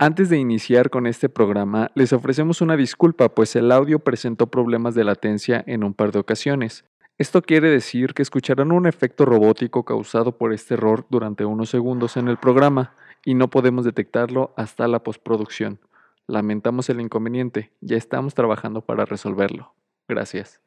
Antes 0.00 0.28
de 0.28 0.38
iniciar 0.38 0.90
con 0.90 1.08
este 1.08 1.28
programa, 1.28 1.90
les 1.96 2.12
ofrecemos 2.12 2.60
una 2.60 2.76
disculpa, 2.76 3.30
pues 3.30 3.56
el 3.56 3.72
audio 3.72 3.98
presentó 3.98 4.46
problemas 4.46 4.94
de 4.94 5.02
latencia 5.02 5.64
en 5.66 5.82
un 5.82 5.92
par 5.92 6.12
de 6.12 6.20
ocasiones. 6.20 6.84
Esto 7.18 7.42
quiere 7.42 7.68
decir 7.68 8.14
que 8.14 8.22
escucharán 8.22 8.70
un 8.70 8.86
efecto 8.86 9.24
robótico 9.24 9.84
causado 9.84 10.38
por 10.38 10.52
este 10.52 10.74
error 10.74 11.04
durante 11.10 11.44
unos 11.44 11.70
segundos 11.70 12.16
en 12.16 12.28
el 12.28 12.36
programa 12.36 12.94
y 13.24 13.34
no 13.34 13.50
podemos 13.50 13.84
detectarlo 13.84 14.54
hasta 14.56 14.86
la 14.86 15.00
postproducción. 15.00 15.80
Lamentamos 16.28 16.88
el 16.90 17.00
inconveniente, 17.00 17.72
ya 17.80 17.96
estamos 17.96 18.34
trabajando 18.34 18.82
para 18.82 19.04
resolverlo. 19.04 19.74
Gracias. 20.06 20.60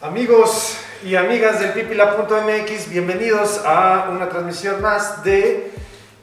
Amigos 0.00 0.78
y 1.04 1.16
amigas 1.16 1.58
del 1.58 1.72
pipila.mx, 1.72 2.90
bienvenidos 2.92 3.60
a 3.66 4.08
una 4.14 4.28
transmisión 4.28 4.80
más 4.80 5.24
de 5.24 5.72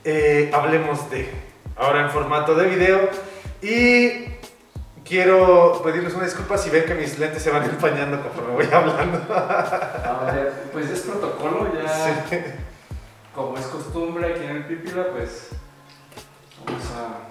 eh, 0.05 0.49
Hablemos 0.53 1.11
de 1.11 1.52
ahora 1.75 2.01
en 2.01 2.09
formato 2.09 2.55
de 2.55 2.67
video. 2.67 3.09
Y 3.61 4.25
quiero 5.03 5.81
pedirles 5.83 6.13
una 6.13 6.25
disculpa 6.25 6.57
si 6.57 6.69
ven 6.69 6.85
que 6.85 6.95
mis 6.95 7.19
lentes 7.19 7.41
se 7.41 7.51
van 7.51 7.63
empañando 7.69 8.21
conforme 8.21 8.53
voy 8.53 8.67
hablando. 8.71 9.33
A 9.33 10.31
ver, 10.33 10.53
pues 10.71 10.89
es 10.89 11.01
protocolo 11.01 11.71
ya. 11.73 12.25
Como 13.33 13.57
es 13.57 13.65
costumbre 13.65 14.33
aquí 14.33 14.43
en 14.43 14.57
el 14.57 14.65
Pipila, 14.65 15.07
pues 15.11 15.49
vamos 16.65 16.83
a. 16.91 17.29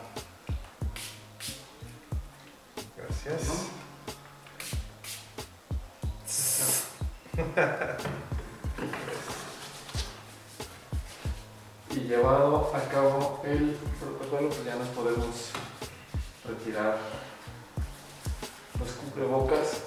Gracias. 2.96 3.68
y 11.94 12.00
llevado 12.00 12.72
a 12.74 12.80
cabo 12.88 13.42
el 13.44 13.76
protocolo, 14.00 14.48
pues 14.48 14.64
ya 14.64 14.76
nos 14.76 14.88
podemos 14.88 15.50
retirar 16.46 16.98
los 18.78 18.90
cubrebocas. 18.92 19.82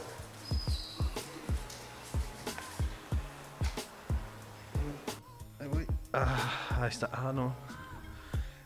Ahí 5.59 5.67
voy. 5.67 5.87
Ah, 6.13 6.79
ahí 6.81 6.89
está. 6.89 7.09
Ah, 7.11 7.31
no. 7.33 7.55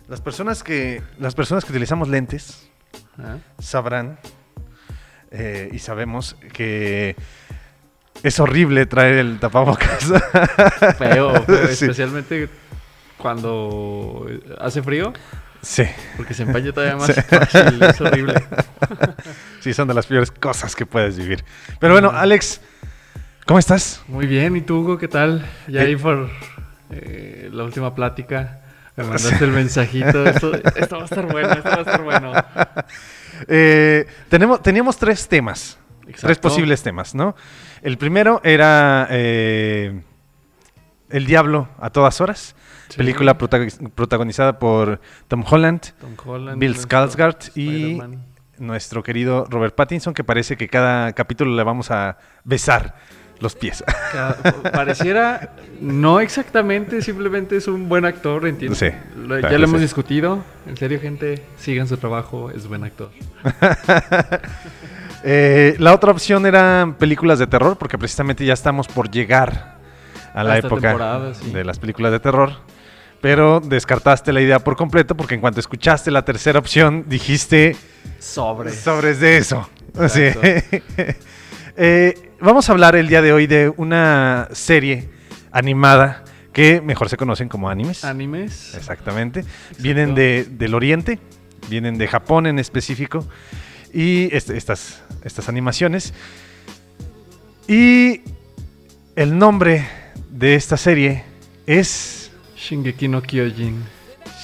Las 0.08 0.22
personas 0.22 0.64
que, 0.64 1.02
las 1.20 1.36
personas 1.36 1.64
que 1.64 1.72
utilizamos 1.72 2.08
lentes 2.10 2.68
¿Ah? 3.18 3.38
sabrán 3.60 4.20
eh, 5.32 5.70
y 5.72 5.80
sabemos 5.80 6.36
que 6.52 7.16
es 8.24 8.40
horrible 8.40 8.86
traer 8.86 9.20
el 9.20 9.40
tapabocas. 9.40 10.12
Feo, 10.98 11.44
feo, 11.44 11.68
Sí. 12.24 12.50
Cuando 13.22 14.26
hace 14.60 14.82
frío, 14.82 15.14
Sí, 15.62 15.84
porque 16.16 16.34
se 16.34 16.44
empaña 16.44 16.72
todavía 16.72 16.96
más 16.98 17.08
Sí. 17.08 17.22
fácil, 17.22 17.84
es 17.84 18.00
horrible. 18.00 18.34
sí, 19.60 19.74
son 19.74 19.90
de 19.90 19.94
las 19.94 20.08
peores 20.08 20.32
cosas 20.32 20.74
que 20.74 20.86
puedes 20.86 21.18
vivir. 21.18 21.44
Pero 21.82 21.92
bueno, 21.94 22.12
Alex, 22.12 22.62
¿cómo 23.46 23.60
estás? 23.60 24.02
Muy 24.08 24.26
bien, 24.26 24.56
¿y 24.56 24.62
tú, 24.62 24.80
Hugo, 24.80 24.98
qué 24.98 25.10
tal? 25.10 25.46
Ya 25.68 25.82
Eh. 25.82 25.88
ahí 25.88 25.96
por 25.98 26.30
eh, 26.92 27.50
la 27.52 27.66
última 27.66 27.94
plática 27.94 28.62
me 28.96 29.04
mandaste 29.04 29.44
el 29.44 29.52
mensajito. 29.52 30.26
Esto, 30.30 30.54
esto 30.76 30.96
va 30.96 31.02
a 31.02 31.06
estar 31.06 31.26
bueno, 31.30 31.52
esto 31.52 31.70
va 31.70 31.76
a 31.76 31.80
estar 31.82 32.04
bueno. 32.04 32.34
Eh, 33.48 34.08
tenemos, 34.30 34.62
teníamos 34.62 34.98
tres 34.98 35.28
temas, 35.28 35.78
tres 36.06 36.16
Exacto. 36.16 36.48
posibles 36.50 36.82
temas, 36.84 37.16
¿no? 37.16 37.36
El 37.82 37.98
primero 37.98 38.40
era 38.46 39.08
eh, 39.10 40.02
El 41.10 41.26
Diablo 41.26 41.68
a 41.80 41.90
todas 41.90 42.20
horas, 42.22 42.56
Sí. 42.90 42.98
película 42.98 43.38
prota- 43.38 43.68
protagonizada 43.94 44.60
por 44.60 45.00
Tom 45.28 45.44
Holland, 45.48 45.82
Tom 46.02 46.16
Holland, 46.26 46.60
Bill 46.60 46.76
Skarsgård 46.76 47.56
y 47.56 48.02
nuestro 48.58 49.04
querido 49.04 49.46
Robert 49.50 49.76
Pattinson, 49.76 50.14
que 50.14 50.24
parece 50.24 50.58
que 50.58 50.68
cada 50.68 51.14
capítulo 51.14 51.56
le 51.56 51.64
vamos 51.64 51.92
a 51.92 52.18
besar 52.44 52.96
los 53.40 53.56
pies. 53.56 53.84
Pareciera, 54.74 55.56
no 55.80 56.20
exactamente, 56.20 57.02
simplemente 57.02 57.58
es 57.58 57.68
un 57.68 57.88
buen 57.88 58.06
actor, 58.06 58.46
entiendo. 58.48 58.76
Sí, 58.76 58.88
ya 58.88 59.58
lo 59.58 59.64
hemos 59.64 59.78
sí. 59.78 59.84
discutido. 59.84 60.44
En 60.68 60.76
serio, 60.78 61.00
gente, 61.00 61.46
sigan 61.58 61.88
su 61.88 61.98
trabajo, 61.98 62.52
es 62.52 62.68
buen 62.68 62.84
actor. 62.84 63.12
Eh, 65.22 65.76
la 65.80 65.94
otra 65.94 66.12
opción 66.12 66.46
eran 66.46 66.94
películas 66.94 67.40
de 67.40 67.48
terror, 67.48 67.78
porque 67.78 67.98
precisamente 67.98 68.46
ya 68.46 68.54
estamos 68.54 68.88
por 68.88 69.12
llegar 69.12 69.76
a 70.34 70.46
la 70.46 70.56
esta 70.56 70.68
época 70.68 71.34
sí. 71.34 71.52
de 71.52 71.66
las 71.66 71.78
películas 71.78 72.14
de 72.14 72.22
terror. 72.22 72.54
Pero 73.22 73.60
descartaste 73.60 74.32
la 74.32 74.42
idea 74.42 74.60
por 74.60 74.76
completo, 74.78 75.16
porque 75.16 75.36
en 75.36 75.42
cuanto 75.42 75.60
escuchaste 75.60 76.10
la 76.12 76.24
tercera 76.24 76.58
opción, 76.60 77.06
dijiste 77.08 77.76
Sobre. 78.20 78.72
sobres 78.72 79.20
de 79.20 79.38
eso. 79.38 79.70
Eh, 81.82 82.32
vamos 82.42 82.68
a 82.68 82.74
hablar 82.74 82.98
el 82.98 83.08
día 83.08 83.22
de 83.22 83.32
hoy 83.32 83.48
de 83.48 83.72
una 83.78 84.50
serie 84.52 85.10
animada 85.54 86.26
que 86.52 86.82
mejor 86.82 87.08
se 87.08 87.16
conocen 87.16 87.48
como 87.48 87.70
animes. 87.70 88.04
Animes. 88.04 88.76
Exactamente. 88.76 89.46
Vienen 89.78 90.14
de, 90.14 90.46
del 90.50 90.74
Oriente, 90.76 91.20
vienen 91.70 91.98
de 91.98 92.06
Japón 92.10 92.48
en 92.48 92.60
específico. 92.60 93.26
Y 93.94 94.28
este- 94.36 94.58
estas, 94.58 95.02
estas 95.24 95.48
animaciones. 95.48 96.14
Y 97.66 98.24
el 99.16 99.38
nombre 99.38 99.88
de 100.30 100.56
esta 100.56 100.76
serie 100.76 101.24
es 101.66 102.19
Shingeki 102.60 103.08
no 103.08 103.22
Kyojin. 103.22 103.84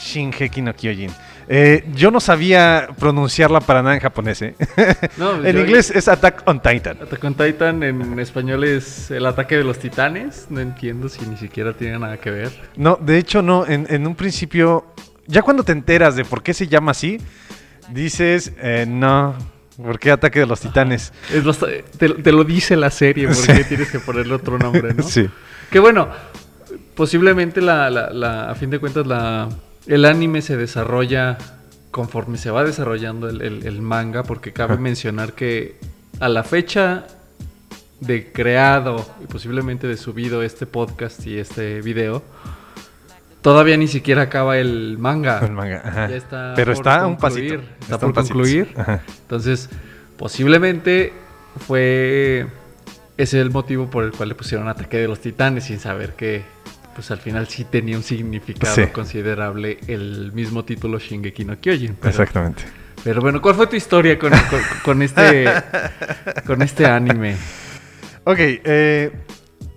Shingeki 0.03 0.61
no 0.61 0.73
Kyojin. 0.73 1.11
Eh, 1.47 1.85
yo 1.93 2.09
no 2.09 2.19
sabía 2.19 2.87
pronunciarla 2.97 3.59
para 3.59 3.83
nada 3.83 3.93
en 3.95 4.01
japonés. 4.01 4.41
¿eh? 4.41 4.55
No, 5.17 5.45
en 5.45 5.55
yo- 5.55 5.61
inglés 5.61 5.91
es 5.93 6.07
Attack 6.07 6.41
on 6.45 6.59
Titan. 6.59 6.97
Attack 7.01 7.23
on 7.23 7.33
Titan 7.35 7.83
en 7.83 8.19
español 8.19 8.63
es 8.63 9.11
el 9.11 9.25
ataque 9.25 9.57
de 9.57 9.63
los 9.63 9.77
titanes. 9.77 10.47
No 10.49 10.59
entiendo 10.59 11.07
si 11.09 11.25
ni 11.27 11.37
siquiera 11.37 11.73
tiene 11.73 11.99
nada 11.99 12.17
que 12.17 12.31
ver. 12.31 12.51
No, 12.75 12.97
de 12.99 13.17
hecho 13.19 13.41
no. 13.41 13.65
En, 13.67 13.85
en 13.89 14.07
un 14.07 14.15
principio, 14.15 14.85
ya 15.27 15.43
cuando 15.43 15.63
te 15.63 15.71
enteras 15.71 16.15
de 16.15 16.25
por 16.25 16.41
qué 16.41 16.53
se 16.53 16.67
llama 16.67 16.91
así, 16.91 17.19
dices, 17.89 18.53
eh, 18.59 18.85
no, 18.87 19.35
¿por 19.77 19.99
qué 19.99 20.09
Ataque 20.11 20.39
de 20.39 20.45
los 20.47 20.61
Titanes? 20.61 21.13
Es 21.31 21.43
te, 21.99 22.09
te 22.09 22.31
lo 22.31 22.43
dice 22.43 22.75
la 22.75 22.89
serie, 22.89 23.27
porque 23.27 23.63
tienes 23.69 23.91
que 23.91 23.99
ponerle 23.99 24.33
otro 24.33 24.57
nombre, 24.57 24.93
¿no? 24.95 25.03
Sí. 25.07 25.29
Que 25.69 25.77
bueno, 25.79 26.09
posiblemente 26.95 27.61
la, 27.61 27.89
la- 27.89 28.09
la- 28.11 28.49
a 28.49 28.55
fin 28.55 28.69
de 28.69 28.79
cuentas 28.79 29.05
la, 29.07 29.49
el 29.87 30.05
anime 30.05 30.41
se 30.41 30.57
desarrolla 30.57 31.37
conforme 31.91 32.37
se 32.37 32.51
va 32.51 32.63
desarrollando 32.63 33.29
el, 33.29 33.41
el- 33.41 33.65
el 33.65 33.81
manga, 33.81 34.23
porque 34.23 34.51
cabe 34.53 34.77
mencionar 34.77 35.33
que 35.33 35.77
a 36.19 36.27
la 36.29 36.43
fecha 36.43 37.05
de 38.01 38.31
creado 38.31 39.05
y 39.23 39.27
posiblemente 39.27 39.87
de 39.87 39.95
subido 39.97 40.43
este 40.43 40.65
podcast 40.65 41.25
y 41.25 41.37
este 41.37 41.81
video, 41.81 42.23
todavía 43.41 43.77
ni 43.77 43.87
siquiera 43.87 44.23
acaba 44.23 44.57
el 44.57 44.97
manga. 44.97 45.39
El 45.45 45.51
manga, 45.53 45.81
ajá. 45.85 46.09
Ya 46.09 46.15
está 46.17 46.53
Pero 46.55 46.73
por 46.73 46.77
está 46.87 47.01
a 47.01 47.07
un 47.07 47.15
concluir, 47.15 47.59
pasito. 47.59 47.73
Está, 47.81 47.99
por 47.99 48.13
concluir. 48.13 48.73
Ajá. 48.75 49.01
Entonces, 49.21 49.69
posiblemente 50.17 51.13
fue 51.65 52.47
ese 53.17 53.39
el 53.39 53.51
motivo 53.51 53.89
por 53.89 54.03
el 54.03 54.11
cual 54.11 54.29
le 54.29 54.35
pusieron 54.35 54.67
Ataque 54.67 54.97
de 54.97 55.07
los 55.07 55.19
Titanes 55.19 55.63
sin 55.65 55.79
saber 55.79 56.13
que 56.15 56.43
pues 56.95 57.11
al 57.11 57.19
final 57.19 57.47
sí 57.47 57.65
tenía 57.65 57.97
un 57.97 58.03
significado 58.03 58.73
Sí. 58.73 58.87
considerable 58.87 59.77
el 59.87 60.31
mismo 60.33 60.63
título 60.65 60.97
Shingeki 60.97 61.45
no 61.45 61.59
Kyojin. 61.59 61.95
Pero, 61.95 62.09
Exactamente. 62.09 62.63
pero 63.03 63.21
bueno, 63.21 63.41
¿cuál 63.41 63.53
fue 63.55 63.67
tu 63.67 63.75
historia 63.75 64.17
con, 64.17 64.31
con- 64.31 64.61
con 64.83 65.01
este 65.01 65.45
con 66.47 66.61
este 66.61 66.85
anime? 66.85 67.35
Ok, 68.23 68.37
eh, 68.39 69.11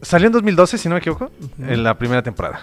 salió 0.01 0.29
en 0.29 0.33
2012, 0.33 0.79
si 0.79 0.89
no 0.89 0.95
me 0.95 1.01
equivoco, 1.01 1.31
en 1.61 1.83
la 1.83 1.99
primera 1.99 2.23
temporada. 2.23 2.61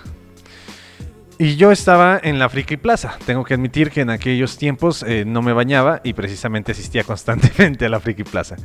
Y 1.38 1.58
yo 1.58 1.72
estaba 1.74 2.18
en 2.24 2.40
la 2.40 2.48
Friki 2.48 2.78
Plaza. 2.78 3.18
Tengo 3.26 3.44
que 3.44 3.56
admitir 3.56 3.92
que 3.92 4.00
en 4.02 4.10
aquellos 4.10 4.58
tiempos 4.58 5.04
eh, 5.06 5.26
no 5.28 5.42
me 5.42 5.52
bañaba 5.52 6.00
y 6.04 6.14
precisamente 6.14 6.72
asistía 6.72 7.04
constantemente 7.06 7.86
a 7.86 7.90
la 7.90 8.00
Friki 8.00 8.24
Plaza. 8.24 8.56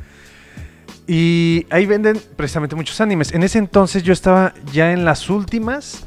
Y 1.07 1.65
ahí 1.69 1.85
venden 1.85 2.19
precisamente 2.35 2.75
muchos 2.75 3.01
animes. 3.01 3.33
En 3.33 3.43
ese 3.43 3.57
entonces 3.57 4.03
yo 4.03 4.13
estaba 4.13 4.53
ya 4.71 4.93
en 4.93 5.03
las 5.03 5.29
últimas 5.29 6.05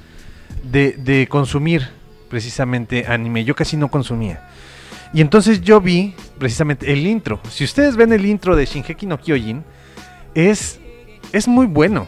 de, 0.62 1.26
consumir 1.30 1.88
precisamente 2.28 3.06
anime. 3.06 3.44
Yo 3.44 3.54
casi 3.54 3.76
no 3.76 3.88
consumía. 3.88 4.48
Y 5.12 5.20
entonces 5.20 5.60
yo 5.60 5.80
vi 5.80 6.14
precisamente 6.38 6.92
el 6.92 7.06
intro. 7.06 7.40
Si 7.48 7.64
ustedes 7.64 7.96
ven 7.96 8.12
el 8.12 8.26
intro 8.26 8.56
de 8.56 8.66
Shingeki 8.66 9.06
no 9.06 9.18
Kyojin, 9.18 9.64
es, 10.34 10.80
es 11.32 11.46
muy 11.46 11.66
bueno. 11.66 12.06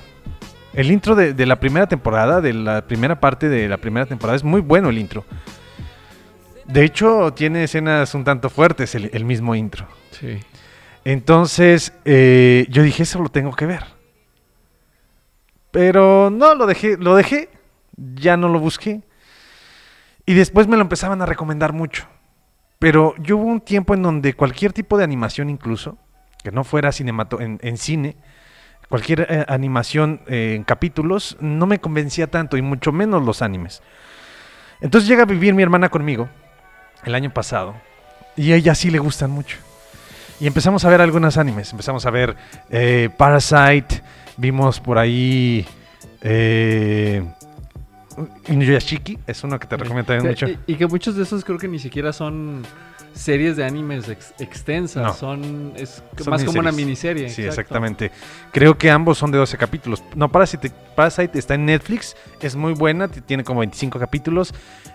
El 0.73 0.91
intro 0.91 1.15
de, 1.15 1.33
de 1.33 1.47
la 1.47 1.61
primera 1.61 1.87
temporada, 1.87 2.41
de 2.41 2.53
la 2.53 2.87
primera 2.87 3.21
parte 3.21 3.49
de 3.49 3.69
la 3.69 3.77
primera 3.77 4.07
temporada, 4.07 4.37
es 4.37 4.45
muy 4.45 4.61
bueno 4.61 4.91
el 4.91 4.99
intro. 4.99 5.25
De 6.67 6.85
hecho, 6.85 7.33
tiene 7.33 7.65
escenas 7.65 8.15
un 8.15 8.25
tanto 8.25 8.51
fuertes 8.51 8.95
el, 8.95 9.11
el 9.13 9.25
mismo 9.25 9.55
intro. 9.55 9.87
Sí. 10.11 10.41
Entonces, 11.09 11.93
eh, 12.05 12.67
yo 12.69 12.83
dije, 12.83 13.05
eso 13.05 13.23
lo 13.23 13.29
tengo 13.29 13.55
que 13.55 13.65
ver. 13.65 13.85
Pero 15.71 16.31
no, 16.31 16.57
lo 16.57 16.67
dejé, 16.67 16.97
lo 16.97 17.15
dejé, 17.15 17.49
ya 17.97 18.37
no 18.37 18.49
lo 18.49 18.59
busqué. 18.59 19.03
Y 20.25 20.35
después 20.35 20.67
me 20.67 20.75
lo 20.75 20.83
empezaban 20.83 21.23
a 21.23 21.27
recomendar 21.27 21.73
mucho. 21.73 22.09
Pero 22.81 23.15
yo 23.19 23.37
hubo 23.37 23.47
un 23.47 23.61
tiempo 23.61 23.95
en 23.95 24.03
donde 24.03 24.35
cualquier 24.35 24.73
tipo 24.73 24.99
de 24.99 25.05
animación 25.05 25.49
incluso, 25.49 25.97
que 26.43 26.51
no 26.51 26.65
fuera 26.65 26.91
cinemato 26.91 27.41
en, 27.41 27.61
en 27.63 27.77
cine, 27.77 28.17
cualquier 28.89 29.29
eh, 29.31 29.45
animación 29.47 30.23
eh, 30.27 30.55
en 30.57 30.65
capítulos, 30.65 31.37
no 31.39 31.67
me 31.67 31.79
convencía 31.79 32.29
tanto, 32.33 32.57
y 32.57 32.63
mucho 32.63 32.91
menos 32.91 33.25
los 33.25 33.43
animes. 33.43 33.81
Entonces 34.81 35.09
llega 35.09 35.23
a 35.23 35.27
vivir 35.27 35.55
mi 35.55 35.63
hermana 35.63 35.89
conmigo 35.89 36.29
el 37.05 37.15
año 37.15 37.33
pasado, 37.33 37.77
y 38.35 38.51
a 38.51 38.57
ella 38.57 38.75
sí 38.75 38.91
le 38.91 38.99
gustan 38.99 39.31
mucho. 39.31 39.66
Y 40.41 40.47
empezamos 40.47 40.85
a 40.85 40.91
ver 40.91 41.01
algunos 41.01 41.37
animes. 41.39 41.71
Empezamos 41.73 42.05
a 42.07 42.11
ver 42.11 42.37
eh, 42.71 43.09
Parasite, 43.17 44.03
vimos 44.37 44.81
por 44.81 44.99
ahí 44.99 45.65
eh, 46.21 47.25
Inuyashiki, 48.49 49.19
es 49.27 49.45
uno 49.45 49.59
que 49.59 49.67
te 49.67 49.77
recomiendo 49.77 50.07
también 50.13 50.29
mucho. 50.31 50.47
Y, 50.49 50.59
y 50.67 50.75
que 50.77 50.87
muchos 50.87 51.17
de 51.17 51.23
esos 51.23 51.45
creo 51.45 51.59
que 51.59 51.69
ni 51.69 51.79
siquiera 51.79 52.13
son 52.13 52.63
series 53.15 53.57
de 53.57 53.65
animes 53.65 54.09
ex- 54.11 54.35
extensas, 54.39 55.03
No. 55.03 55.15
son 55.15 55.73
es 55.77 56.03
Son 56.19 56.31
más 56.31 56.45
como 56.45 56.61
una 56.61 56.73
miniserie. 56.73 57.31
Sí, 57.31 57.43
exacto. 57.43 57.61
exactamente. 57.63 58.11
Creo 58.53 58.77
que 58.77 58.91
ambos 58.91 59.17
son 59.19 59.31
de 59.31 59.39
12 59.39 59.57
capítulos. 59.57 60.03
No, 60.15 60.31
Parasite, 60.31 60.71
Parasite 60.95 61.39
está 61.39 61.55
en 61.55 61.65
Netflix, 61.67 62.15
es 62.41 62.57
muy 62.57 62.75
buena, 62.75 63.09
tiene 63.09 63.43
como 63.43 63.61
25 63.61 63.99
capítulos. 63.99 64.53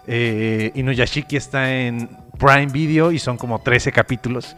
Eh, 0.07 0.71
Inuyashiki 0.75 1.35
está 1.35 1.71
en 1.75 2.09
Prime 2.37 2.67
Video 2.67 3.11
y 3.11 3.17
son 3.19 3.37
como 3.37 3.59
13 3.59 3.91
capítulos. 3.91 4.55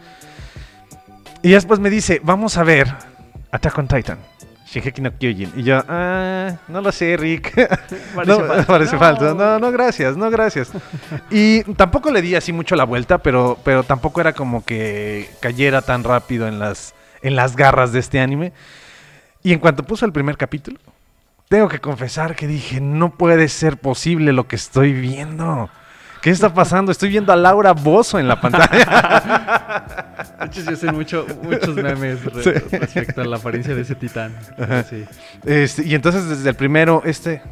Y 1.44 1.50
después 1.50 1.78
me 1.78 1.90
dice, 1.90 2.22
vamos 2.24 2.56
a 2.56 2.64
ver 2.64 2.88
Attack 3.50 3.76
on 3.76 3.86
Titan. 3.86 4.18
Shingeki 4.66 5.02
no 5.02 5.12
Kyojin. 5.12 5.52
Y 5.56 5.62
yo, 5.62 5.84
ah, 5.88 6.56
no 6.68 6.80
lo 6.80 6.90
sé, 6.90 7.18
Rick. 7.18 7.54
Parece 8.14 8.32
no, 8.32 8.46
falso. 8.46 8.66
parece 8.66 8.92
No. 8.94 8.98
falso. 8.98 9.34
No, 9.34 9.58
no, 9.58 9.70
gracias, 9.70 10.16
no, 10.16 10.30
gracias. 10.30 10.72
y 11.30 11.62
tampoco 11.74 12.10
le 12.10 12.22
di 12.22 12.34
así 12.34 12.54
mucho 12.54 12.76
la 12.76 12.84
vuelta, 12.84 13.18
pero, 13.18 13.58
pero 13.62 13.82
tampoco 13.84 14.22
era 14.22 14.32
como 14.32 14.64
que 14.64 15.28
cayera 15.40 15.82
tan 15.82 16.02
rápido 16.02 16.48
en 16.48 16.58
las, 16.58 16.94
en 17.20 17.36
las 17.36 17.56
garras 17.56 17.92
de 17.92 18.00
este 18.00 18.20
anime. 18.20 18.54
Y 19.42 19.52
en 19.52 19.58
cuanto 19.58 19.82
puso 19.82 20.06
el 20.06 20.12
primer 20.12 20.38
capítulo, 20.38 20.80
tengo 21.50 21.68
que 21.68 21.78
confesar 21.78 22.36
que 22.36 22.46
dije, 22.46 22.80
no 22.80 23.10
puede 23.18 23.48
ser 23.48 23.76
posible 23.76 24.32
lo 24.32 24.48
que 24.48 24.56
estoy 24.56 24.94
viendo. 24.94 25.68
¿Qué 26.24 26.30
está 26.30 26.54
pasando? 26.54 26.90
Estoy 26.90 27.10
viendo 27.10 27.34
a 27.34 27.36
Laura 27.36 27.72
Bozo 27.72 28.18
en 28.18 28.26
la 28.26 28.40
pantalla. 28.40 29.84
De 30.40 30.46
hecho, 30.46 30.62
se 30.62 30.70
hacen 30.70 30.94
mucho, 30.94 31.26
muchos 31.42 31.76
memes 31.76 32.18
Sí. 32.42 32.50
respecto 32.50 33.20
a 33.20 33.26
la 33.26 33.36
apariencia 33.36 33.74
de 33.74 33.82
ese 33.82 33.94
titán. 33.94 34.32
Sí. 34.88 35.04
Este, 35.44 35.84
y 35.84 35.94
entonces 35.94 36.26
desde 36.26 36.48
el 36.48 36.56
primero, 36.56 37.02
este... 37.04 37.42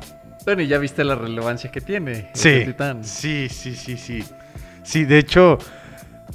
Bueno, 0.47 0.63
y 0.63 0.69
ya 0.69 0.79
viste 0.79 1.05
la 1.05 1.17
relevancia 1.17 1.71
que 1.71 1.83
tiene 1.83 2.31
Sí, 2.33 2.49
ese 2.49 2.65
titán. 2.65 3.05
sí, 3.05 3.49
sí, 3.51 3.75
sí, 3.77 3.99
sí. 3.99 4.25
Sí, 4.83 5.05
de 5.05 5.19
hecho, 5.19 5.59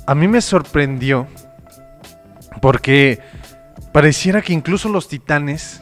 a 0.06 0.14
mí 0.14 0.28
me 0.28 0.40
sorprendió 0.42 1.28
porque 2.62 3.20
pareciera 3.92 4.44
que 4.44 4.54
incluso 4.54 4.90
los 4.90 5.08
titanes 5.08 5.82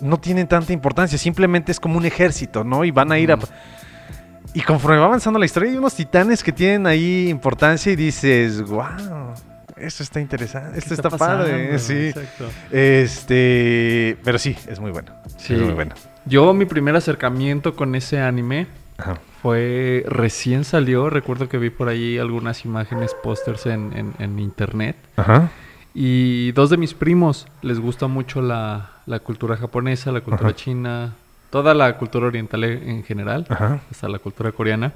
no 0.00 0.18
tienen 0.18 0.46
tanta 0.48 0.72
importancia, 0.72 1.18
simplemente 1.18 1.72
es 1.72 1.78
como 1.80 1.98
un 1.98 2.06
ejército, 2.06 2.64
¿no? 2.64 2.86
Y 2.86 2.90
van 2.90 3.12
a 3.12 3.18
ir 3.18 3.32
a... 3.32 3.38
Y 4.56 4.62
conforme 4.62 4.96
va 4.98 5.04
avanzando 5.04 5.38
la 5.38 5.44
historia, 5.44 5.70
hay 5.70 5.76
unos 5.76 5.94
titanes 5.94 6.42
que 6.42 6.50
tienen 6.52 6.86
ahí 6.86 7.28
importancia 7.28 7.92
y 7.92 7.96
dices, 7.96 8.62
wow, 8.62 9.34
esto 9.76 10.02
está 10.02 10.18
interesante, 10.20 10.78
esto 10.78 10.88
¿Qué 10.88 10.94
está, 10.94 11.10
padre, 11.10 11.78
sí. 11.78 12.06
Exacto. 12.08 12.46
Este, 12.70 14.16
pero 14.24 14.38
sí, 14.38 14.56
es 14.66 14.80
muy 14.80 14.90
bueno. 14.92 15.12
Sí. 15.36 15.54
Es 15.54 15.60
muy 15.60 15.74
bueno. 15.74 15.94
Yo, 16.24 16.54
mi 16.54 16.64
primer 16.64 16.96
acercamiento 16.96 17.76
con 17.76 17.94
ese 17.94 18.18
anime 18.20 18.66
Ajá. 18.96 19.18
fue 19.42 20.04
recién 20.08 20.64
salió. 20.64 21.10
Recuerdo 21.10 21.48
que 21.48 21.58
vi 21.58 21.70
por 21.70 21.88
ahí 21.88 22.16
algunas 22.18 22.64
imágenes, 22.64 23.14
pósters 23.22 23.66
en, 23.66 23.92
en- 23.94 24.14
en 24.18 24.38
internet. 24.38 24.96
Ajá. 25.16 25.50
Y 25.94 26.52
dos 26.52 26.70
de 26.70 26.76
mis 26.78 26.94
primos 26.94 27.46
les 27.62 27.78
gusta 27.78 28.06
mucho 28.06 28.40
la, 28.42 28.90
la 29.06 29.18
cultura 29.20 29.56
japonesa, 29.56 30.12
la 30.12 30.20
cultura 30.22 30.48
Ajá. 30.50 30.56
china, 30.56 31.12
toda 31.50 31.74
la 31.74 31.96
cultura 31.98 32.26
oriental 32.26 32.64
en 32.64 32.88
en 32.88 33.04
general, 33.04 33.46
Ajá. 33.48 33.80
hasta 33.90 34.08
la 34.08 34.18
cultura 34.18 34.52
coreana. 34.52 34.92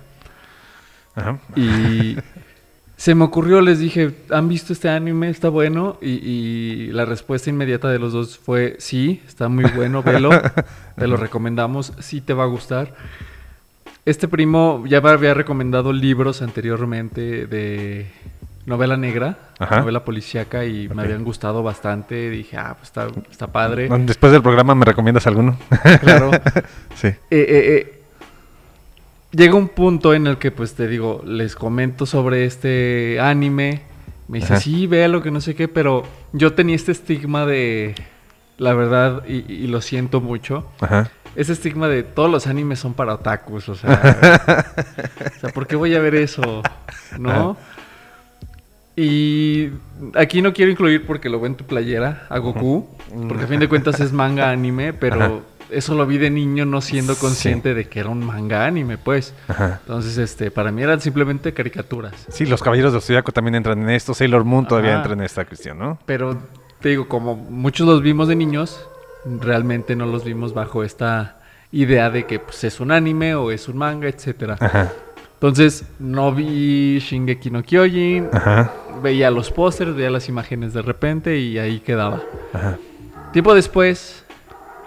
Ajá. 1.15 1.39
Y 1.57 2.17
se 2.97 3.15
me 3.15 3.25
ocurrió, 3.25 3.61
les 3.61 3.79
dije, 3.79 4.15
¿han 4.31 4.49
visto 4.49 4.73
este 4.73 4.89
anime? 4.89 5.31
¿Está 5.31 5.49
bueno? 5.49 5.97
Y, 6.03 6.11
y 6.11 6.87
la 6.93 7.05
respuesta 7.05 7.51
inmediata 7.51 7.89
de 7.89 7.99
los 7.99 8.13
dos 8.13 8.39
fue, 8.39 8.77
sí, 8.79 9.23
está 9.27 9.49
muy 9.49 9.65
bueno, 9.65 10.03
velo, 10.05 10.31
te 10.97 11.07
lo 11.07 11.17
recomendamos, 11.17 11.93
sí 12.01 12.21
te 12.21 12.35
va 12.35 12.45
a 12.45 12.47
gustar. 12.47 12.95
Este 14.05 14.29
primo 14.29 14.85
ya 14.87 15.01
me 15.01 15.11
había 15.11 15.35
recomendado 15.35 15.93
libros 15.93 16.43
anteriormente 16.43 17.47
de 17.47 18.07
novela 18.71 18.97
negra, 18.97 19.37
Ajá. 19.59 19.81
novela 19.81 20.05
policíaca, 20.05 20.65
y 20.65 20.89
me 20.89 21.03
habían 21.03 21.25
gustado 21.25 21.63
bastante. 21.63 22.31
Dije, 22.31 22.57
ah, 22.57 22.75
pues 22.79 22.89
está, 22.89 23.09
está 23.31 23.49
padre. 23.49 23.91
Después 24.07 24.33
del 24.33 24.41
programa, 24.43 24.75
¿me 24.75 24.87
recomiendas 24.87 25.27
alguno? 25.27 25.59
claro. 26.01 26.31
sí. 26.95 27.09
Eh, 27.09 27.17
eh, 27.31 27.47
eh, 27.51 28.03
llega 29.33 29.55
un 29.55 29.69
punto 29.69 30.15
en 30.15 30.27
el 30.27 30.39
que, 30.39 30.51
pues 30.51 30.75
te 30.75 30.89
digo, 30.89 31.23
les 31.27 31.55
comento 31.55 32.07
sobre 32.07 32.47
este 32.47 33.19
anime. 33.21 33.83
Me 34.29 34.39
dice, 34.39 34.55
Ajá. 34.55 34.63
sí, 34.63 34.87
véalo, 34.87 35.23
que 35.23 35.31
no 35.31 35.41
sé 35.41 35.55
qué, 35.55 35.69
pero 35.69 36.05
yo 36.33 36.55
tenía 36.55 36.77
este 36.77 36.93
estigma 36.93 37.45
de, 37.45 37.97
la 38.59 38.75
verdad, 38.75 39.25
y, 39.27 39.53
y 39.53 39.67
lo 39.67 39.81
siento 39.81 40.21
mucho, 40.21 40.71
Ajá. 40.81 41.11
ese 41.35 41.53
estigma 41.53 41.89
de 41.89 42.05
todos 42.05 42.31
los 42.31 42.47
animes 42.47 42.79
son 42.79 42.95
para 42.95 43.15
otakus, 43.15 43.69
o 43.69 43.75
sea, 43.75 44.77
o 45.37 45.41
sea, 45.41 45.51
¿por 45.51 45.67
qué 45.67 45.75
voy 45.75 45.97
a 45.97 45.99
ver 45.99 46.15
eso? 46.15 46.63
¿No? 47.19 47.57
Y 49.03 49.71
aquí 50.15 50.43
no 50.43 50.53
quiero 50.53 50.71
incluir 50.71 51.07
porque 51.07 51.31
lo 51.31 51.39
veo 51.41 51.47
en 51.47 51.55
tu 51.55 51.65
playera, 51.65 52.27
a 52.29 52.39
Goku, 52.39 52.87
porque 53.29 53.45
a 53.45 53.47
fin 53.47 53.59
de 53.59 53.67
cuentas 53.69 53.99
es 54.01 54.13
manga 54.13 54.51
anime, 54.51 54.93
pero 54.93 55.17
Ajá. 55.17 55.33
eso 55.71 55.95
lo 55.95 56.07
vi 56.07 56.19
de 56.19 56.29
niño 56.29 56.67
no 56.67 56.83
siendo 56.83 57.15
Sí. 57.15 57.21
consciente 57.23 57.73
de 57.73 57.89
que 57.89 58.01
era 58.01 58.11
un 58.11 58.23
manga 58.27 58.67
anime, 58.67 58.99
pues. 58.99 59.33
Ajá. 59.49 59.79
Entonces, 59.81 60.19
este, 60.19 60.51
para 60.51 60.71
mí 60.71 60.83
eran 60.83 61.01
simplemente 61.01 61.55
caricaturas. 61.55 62.13
Sí, 62.29 62.45
los 62.45 62.63
Caballeros 62.63 62.93
del 62.93 63.01
Zodiaco 63.01 63.33
también 63.33 63.55
entran 63.55 63.81
en 63.83 63.89
esto. 63.89 64.13
Sailor 64.13 64.45
Moon 64.45 64.69
todavía 64.69 64.91
Ajá. 64.91 64.99
entra 64.99 65.13
en 65.15 65.23
esta 65.23 65.47
cuestión, 65.47 65.79
¿no? 65.79 65.99
Pero 66.05 66.37
te 66.83 66.91
digo, 66.91 67.09
como 67.09 67.37
muchos 67.37 67.87
los 67.87 68.03
vimos 68.03 68.29
de 68.29 68.37
niños, 68.37 68.87
realmente 69.25 69.97
no 69.97 70.05
los 70.05 70.25
vimos 70.25 70.53
bajo 70.53 70.85
esta 70.85 71.39
idea 71.73 72.11
de 72.11 72.27
que 72.27 72.39
pues, 72.39 72.65
es 72.65 72.81
un 72.81 72.91
anime 72.91 73.35
o 73.35 73.51
es 73.51 73.67
un 73.67 73.79
manga, 73.79 74.09
etcétera. 74.09 74.57
Ajá. 74.61 74.93
Entonces, 75.41 75.85
no 75.99 76.33
vi 76.35 76.99
Shingeki 76.99 77.51
no 77.51 77.63
Kyojin, 77.63 78.29
Ajá. 78.31 78.73
veía 79.03 79.31
los 79.31 79.51
pósters, 79.51 79.95
veía 79.95 80.11
las 80.11 80.29
imágenes 80.29 80.75
de 80.75 80.83
repente 80.83 81.39
y 81.39 81.57
ahí 81.59 81.81
quedaba. 81.81 82.21
Ajá. 82.53 82.77
Tiempo 83.33 83.55
después, 83.55 84.25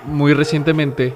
muy 0.05 0.33
recientemente, 0.35 1.15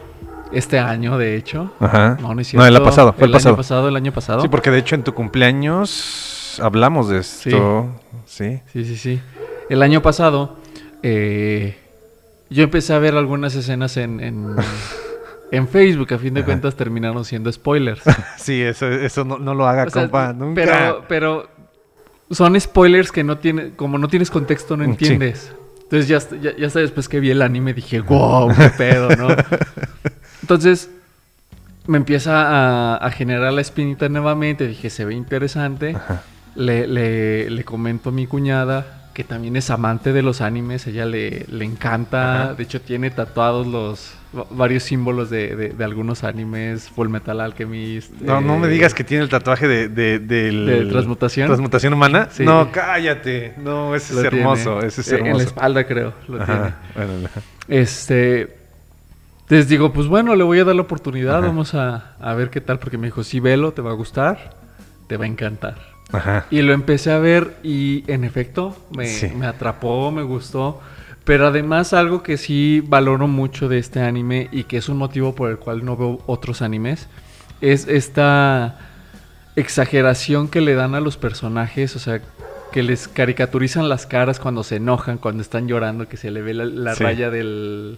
este 0.51 0.79
año 0.79 1.17
de 1.19 1.35
hecho, 1.35 1.71
Ajá. 1.79 2.17
no, 2.19 2.33
no 2.33 2.41
es 2.41 2.51
No, 2.55 2.65
el 2.65 2.71
cierto, 2.71 2.83
pasado, 2.83 3.13
fue 3.13 3.27
el 3.27 3.31
pasado. 3.31 3.49
año 3.53 3.57
pasado, 3.57 3.87
el 3.89 3.95
año 3.95 4.11
pasado. 4.11 4.41
Sí, 4.41 4.47
porque 4.47 4.71
de 4.71 4.79
hecho 4.79 4.95
en 4.95 5.03
tu 5.03 5.13
cumpleaños 5.13 6.59
hablamos 6.63 7.09
de 7.09 7.19
esto. 7.19 7.89
Sí. 8.25 8.59
Sí, 8.73 8.85
sí, 8.85 8.97
sí. 8.97 9.21
El 9.69 9.83
año 9.83 10.01
pasado, 10.01 10.55
eh, 11.03 11.77
yo 12.49 12.63
empecé 12.63 12.93
a 12.93 12.99
ver 12.99 13.15
algunas 13.15 13.53
escenas 13.55 13.97
en, 13.97 14.19
en, 14.19 14.55
en 15.51 15.67
Facebook. 15.67 16.13
A 16.13 16.17
fin 16.17 16.33
de 16.33 16.43
cuentas 16.43 16.75
terminaron 16.75 17.23
siendo 17.25 17.51
spoilers. 17.51 18.01
Sí, 18.37 18.61
eso, 18.61 18.87
eso 18.89 19.23
no, 19.25 19.37
no 19.37 19.53
lo 19.53 19.67
haga, 19.67 19.85
O 19.85 19.89
sea, 19.89 20.03
compa. 20.03 20.33
Nunca. 20.33 20.61
Pero, 20.65 21.05
pero 21.07 21.49
son 22.31 22.59
spoilers 22.59 23.11
que 23.11 23.23
no 23.23 23.37
tiene, 23.37 23.71
como 23.75 23.97
no 23.97 24.07
tienes 24.07 24.29
contexto, 24.29 24.75
no 24.77 24.83
Sí. 24.83 24.89
entiendes. 24.91 25.51
Entonces 25.83 26.07
ya, 26.09 26.19
ya, 26.41 26.55
ya 26.57 26.67
después 26.81 27.07
que 27.07 27.19
vi 27.21 27.29
el 27.31 27.41
anime 27.41 27.73
dije, 27.73 28.01
wow, 28.01 28.49
qué 28.57 28.69
pedo, 28.77 29.09
¿no? 29.15 29.29
Entonces 30.41 30.89
me 31.85 31.97
empieza 31.97 32.41
a, 32.41 32.97
a 32.97 33.11
generar 33.11 33.53
la 33.53 33.61
espinita 33.61 34.09
nuevamente. 34.09 34.67
Dije, 34.67 34.89
se 34.89 35.05
ve 35.05 35.13
interesante. 35.13 35.95
Ajá. 35.95 36.23
Le, 36.55 36.87
le, 36.87 37.49
le 37.49 37.63
comento 37.63 38.09
a 38.09 38.11
mi 38.11 38.25
cuñada, 38.27 39.06
que 39.17 39.23
también 39.23 39.55
es 39.55 39.71
amante 39.71 40.13
de 40.13 40.21
los 40.21 40.41
animes, 40.41 40.85
ella 40.85 41.03
le, 41.07 41.47
le 41.49 41.65
encanta, 41.65 42.43
Ajá. 42.43 42.53
de 42.53 42.61
hecho 42.61 42.79
tiene 42.81 43.09
tatuados 43.09 43.65
los 43.65 44.13
va- 44.37 44.45
varios 44.51 44.83
símbolos 44.83 45.31
de, 45.31 45.55
de- 45.55 45.69
de 45.69 45.83
algunos 45.83 46.23
animes, 46.23 46.87
Full 46.89 47.09
Metal 47.09 47.41
Alchemist. 47.41 48.11
No, 48.21 48.41
no 48.41 48.59
me 48.59 48.67
eh, 48.67 48.69
digas 48.69 48.93
que 48.93 49.03
tiene 49.03 49.23
el 49.23 49.29
tatuaje 49.31 49.67
de, 49.67 49.89
de, 49.89 50.19
¿De 50.19 50.85
transmutación? 50.85 51.47
transmutación 51.47 51.93
humana. 51.95 52.27
Sí. 52.31 52.45
No, 52.45 52.71
cállate. 52.71 53.55
No, 53.57 53.95
ese 53.95 54.13
lo 54.13 54.21
es 54.21 54.29
tiene. 54.29 54.43
hermoso. 54.43 54.81
Ese 54.83 55.01
es 55.01 55.11
Eh, 55.11 55.15
En 55.15 55.21
la 55.23 55.27
hermoso. 55.29 55.45
espalda 55.47 55.87
creo, 55.87 56.13
lo 56.27 56.45
tiene. 56.45 56.73
Bueno, 56.95 57.11
ajá. 57.25 57.41
Este, 57.67 58.55
les 59.49 59.67
digo, 59.67 59.91
pues 59.93 60.05
bueno, 60.05 60.35
le 60.35 60.43
voy 60.43 60.59
a 60.59 60.63
dar 60.63 60.75
la 60.75 60.83
oportunidad, 60.83 61.37
Ajá. 61.39 61.47
vamos 61.47 61.73
a, 61.73 62.15
a 62.19 62.33
ver 62.35 62.51
qué 62.51 62.61
tal, 62.61 62.77
porque 62.77 62.99
me 62.99 63.07
dijo, 63.07 63.23
sí, 63.23 63.39
velo, 63.39 63.71
te 63.71 63.81
va 63.81 63.89
a 63.89 63.95
gustar, 63.95 64.51
te 65.07 65.17
va 65.17 65.25
a 65.25 65.27
encantar. 65.27 65.96
Ajá. 66.11 66.45
Y 66.49 66.61
lo 66.61 66.73
empecé 66.73 67.11
a 67.11 67.19
ver 67.19 67.57
y 67.63 68.03
en 68.07 68.23
efecto 68.23 68.77
me, 68.95 69.07
Sí. 69.07 69.27
me 69.35 69.45
atrapó, 69.45 70.11
me 70.11 70.23
gustó. 70.23 70.79
Pero 71.25 71.47
además 71.47 71.91
algo 71.91 72.23
que 72.23 72.37
sí 72.37 72.81
valoro 72.87 73.27
mucho 73.27 73.67
de 73.67 73.79
este 73.79 73.99
anime 74.01 74.47
y 74.53 74.63
que 74.63 74.77
es 74.77 74.87
un 74.87 74.97
motivo 74.97 75.35
por 75.35 75.49
el 75.51 75.57
cual 75.57 75.83
no 75.83 75.97
veo 75.97 76.21
otros 76.25 76.61
animes 76.61 77.07
es 77.59 77.87
esta 77.87 78.77
exageración 79.57 80.47
que 80.47 80.61
le 80.61 80.75
dan 80.75 80.95
a 80.95 80.99
los 81.01 81.17
personajes, 81.17 81.95
o 81.95 81.99
sea, 81.99 82.21
que 82.71 82.83
les 82.83 83.07
caricaturizan 83.07 83.89
las 83.89 84.05
caras 84.05 84.39
cuando 84.39 84.63
se 84.63 84.75
enojan, 84.77 85.17
cuando 85.17 85.41
están 85.41 85.67
llorando, 85.67 86.07
que 86.07 86.15
se 86.17 86.31
le 86.31 86.41
ve 86.41 86.53
la, 86.53 86.65
la 86.65 86.95
Sí. 86.95 87.03
raya 87.03 87.29
del, 87.29 87.97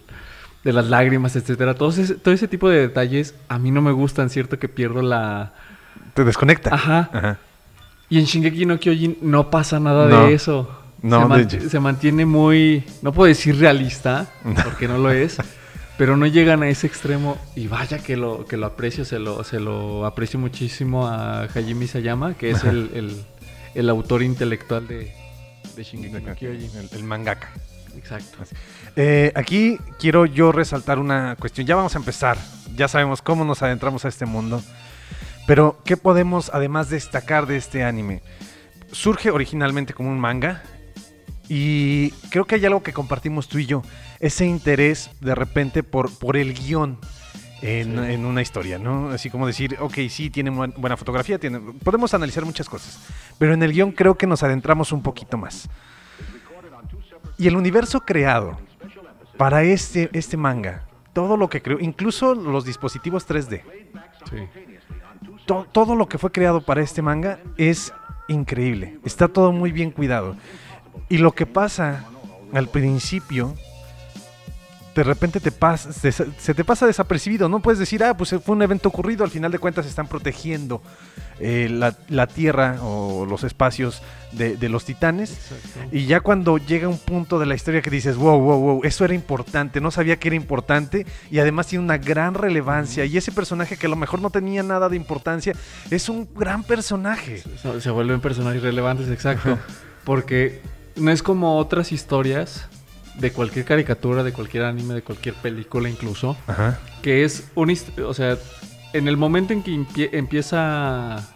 de 0.64 0.72
las 0.72 0.86
lágrimas, 0.88 1.36
etcétera. 1.36 1.74
Todo 1.74 1.90
ese, 1.90 2.14
todo 2.14 2.32
ese 2.34 2.48
tipo 2.48 2.68
de 2.68 2.80
detalles 2.80 3.34
a 3.48 3.58
mí 3.58 3.70
no 3.70 3.82
me 3.82 3.92
gustan, 3.92 4.30
cierto 4.30 4.58
que 4.58 4.68
pierdo 4.68 5.02
la... 5.02 5.52
Te 6.14 6.24
desconecta. 6.24 6.74
Ajá. 6.74 7.10
Ajá. 7.12 7.38
Y 8.10 8.18
en 8.18 8.24
Shingeki 8.26 8.66
no 8.66 8.78
Kyojin 8.78 9.18
no 9.22 9.50
pasa 9.50 9.78
nada 9.80 10.06
No. 10.08 10.26
de 10.26 10.34
eso. 10.34 10.68
No, 11.02 11.22
se, 11.22 11.26
man- 11.28 11.48
de- 11.48 11.70
se 11.70 11.80
mantiene 11.80 12.26
muy, 12.26 12.84
no 13.00 13.12
puedo 13.12 13.28
decir 13.28 13.58
realista, 13.58 14.26
porque 14.64 14.86
no 14.86 14.98
lo 14.98 15.10
es, 15.10 15.38
pero 15.96 16.16
no 16.18 16.26
llegan 16.26 16.62
a 16.62 16.68
ese 16.68 16.86
extremo 16.86 17.38
y 17.56 17.68
vaya 17.68 17.98
que 18.00 18.16
lo 18.18 18.44
que 18.44 18.58
lo 18.58 18.66
aprecio, 18.66 19.06
se 19.06 19.18
lo, 19.18 19.42
se 19.44 19.60
lo 19.60 20.04
aprecio 20.04 20.38
muchísimo 20.38 21.06
a 21.06 21.44
Hajime 21.44 21.86
Sayama, 21.86 22.34
que 22.34 22.50
es 22.50 22.64
el, 22.64 22.90
el- 22.94 23.24
el 23.74 23.88
autor 23.88 24.22
intelectual 24.22 24.86
de, 24.88 25.14
de 25.76 25.82
Shingeki 25.84 26.12
no 26.22 26.34
Kyojin. 26.34 26.70
El, 26.76 26.88
el 26.92 27.04
mangaka. 27.04 27.48
Exacto. 27.96 28.38
Eh, 28.96 29.32
aquí 29.34 29.78
quiero 29.98 30.26
yo 30.26 30.52
resaltar 30.52 30.98
una 30.98 31.34
cuestión. 31.36 31.66
Ya 31.66 31.76
vamos 31.76 31.94
a 31.94 31.98
empezar. 31.98 32.36
Ya 32.76 32.88
sabemos 32.88 33.22
cómo 33.22 33.44
nos 33.44 33.62
adentramos 33.62 34.04
a 34.04 34.08
este 34.08 34.26
mundo. 34.26 34.62
Pero, 35.50 35.78
¿qué 35.84 35.96
podemos 35.96 36.48
además 36.54 36.90
destacar 36.90 37.46
de 37.46 37.56
este 37.56 37.82
anime? 37.82 38.22
Surge 38.92 39.32
originalmente 39.32 39.92
como 39.94 40.08
un 40.08 40.20
manga. 40.20 40.62
Y 41.48 42.12
creo 42.30 42.44
que 42.44 42.54
hay 42.54 42.64
algo 42.66 42.84
que 42.84 42.92
compartimos 42.92 43.48
tú 43.48 43.58
y 43.58 43.66
yo. 43.66 43.82
Ese 44.20 44.46
interés 44.46 45.10
de 45.20 45.34
repente 45.34 45.82
por, 45.82 46.16
por 46.16 46.36
el 46.36 46.54
guion 46.54 46.98
en, 47.62 47.96
Sí. 47.96 48.12
en 48.12 48.26
una 48.26 48.42
historia, 48.42 48.78
¿no? 48.78 49.10
Así 49.10 49.28
como 49.28 49.44
decir, 49.48 49.76
ok, 49.80 49.94
sí, 50.08 50.30
tiene 50.30 50.50
buen- 50.50 50.72
buena 50.76 50.96
fotografía, 50.96 51.36
tiene... 51.36 51.58
podemos 51.82 52.14
analizar 52.14 52.44
muchas 52.44 52.68
cosas. 52.68 53.00
Pero 53.36 53.52
en 53.52 53.64
el 53.64 53.72
guion 53.72 53.90
creo 53.90 54.16
que 54.16 54.28
nos 54.28 54.44
adentramos 54.44 54.92
un 54.92 55.02
poquito 55.02 55.36
más. 55.36 55.68
Y 57.38 57.48
el 57.48 57.56
universo 57.56 58.02
creado 58.02 58.56
para 59.36 59.64
este, 59.64 60.10
este 60.12 60.36
manga, 60.36 60.86
todo 61.12 61.36
lo 61.36 61.50
que 61.50 61.60
creó, 61.60 61.80
incluso 61.80 62.36
los 62.36 62.64
dispositivos 62.64 63.26
3D, 63.26 63.62
Sí. 64.30 64.36
To- 65.50 65.66
todo 65.72 65.96
lo 65.96 66.08
que 66.08 66.16
fue 66.16 66.30
creado 66.30 66.60
para 66.60 66.80
este 66.80 67.02
manga 67.02 67.40
es 67.56 67.92
increíble. 68.28 69.00
Está 69.04 69.26
todo 69.26 69.50
muy 69.50 69.72
bien 69.72 69.90
cuidado. 69.90 70.36
Y 71.08 71.18
lo 71.18 71.32
que 71.32 71.44
pasa 71.44 72.04
al 72.52 72.68
principio, 72.68 73.56
de 75.00 75.04
repente 75.04 75.40
te 75.40 75.50
pasa, 75.50 75.94
se, 75.94 76.12
se 76.12 76.54
te 76.54 76.62
pasa 76.62 76.86
desapercibido. 76.86 77.48
No 77.48 77.60
puedes 77.60 77.78
decir, 77.78 78.04
ah, 78.04 78.14
pues 78.14 78.34
fue 78.44 78.54
un 78.54 78.60
evento 78.60 78.90
ocurrido. 78.90 79.24
Al 79.24 79.30
final 79.30 79.50
de 79.50 79.58
cuentas 79.58 79.86
están 79.86 80.08
protegiendo 80.08 80.82
eh, 81.38 81.68
la, 81.70 81.96
la 82.10 82.26
tierra 82.26 82.76
o 82.82 83.24
los 83.24 83.42
espacios 83.42 84.02
de, 84.32 84.58
de 84.58 84.68
los 84.68 84.84
titanes. 84.84 85.32
Exacto. 85.32 85.96
Y 85.96 86.04
ya 86.04 86.20
cuando 86.20 86.58
llega 86.58 86.86
un 86.86 86.98
punto 86.98 87.38
de 87.38 87.46
la 87.46 87.54
historia 87.54 87.80
que 87.80 87.88
dices, 87.88 88.16
wow, 88.16 88.38
wow, 88.38 88.60
wow, 88.60 88.80
eso 88.84 89.06
era 89.06 89.14
importante, 89.14 89.80
no 89.80 89.90
sabía 89.90 90.16
que 90.16 90.28
era 90.28 90.36
importante 90.36 91.06
y 91.30 91.38
además 91.38 91.68
tiene 91.68 91.82
una 91.82 91.96
gran 91.96 92.34
relevancia 92.34 93.06
y 93.06 93.16
ese 93.16 93.32
personaje 93.32 93.78
que 93.78 93.86
a 93.86 93.90
lo 93.90 93.96
mejor 93.96 94.20
no 94.20 94.28
tenía 94.28 94.62
nada 94.62 94.90
de 94.90 94.96
importancia, 94.96 95.54
es 95.90 96.10
un 96.10 96.28
gran 96.34 96.62
personaje. 96.62 97.42
Se, 97.62 97.80
se 97.80 97.90
vuelven 97.90 98.20
personajes 98.20 98.62
relevantes, 98.62 99.08
exacto. 99.08 99.58
Porque 100.04 100.60
no 100.96 101.10
es 101.10 101.22
como 101.22 101.56
otras 101.56 101.90
historias 101.90 102.68
de 103.14 103.32
cualquier 103.32 103.64
caricatura, 103.64 104.22
de 104.22 104.32
cualquier 104.32 104.64
anime, 104.64 104.94
de 104.94 105.02
cualquier 105.02 105.34
película 105.34 105.88
incluso, 105.88 106.36
Ajá. 106.46 106.78
que 107.02 107.24
es 107.24 107.50
un... 107.54 107.76
O 108.06 108.14
sea, 108.14 108.38
en 108.92 109.08
el 109.08 109.16
momento 109.16 109.52
en 109.52 109.62
que 109.62 109.72
empie- 109.72 110.08
empieza 110.12 111.28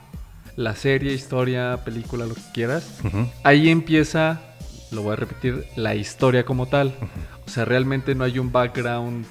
la 0.57 0.75
serie, 0.77 1.13
historia, 1.13 1.81
película, 1.85 2.27
lo 2.27 2.35
que 2.35 2.41
quieras, 2.53 3.01
ahí 3.43 3.69
empieza, 3.69 4.41
lo 4.93 5.03
voy 5.03 5.13
a 5.15 5.17
repetir, 5.17 5.67
la 5.77 5.95
historia 5.95 6.45
como 6.45 6.67
tal. 6.67 6.95
O 7.47 7.51
sea, 7.51 7.65
realmente 7.65 8.15
no 8.15 8.25
hay 8.25 8.39
un 8.39 8.51
background 8.53 9.27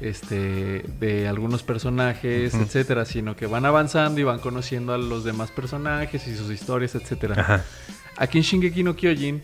este, 0.00 0.84
de 1.00 1.28
algunos 1.28 1.62
personajes, 1.62 2.54
etcétera, 2.54 3.04
sino 3.04 3.36
que 3.36 3.46
van 3.46 3.64
avanzando 3.64 4.20
y 4.20 4.24
van 4.24 4.38
conociendo 4.40 4.92
a 4.92 4.98
los 4.98 5.24
demás 5.24 5.50
personajes 5.50 6.26
y 6.26 6.36
sus 6.36 6.50
historias, 6.50 6.94
etcétera. 6.94 7.40
Ajá. 7.40 7.64
Aquí 8.16 8.38
en 8.38 8.44
Shingeki 8.44 8.82
no 8.82 8.94
Kyojin 8.96 9.42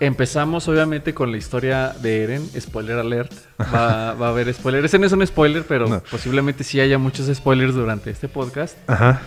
empezamos 0.00 0.68
obviamente 0.68 1.12
con 1.14 1.30
la 1.32 1.38
historia 1.38 1.88
de 2.00 2.22
Eren, 2.24 2.48
spoiler 2.60 2.98
alert, 2.98 3.32
va, 3.60 4.14
va 4.14 4.26
a 4.26 4.30
haber 4.30 4.52
spoiler, 4.54 4.84
ese 4.84 4.98
no 4.98 5.06
es 5.06 5.12
un 5.12 5.26
spoiler, 5.26 5.64
pero 5.66 5.88
No. 5.88 6.00
posiblemente 6.10 6.62
sí 6.64 6.80
haya 6.80 6.98
muchos 6.98 7.26
spoilers 7.34 7.74
durante 7.74 8.10
este 8.10 8.28
podcast. 8.28 8.76
Ajá. 8.88 9.20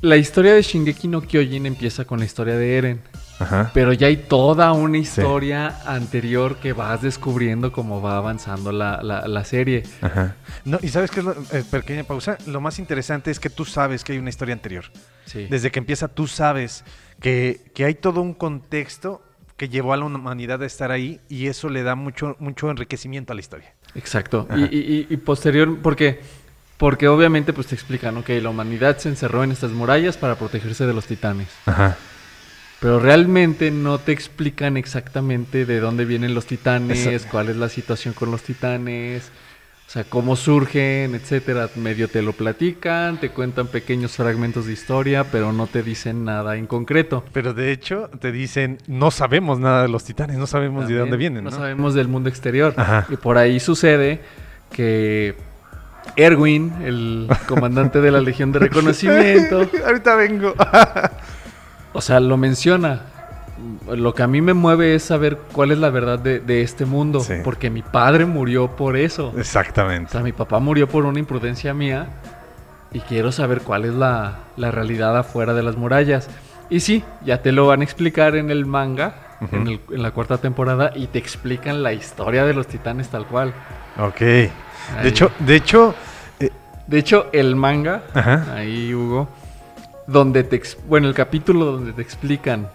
La 0.00 0.16
historia 0.18 0.52
de 0.54 0.62
Shingeki 0.62 1.08
no 1.08 1.22
Kyojin 1.22 1.64
empieza 1.66 2.04
con 2.04 2.18
la 2.18 2.26
historia 2.26 2.56
de 2.56 2.76
Eren, 2.76 3.00
Ajá. 3.38 3.70
pero 3.72 3.94
ya 3.94 4.08
hay 4.08 4.18
toda 4.18 4.72
una 4.72 4.98
historia 4.98 5.78
anterior 5.86 6.56
que 6.56 6.74
vas 6.74 7.00
descubriendo 7.00 7.72
cómo 7.72 8.02
va 8.02 8.18
avanzando 8.18 8.70
la, 8.70 9.02
la- 9.02 9.26
la 9.26 9.44
serie. 9.46 9.82
Ajá. 10.02 10.36
No, 10.66 10.78
y 10.82 10.88
sabes 10.88 11.10
qué 11.10 11.20
es 11.20 11.24
lo, 11.26 11.32
eh, 11.52 11.64
pequeña 11.70 12.04
pausa, 12.04 12.36
lo 12.46 12.60
más 12.60 12.78
interesante 12.78 13.30
es 13.30 13.40
que 13.40 13.48
tú 13.48 13.64
sabes 13.64 14.04
que 14.04 14.12
hay 14.12 14.18
una 14.18 14.28
historia 14.28 14.52
anterior. 14.52 14.84
Sí. 15.24 15.46
Desde 15.48 15.70
que 15.70 15.78
empieza 15.78 16.06
tú 16.08 16.26
sabes 16.26 16.84
que, 17.24 17.62
que 17.74 17.86
hay 17.86 17.94
todo 17.94 18.20
un 18.20 18.34
contexto 18.34 19.22
que 19.56 19.70
llevó 19.70 19.94
a 19.94 19.96
la 19.96 20.04
humanidad 20.04 20.62
a 20.62 20.66
estar 20.66 20.90
ahí 20.90 21.20
y 21.30 21.46
eso 21.46 21.70
le 21.70 21.82
da 21.82 21.94
mucho, 21.94 22.36
mucho 22.38 22.70
enriquecimiento 22.70 23.32
a 23.32 23.34
la 23.34 23.40
historia. 23.40 23.72
Exacto. 23.94 24.46
Y, 24.54 24.60
y- 24.64 24.66
y- 24.68 25.06
y 25.08 25.16
posterior, 25.16 25.78
porque, 25.82 26.20
porque 26.76 27.08
obviamente 27.08 27.54
pues 27.54 27.68
te 27.68 27.74
explican, 27.74 28.14
ok, 28.18 28.28
la 28.42 28.50
humanidad 28.50 28.98
se 28.98 29.08
encerró 29.08 29.42
en 29.42 29.52
estas 29.52 29.70
murallas 29.70 30.18
para 30.18 30.34
protegerse 30.34 30.84
de 30.86 30.92
los 30.92 31.06
titanes. 31.06 31.48
Ajá. 31.64 31.96
Pero 32.80 33.00
realmente 33.00 33.70
no 33.70 33.96
te 33.98 34.12
explican 34.12 34.76
exactamente 34.76 35.64
de 35.64 35.80
dónde 35.80 36.04
vienen 36.04 36.34
los 36.34 36.44
titanes, 36.44 37.06
Eso- 37.06 37.28
cuál 37.30 37.48
es 37.48 37.56
la 37.56 37.70
situación 37.70 38.12
con 38.12 38.30
los 38.30 38.42
titanes, 38.42 39.30
o 39.86 39.90
sea, 39.94 40.04
cómo 40.04 40.34
surgen, 40.34 41.14
etcétera. 41.14 41.68
Medio 41.76 42.08
te 42.08 42.22
lo 42.22 42.32
platican, 42.32 43.20
te 43.20 43.30
cuentan 43.30 43.68
pequeños 43.68 44.16
fragmentos 44.16 44.66
de 44.66 44.72
historia, 44.72 45.24
pero 45.30 45.52
no 45.52 45.66
te 45.66 45.82
dicen 45.82 46.24
nada 46.24 46.56
en 46.56 46.66
concreto. 46.66 47.24
Pero 47.32 47.54
de 47.54 47.70
hecho 47.70 48.10
te 48.18 48.32
dicen, 48.32 48.78
no 48.88 49.10
sabemos 49.10 49.60
nada 49.60 49.82
de 49.82 49.88
los 49.88 50.02
titanes, 50.04 50.36
no 50.36 50.46
sabemos 50.46 50.88
de 50.88 50.96
dónde 50.96 51.16
vienen. 51.16 51.44
No 51.44 51.50
¿no? 51.50 51.56
sabemos 51.56 51.94
del 51.94 52.08
mundo 52.08 52.28
exterior. 52.28 52.74
Ajá. 52.76 53.06
Y 53.08 53.16
por 53.16 53.38
ahí 53.38 53.60
sucede 53.60 54.20
que 54.72 55.36
Erwin, 56.16 56.72
el 56.82 57.28
comandante 57.46 58.00
de 58.00 58.10
la 58.10 58.20
Legión 58.20 58.52
de 58.52 58.58
Reconocimiento, 58.60 59.68
Ahorita 59.86 60.16
vengo. 60.16 60.54
o 61.92 62.00
sea, 62.00 62.20
lo 62.20 62.36
menciona. 62.36 63.13
Lo 63.94 64.14
que 64.14 64.22
a 64.22 64.26
mí 64.26 64.40
me 64.40 64.54
mueve 64.54 64.94
es 64.94 65.02
saber 65.04 65.38
cuál 65.52 65.70
es 65.70 65.78
la 65.78 65.90
verdad 65.90 66.18
de, 66.18 66.40
de 66.40 66.62
este 66.62 66.84
mundo, 66.86 67.20
Sí. 67.20 67.34
porque 67.44 67.70
mi 67.70 67.82
padre 67.82 68.26
murió 68.26 68.68
por 68.76 68.96
eso. 68.96 69.32
O 69.34 69.38
Exactamente. 69.38 70.12
sea, 70.12 70.20
mi 70.22 70.32
papá 70.32 70.58
murió 70.58 70.88
por 70.88 71.04
una 71.06 71.18
imprudencia 71.18 71.72
mía 71.74 72.06
y 72.92 73.00
quiero 73.00 73.32
saber 73.32 73.60
cuál 73.62 73.84
es 73.84 73.94
la, 73.94 74.38
la 74.56 74.70
realidad 74.70 75.16
afuera 75.16 75.54
de 75.54 75.62
las 75.62 75.76
murallas. 75.76 76.28
Y 76.70 76.80
sí, 76.80 77.04
ya 77.24 77.42
te 77.42 77.52
lo 77.52 77.66
van 77.66 77.80
a 77.80 77.84
explicar 77.84 78.36
en 78.36 78.50
el 78.50 78.66
manga, 78.66 79.36
en, 79.52 79.66
el- 79.68 79.80
en 79.90 80.02
la 80.02 80.10
cuarta 80.12 80.38
temporada, 80.38 80.92
y 80.94 81.08
te 81.08 81.18
explican 81.18 81.82
la 81.82 81.92
historia 81.92 82.44
de 82.44 82.54
los 82.54 82.66
titanes 82.66 83.08
tal 83.08 83.26
cual. 83.26 83.52
Ok. 83.98 84.20
De 84.20 84.50
Ahí. 84.98 85.08
hecho, 85.08 85.30
de 85.40 85.56
hecho, 85.56 85.94
eh, 86.40 86.50
De 86.86 86.98
hecho, 86.98 87.26
el 87.32 87.56
manga, 87.56 88.02
Ajá. 88.14 88.46
ahí 88.54 88.92
Hugo, 88.94 89.28
donde 90.06 90.44
te, 90.44 90.60
bueno, 90.86 91.08
el 91.08 91.14
capítulo 91.14 91.64
donde 91.66 91.92
te 91.92 92.02
explican 92.02 92.68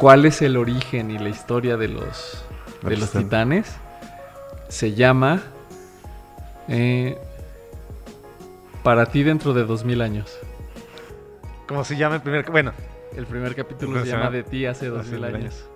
cuál 0.00 0.24
es 0.24 0.40
el 0.40 0.56
origen 0.56 1.10
y 1.10 1.18
la 1.18 1.28
historia 1.28 1.76
de 1.76 1.88
los, 1.88 2.42
de 2.82 2.96
Los 2.96 3.12
titanes. 3.12 3.76
se 4.68 4.94
llama 4.94 5.42
eh, 6.68 7.18
Para 8.82 9.06
ti 9.06 9.22
dentro 9.22 9.52
de 9.52 9.64
dos 9.64 9.84
mil 9.84 10.00
años. 10.00 10.38
¿cómo 11.68 11.84
se 11.84 11.96
llama 11.96 12.16
el 12.16 12.22
primer? 12.22 12.50
Bueno, 12.50 12.72
El 13.14 13.26
primer 13.26 13.54
capítulo 13.54 14.02
se 14.02 14.10
llama 14.10 14.30
De 14.30 14.42
ti 14.42 14.64
hace 14.64 14.86
dos 14.86 15.00
hace 15.02 15.10
mil 15.12 15.20
mil 15.20 15.34
años. 15.36 15.66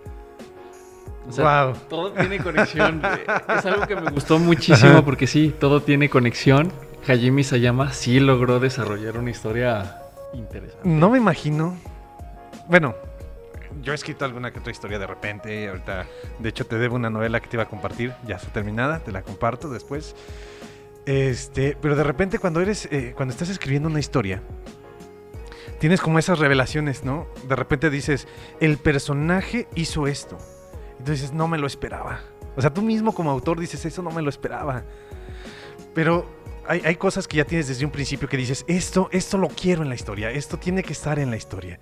O 1.28 1.33
sea, 1.33 1.66
wow. 1.66 1.75
todo 1.88 2.12
tiene 2.12 2.38
conexión. 2.38 3.02
es 3.59 3.66
algo 3.66 3.87
que 3.87 3.95
me 3.95 4.11
gustó 4.11 4.38
muchísimo 4.38 5.04
porque 5.04 5.26
sí, 5.26 5.54
todo 5.59 5.83
tiene 5.83 6.09
conexión. 6.09 6.73
Hajime 7.07 7.45
Sayama 7.45 7.93
sí 7.93 8.21
logró 8.21 8.59
desarrollar 8.59 9.19
una 9.19 9.31
historia 9.31 10.02
interesante. 10.33 10.88
No 10.88 11.11
me 11.11 11.19
imagino. 11.19 11.76
Bueno, 12.69 12.95
yo 13.83 13.93
he 13.93 13.95
escrito 13.95 14.25
alguna 14.25 14.52
que 14.52 14.59
otra 14.59 14.73
historia 14.73 14.99
de 14.99 15.07
repente. 15.07 15.69
Ahorita, 15.69 16.07
de 16.38 16.49
hecho, 16.49 16.66
te 16.66 16.78
debo 16.78 16.97
una 16.97 17.11
novela 17.11 17.40
que 17.40 17.49
te 17.49 17.57
iba 17.57 17.64
a 17.64 17.69
compartir. 17.69 18.12
Ya 18.26 18.37
está 18.37 18.52
terminada, 18.52 19.00
te 19.00 19.12
la 19.12 19.23
comparto 19.23 19.69
después. 19.69 20.14
Este, 21.07 21.76
pero 21.81 21.97
de 21.97 22.04
repente 22.04 22.38
cuando 22.38 22.61
eres, 22.61 22.88
eh, 22.90 23.12
cuando 23.14 23.33
estás 23.33 23.50
escribiendo 23.50 23.88
una 23.88 24.00
historia, 24.00 24.43
tienes 25.78 26.00
como 26.00 26.19
esas 26.19 26.38
revelaciones, 26.38 27.04
¿no? 27.04 27.26
De 27.47 27.57
repente 27.57 27.90
dices, 27.90 28.26
el 28.61 28.78
personaje 28.78 29.69
hizo 29.75 30.07
esto. 30.07 30.38
Entonces 30.99 31.33
no 31.33 31.49
me 31.49 31.59
lo 31.59 31.66
esperaba. 31.66 32.21
O 32.57 32.61
sea, 32.61 32.73
tú 32.73 32.81
mismo 32.81 33.14
como 33.14 33.31
autor 33.31 33.61
dices, 33.61 33.85
eso 33.85 34.02
no 34.02 34.11
me 34.11 34.23
lo 34.23 34.31
esperaba. 34.31 34.85
Pero 35.93 36.26
hay, 36.66 36.81
hay 36.85 36.97
cosas 36.97 37.28
que 37.28 37.37
ya 37.37 37.45
tienes 37.45 37.69
desde 37.69 37.85
un 37.85 37.90
principio 37.90 38.28
que 38.28 38.37
dices, 38.37 38.64
esto, 38.66 39.09
esto 39.12 39.37
lo 39.37 39.49
quiero 39.49 39.83
en 39.83 39.90
la 39.90 39.95
historia, 39.95 40.31
esto 40.31 40.57
tiene 40.57 40.83
que 40.83 40.93
estar 40.93 41.19
en 41.19 41.31
la 41.31 41.37
historia. 41.37 41.78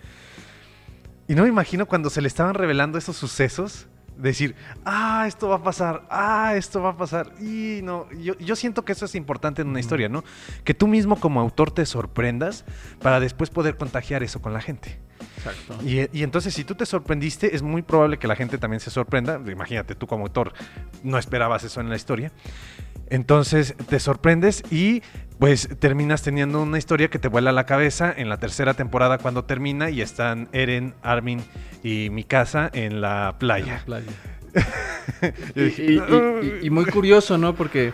Y 1.28 1.34
no 1.34 1.42
me 1.42 1.48
imagino 1.48 1.86
cuando 1.86 2.10
se 2.10 2.20
le 2.20 2.28
estaban 2.28 2.54
revelando 2.54 2.98
esos 2.98 3.16
sucesos, 3.16 3.86
decir, 4.16 4.54
ah, 4.84 5.24
esto 5.26 5.48
va 5.48 5.56
a 5.56 5.62
pasar, 5.62 6.06
ah, 6.10 6.54
esto 6.56 6.82
va 6.82 6.90
a 6.90 6.96
pasar. 6.96 7.32
Y 7.40 7.80
no, 7.82 8.10
yo, 8.12 8.36
yo 8.38 8.56
siento 8.56 8.84
que 8.84 8.92
eso 8.92 9.04
es 9.04 9.14
importante 9.14 9.62
en 9.62 9.68
una 9.68 9.80
historia, 9.80 10.08
¿no? 10.08 10.24
Que 10.64 10.74
tú 10.74 10.86
mismo 10.86 11.18
como 11.18 11.40
autor 11.40 11.70
te 11.70 11.86
sorprendas 11.86 12.64
para 13.00 13.20
después 13.20 13.50
poder 13.50 13.76
contagiar 13.76 14.22
eso 14.22 14.40
con 14.40 14.52
la 14.52 14.60
gente. 14.60 14.98
Exacto. 15.36 15.78
Y, 15.84 16.08
y 16.16 16.22
entonces 16.22 16.54
si 16.54 16.64
tú 16.64 16.74
te 16.74 16.86
sorprendiste, 16.86 17.54
es 17.54 17.62
muy 17.62 17.82
probable 17.82 18.18
que 18.18 18.26
la 18.26 18.36
gente 18.36 18.58
también 18.58 18.80
se 18.80 18.90
sorprenda. 18.90 19.40
Imagínate, 19.46 19.94
tú 19.94 20.06
como 20.06 20.24
autor 20.24 20.52
no 21.02 21.18
esperabas 21.18 21.64
eso 21.64 21.80
en 21.80 21.88
la 21.88 21.96
historia. 21.96 22.32
Entonces 23.08 23.74
te 23.88 24.00
sorprendes 24.00 24.62
y 24.70 25.02
pues 25.42 25.68
terminas 25.80 26.22
teniendo 26.22 26.62
una 26.62 26.78
historia 26.78 27.08
que 27.08 27.18
te 27.18 27.26
vuela 27.26 27.50
la 27.50 27.66
cabeza 27.66 28.14
en 28.16 28.28
la 28.28 28.36
tercera 28.36 28.74
temporada 28.74 29.18
cuando 29.18 29.44
termina 29.44 29.90
y 29.90 30.00
están 30.00 30.48
Eren, 30.52 30.94
Armin 31.02 31.40
y 31.82 32.10
Mikasa 32.10 32.70
en 32.72 33.00
la 33.00 33.08
En 33.16 33.32
la 33.32 33.38
playa. 33.40 33.82
playa. 33.84 34.06
Y, 35.56 35.60
y- 35.62 35.98
y- 35.98 36.60
y- 36.62 36.66
y 36.66 36.70
muy 36.70 36.84
curioso, 36.84 37.38
¿no? 37.38 37.56
Porque 37.56 37.92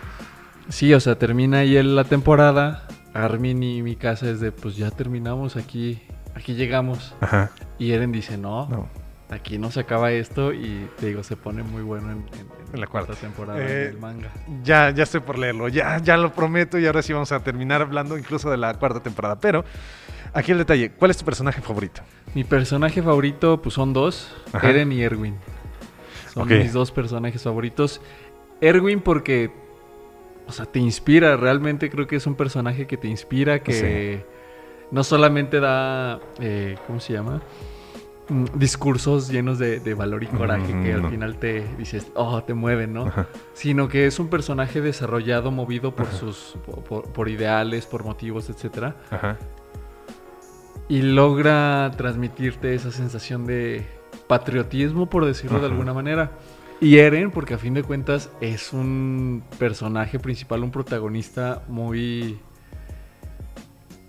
sí, 0.67 0.93
o 0.93 0.99
sea, 0.99 1.17
termina 1.17 1.57
ahí 1.59 1.75
el- 1.75 1.95
la 1.95 2.03
temporada. 2.03 2.87
Armin 3.15 3.63
y 3.63 3.81
mi 3.81 3.95
casa 3.95 4.29
es 4.29 4.39
de, 4.39 4.51
pues 4.51 4.75
ya 4.77 4.91
terminamos 4.91 5.55
aquí, 5.55 5.99
aquí 6.35 6.53
llegamos. 6.53 7.15
Ajá, 7.19 7.49
Y 7.79 7.93
Eren 7.93 8.11
dice, 8.11 8.37
no, 8.37 8.69
no. 8.69 8.87
Aquí 9.29 9.57
no 9.57 9.69
se 9.71 9.79
acaba 9.81 10.11
esto 10.11 10.53
y 10.53 10.87
te 10.99 11.07
digo, 11.07 11.23
se 11.23 11.35
pone 11.35 11.61
muy 11.63 11.81
bueno 11.83 12.11
en, 12.11 12.17
en- 12.17 12.39
en 12.69 12.73
En 12.73 12.81
la 12.81 12.87
cuarta. 12.87 13.13
temporada 13.13 13.59
Eh, 13.59 13.87
del 13.89 13.97
manga. 13.99 14.31
Ya, 14.63 14.89
ya 14.91 15.03
estoy 15.03 15.21
por 15.21 15.37
leerlo, 15.37 15.67
ya, 15.67 15.97
ya 15.99 16.17
lo 16.17 16.33
prometo 16.33 16.77
y 16.79 16.85
ahora 16.85 17.01
sí 17.01 17.13
vamos 17.13 17.31
a 17.31 17.39
terminar 17.43 17.81
hablando 17.81 18.17
incluso 18.17 18.49
de 18.49 18.57
la 18.57 18.73
cuarta 18.75 19.01
temporada. 19.01 19.39
Pero 19.39 19.63
aquí 20.33 20.51
el 20.51 20.57
detalle, 20.59 20.91
¿cuál 20.91 21.11
es 21.11 21.17
tu 21.17 21.25
personaje 21.25 21.61
favorito? 21.61 22.01
Mi 22.35 22.43
personaje 22.43 23.01
favorito, 23.01 23.61
pues 23.61 23.75
son 23.75 23.93
dos, 23.93 24.35
Ajá. 24.53 24.69
Eren 24.69 24.91
y 24.91 25.01
Erwin. 25.01 25.35
Son 26.33 26.47
mis 26.47 26.73
dos 26.73 26.91
personajes 26.91 27.41
favoritos. 27.43 28.01
Erwin 28.61 29.01
porque, 29.01 29.51
o 30.47 30.51
sea, 30.51 30.65
te 30.65 30.79
inspira, 30.79 31.35
realmente 31.37 31.89
creo 31.89 32.05
que 32.07 32.15
es 32.17 32.27
un 32.27 32.35
personaje 32.35 32.85
que 32.87 32.97
te 32.97 33.07
inspira, 33.07 33.59
que 33.63 34.23
no 34.91 35.03
solamente 35.03 35.59
da, 35.59 36.19
eh, 36.39 36.77
¿cómo 36.85 36.99
se 36.99 37.13
llama? 37.13 37.41
Mm, 38.29 38.45
Discursos 38.59 39.29
llenos 39.29 39.57
de, 39.59 39.79
de 39.79 39.93
valor 39.93 40.23
y 40.23 40.27
coraje 40.27 40.71
que 40.83 40.93
al 40.93 41.09
final 41.09 41.37
te 41.37 41.65
dices, 41.77 42.11
oh, 42.15 42.43
te 42.43 42.53
mueven, 42.53 42.93
¿no? 42.93 43.07
Ajá. 43.07 43.27
Sino 43.53 43.87
que 43.87 44.05
es 44.05 44.19
un 44.19 44.27
personaje 44.29 44.81
desarrollado, 44.81 45.51
movido 45.51 45.95
por 45.95 46.05
Ajá. 46.07 46.15
sus, 46.15 46.55
por, 47.13 47.29
ideales, 47.29 47.85
por 47.85 48.03
motivos, 48.03 48.49
etcétera 48.49 48.95
Ajá. 49.09 49.37
y 50.87 51.01
logra 51.01 51.91
transmitirte 51.97 52.73
esa 52.75 52.91
sensación 52.91 53.45
de 53.45 53.85
patriotismo, 54.27 55.09
por 55.09 55.25
decirlo 55.25 55.59
de 55.59 55.65
alguna 55.67 55.93
manera. 55.93 56.31
Y 56.81 56.97
Eren, 56.97 57.31
porque 57.31 57.55
a 57.55 57.57
fin 57.57 57.73
de 57.73 57.83
cuentas 57.83 58.29
es 58.41 58.71
un 58.73 59.43
personaje 59.57 60.17
principal, 60.19 60.63
un 60.63 60.71
protagonista 60.71 61.63
muy 61.67 62.39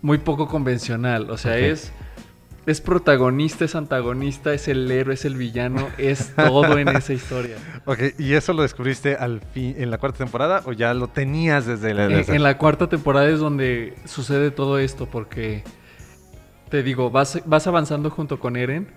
muy 0.02 0.18
poco 0.18 0.46
convencional, 0.46 1.30
o 1.30 1.36
sea, 1.36 1.58
es 1.58 1.92
es 2.66 2.80
protagonista, 2.80 3.64
es 3.64 3.74
antagonista, 3.74 4.52
es 4.52 4.68
el 4.68 4.90
héroe, 4.90 5.14
es 5.14 5.24
el 5.24 5.34
villano, 5.36 5.88
es 5.98 6.34
todo 6.36 6.78
en 6.78 6.88
esa 6.88 7.12
historia. 7.12 7.56
Ok, 7.86 7.98
¿y 8.18 8.34
eso 8.34 8.52
lo 8.52 8.62
descubriste 8.62 9.16
al 9.16 9.40
fin 9.40 9.74
en 9.78 9.90
la 9.90 9.96
cuarta 9.98 10.18
temporada 10.18 10.62
o 10.66 10.72
ya 10.72 10.92
lo 10.94 11.08
tenías 11.08 11.64
desde 11.66 11.94
la... 11.94 12.04
En, 12.04 12.34
en 12.34 12.42
la 12.42 12.58
cuarta 12.58 12.88
temporada 12.88 13.28
es 13.28 13.40
donde 13.40 13.94
sucede 14.04 14.50
todo 14.50 14.78
esto, 14.78 15.06
porque 15.06 15.64
te 16.68 16.82
digo, 16.82 17.10
vas, 17.10 17.40
vas 17.46 17.66
avanzando 17.66 18.10
junto 18.10 18.38
con 18.38 18.56
Eren 18.56 18.88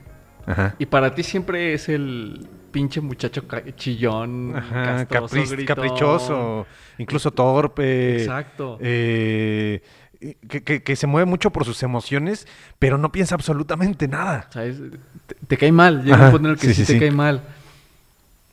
Ajá. 0.45 0.75
y 0.77 0.85
para 0.85 1.15
ti 1.15 1.23
siempre 1.23 1.73
es 1.73 1.87
el 1.89 2.45
pinche 2.71 2.99
muchacho 3.01 3.43
chillón, 3.75 4.53
Ajá, 4.55 5.05
castroso, 5.05 5.35
capri- 5.37 5.49
gritón. 5.51 5.75
caprichoso, 5.75 6.67
incluso 6.97 7.31
torpe. 7.31 8.17
Exacto. 8.21 8.77
eh, 8.81 9.81
que, 10.49 10.63
que- 10.63 10.83
que 10.83 10.95
se 10.95 11.07
mueve 11.07 11.25
mucho 11.29 11.51
por 11.51 11.65
sus 11.65 11.81
emociones, 11.83 12.47
pero 12.79 12.97
no 12.97 13.11
piensa 13.11 13.35
absolutamente 13.35 14.07
nada. 14.07 14.47
¿Sabes? 14.51 14.77
Te, 15.27 15.35
te 15.47 15.57
cae 15.57 15.71
mal, 15.71 16.03
llega 16.03 16.15
Ajá, 16.15 16.25
un 16.25 16.31
punto 16.31 16.47
en 16.47 16.53
el 16.53 16.59
que 16.59 16.67
sí, 16.67 16.73
sí, 16.73 16.85
sí, 16.85 16.93
te 16.93 16.99
cae 16.99 17.11
mal. 17.11 17.41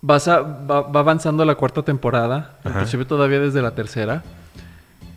Vas 0.03 0.29
a, 0.29 0.41
va, 0.41 0.83
va 0.83 1.01
avanzando 1.01 1.45
la 1.45 1.55
cuarta 1.57 1.83
temporada, 1.83 2.59
Ajá. 2.65 2.71
inclusive 2.79 3.05
todavía 3.05 3.39
desde 3.41 3.61
la 3.63 3.75
tercera, 3.75 4.23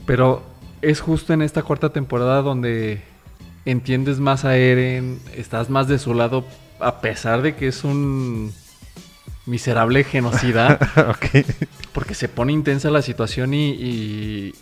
pero 0.06 0.44
es 0.82 1.00
justo 1.00 1.32
en 1.34 1.42
esta 1.42 1.64
cuarta 1.64 1.90
temporada 1.90 2.42
donde 2.42 3.02
entiendes 3.66 4.20
más 4.20 4.44
a 4.44 4.58
Eren, 4.58 5.20
estás 5.38 5.70
más 5.70 5.88
de 5.88 6.00
su 6.00 6.14
lado, 6.14 6.46
a 6.82 7.00
pesar 7.00 7.42
de 7.42 7.56
que 7.56 7.70
es 7.70 7.86
un 7.86 8.52
miserable 9.46 10.04
genocida, 10.04 10.78
porque 11.94 12.14
se 12.14 12.28
pone 12.28 12.52
intensa 12.52 12.90
la 12.90 13.02
situación 13.02 13.54
y, 13.54 13.70
y 13.72 14.56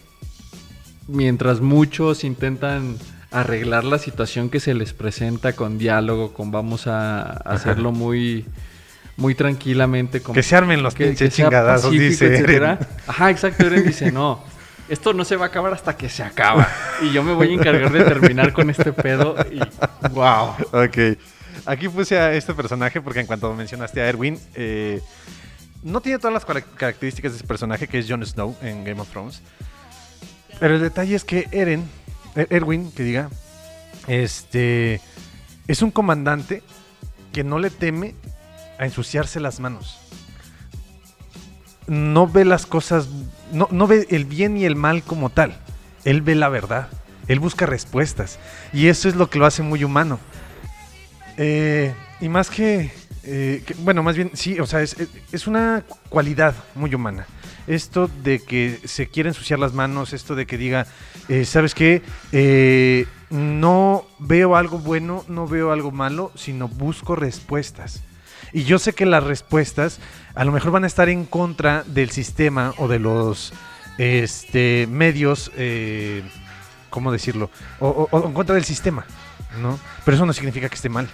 mientras 1.07 1.61
muchos 1.61 2.23
intentan 2.23 2.97
arreglar 3.31 3.83
la 3.85 3.97
situación 3.97 4.49
que 4.49 4.59
se 4.59 4.73
les 4.73 4.93
presenta 4.93 5.53
con 5.53 5.77
diálogo, 5.77 6.33
con 6.33 6.51
vamos 6.51 6.87
a 6.87 7.21
hacerlo 7.23 7.91
muy 7.91 8.45
muy 9.17 9.35
tranquilamente, 9.35 10.21
como 10.21 10.33
Que 10.33 10.41
se 10.43 10.55
armen 10.55 10.81
los 10.83 10.95
que- 10.95 11.07
pinches 11.07 11.29
que 11.29 11.35
chingadazos, 11.43 11.85
pacífico, 11.91 12.09
dice 12.09 12.33
etcétera. 12.33 12.73
Eren. 12.73 12.87
Ajá, 13.07 13.29
exacto, 13.29 13.67
Eren 13.67 13.85
dice, 13.85 14.11
"No, 14.11 14.43
esto 14.89 15.13
no 15.13 15.25
se 15.25 15.35
va 15.35 15.45
a 15.45 15.47
acabar 15.49 15.73
hasta 15.73 15.95
que 15.95 16.09
se 16.09 16.23
acaba." 16.23 16.67
Y 17.03 17.11
yo 17.11 17.21
me 17.23 17.33
voy 17.33 17.49
a 17.49 17.53
encargar 17.53 17.91
de 17.91 18.03
terminar 18.03 18.51
con 18.53 18.69
este 18.69 18.91
pedo 18.93 19.35
y 19.51 19.59
wow. 20.11 20.55
Ok. 20.71 21.17
Aquí 21.65 21.87
puse 21.89 22.17
a 22.17 22.33
este 22.33 22.53
personaje 22.55 22.99
porque 23.01 23.19
en 23.19 23.27
cuanto 23.27 23.53
mencionaste 23.53 24.01
a 24.01 24.07
Erwin, 24.09 24.39
eh, 24.55 25.01
no 25.83 26.01
tiene 26.01 26.17
todas 26.17 26.33
las 26.33 26.45
características 26.75 27.33
de 27.33 27.37
ese 27.37 27.47
personaje 27.47 27.87
que 27.87 27.99
es 27.99 28.07
Jon 28.09 28.25
Snow 28.25 28.55
en 28.63 28.83
Game 28.83 28.99
of 28.99 29.09
Thrones. 29.09 29.41
Pero 30.61 30.75
el 30.75 30.81
detalle 30.81 31.15
es 31.15 31.23
que 31.25 31.47
Eren, 31.51 31.89
Er- 32.35 32.47
Erwin, 32.51 32.91
que 32.91 33.01
diga, 33.01 33.29
este, 34.07 35.01
es 35.67 35.81
un 35.81 35.89
comandante 35.89 36.61
que 37.33 37.43
no 37.43 37.57
le 37.57 37.71
teme 37.71 38.13
a 38.77 38.85
ensuciarse 38.85 39.39
las 39.39 39.59
manos. 39.59 39.97
No 41.87 42.27
ve 42.27 42.45
las 42.45 42.67
cosas, 42.67 43.07
no, 43.51 43.67
no 43.71 43.87
ve 43.87 44.05
el 44.11 44.25
bien 44.25 44.55
y 44.55 44.65
el 44.65 44.75
mal 44.75 45.01
como 45.01 45.31
tal. 45.31 45.57
Él 46.05 46.21
ve 46.21 46.35
la 46.35 46.47
verdad. 46.47 46.89
Él 47.27 47.39
busca 47.39 47.65
respuestas. 47.65 48.37
Y 48.71 48.87
eso 48.87 49.09
es 49.09 49.15
lo 49.15 49.31
que 49.31 49.39
lo 49.39 49.47
hace 49.47 49.63
muy 49.63 49.83
humano. 49.83 50.19
Eh, 51.37 51.91
y 52.19 52.29
más 52.29 52.51
que, 52.51 52.91
eh, 53.23 53.63
que- 53.65 53.73
bueno, 53.79 54.03
más 54.03 54.15
bien, 54.15 54.29
sí, 54.35 54.59
o 54.59 54.67
sea, 54.67 54.81
es 54.81 55.47
una 55.47 55.83
cualidad 56.09 56.53
muy 56.75 56.93
humana. 56.93 57.25
Esto 57.71 58.09
de 58.21 58.39
que 58.39 58.81
se 58.83 59.07
quiere 59.07 59.29
ensuciar 59.29 59.57
las 59.57 59.71
manos, 59.73 60.11
esto 60.11 60.35
de 60.35 60.45
que 60.45 60.57
diga, 60.57 60.87
eh, 61.29 61.45
¿sabes 61.45 61.73
qué? 61.73 62.01
Eh, 62.33 63.05
no 63.29 64.05
veo 64.19 64.57
algo 64.57 64.77
bueno, 64.77 65.23
no 65.29 65.47
veo 65.47 65.71
algo 65.71 65.89
malo, 65.89 66.33
sino 66.35 66.67
busco 66.67 67.15
respuestas. 67.15 68.03
Y 68.51 68.65
yo 68.65 68.77
sé 68.77 68.91
que 68.91 69.05
las 69.05 69.23
respuestas 69.23 70.01
a 70.35 70.43
lo 70.43 70.51
mejor 70.51 70.71
van 70.71 70.83
a 70.83 70.87
estar 70.87 71.07
en 71.07 71.23
contra 71.23 71.85
del 71.87 72.09
sistema 72.09 72.73
o 72.75 72.89
de 72.89 72.99
los 72.99 73.53
este, 73.97 74.85
medios, 74.91 75.49
eh, 75.55 76.23
¿cómo 76.89 77.09
decirlo? 77.13 77.49
O 77.79 78.09
en 78.25 78.33
contra 78.33 78.55
del 78.55 78.65
sistema, 78.65 79.05
¿no? 79.61 79.79
Pero 80.03 80.15
eso 80.15 80.25
no 80.25 80.33
significa 80.33 80.67
que 80.67 80.75
esté 80.75 80.89
mal, 80.89 81.07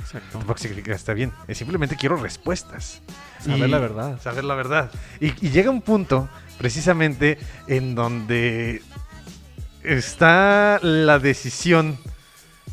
Exacto. 0.00 0.38
tampoco 0.38 0.58
significa 0.58 0.90
que 0.90 0.96
esté 0.96 1.14
bien. 1.14 1.32
Es 1.48 1.58
simplemente 1.58 1.96
quiero 1.96 2.16
respuestas. 2.16 3.00
Saber 3.42 3.68
Y- 3.68 3.70
la 3.72 3.78
verdad. 3.78 4.20
Saber 4.20 4.44
la 4.44 4.54
verdad. 4.54 4.90
Y, 5.20 5.26
y 5.46 5.50
llega 5.50 5.70
un 5.70 5.82
punto, 5.82 6.28
precisamente, 6.58 7.38
en 7.68 7.94
donde 7.94 8.82
está 9.82 10.78
la 10.82 11.18
decisión 11.18 11.98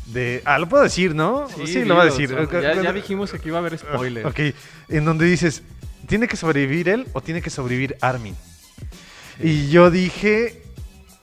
de... 0.06 0.42
Ah, 0.44 0.58
lo 0.58 0.68
puedo 0.68 0.82
decir, 0.82 1.14
¿no? 1.14 1.46
Sí, 1.66 1.84
lo 1.84 1.94
voy 1.94 2.02
a 2.02 2.06
decir. 2.06 2.32
o 2.34 2.48
sea, 2.48 2.60
Ya, 2.74 2.82
ya 2.82 2.92
dijimos 2.92 3.30
que 3.30 3.36
aquí 3.38 3.48
iba 3.48 3.58
a 3.58 3.60
haber 3.60 3.78
spoiler. 3.78 4.26
Ok, 4.26 4.40
en 4.88 5.04
donde 5.04 5.26
dices, 5.26 5.62
¿tiene 6.08 6.28
que 6.28 6.36
sobrevivir 6.36 6.88
él 6.88 7.06
o 7.12 7.20
tiene 7.20 7.42
que 7.42 7.50
sobrevivir 7.50 7.96
Armin? 8.00 8.34
Y 9.40 9.68
yo 9.70 9.90
dije, 9.90 10.62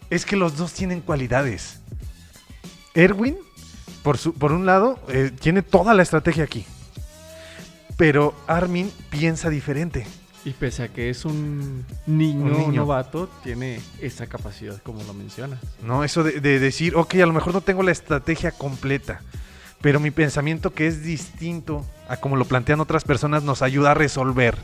es 0.10 0.26
que 0.26 0.36
los 0.36 0.58
dos 0.58 0.74
tienen 0.74 1.02
cualidades. 1.02 1.80
Erwin, 2.94 3.38
por, 4.04 4.18
su, 4.18 4.34
por 4.34 4.52
un 4.52 4.66
lado, 4.66 5.00
eh, 5.10 5.32
tiene 5.40 5.62
toda 5.62 5.94
la 5.94 6.04
estrategia 6.04 6.44
aquí. 6.44 6.66
Pero 7.98 8.34
Armin 8.48 8.92
piensa 9.10 9.50
diferente. 9.50 10.08
Y 10.46 10.52
pese 10.52 10.84
a 10.84 10.88
que 10.88 11.10
es 11.10 11.26
un 11.26 11.86
niño, 12.06 12.46
Un 12.46 12.58
niño. 12.58 12.82
novato, 12.82 13.30
tiene 13.44 13.82
esa 14.00 14.26
capacidad, 14.28 14.82
como 14.84 15.04
lo 15.04 15.14
mencionas. 15.14 15.60
¿No? 15.84 16.04
Eso 16.06 16.24
de, 16.24 16.40
de 16.40 16.60
decir, 16.60 16.96
ok, 16.96 17.16
a 17.16 17.26
lo 17.26 17.34
mejor 17.34 17.54
no 17.54 17.62
tengo 17.62 17.84
la 17.84 17.92
estrategia 17.92 18.52
completa. 18.52 19.20
Pero 19.82 20.00
mi 20.00 20.12
pensamiento 20.12 20.74
que 20.74 20.88
es 20.88 21.04
distinto 21.04 21.86
a 22.08 22.18
como 22.18 22.36
lo 22.38 22.46
plantean 22.46 22.80
otras 22.80 23.04
personas 23.04 23.44
nos 23.44 23.62
ayuda 23.62 23.92
a 23.92 23.94
resolver 23.94 24.56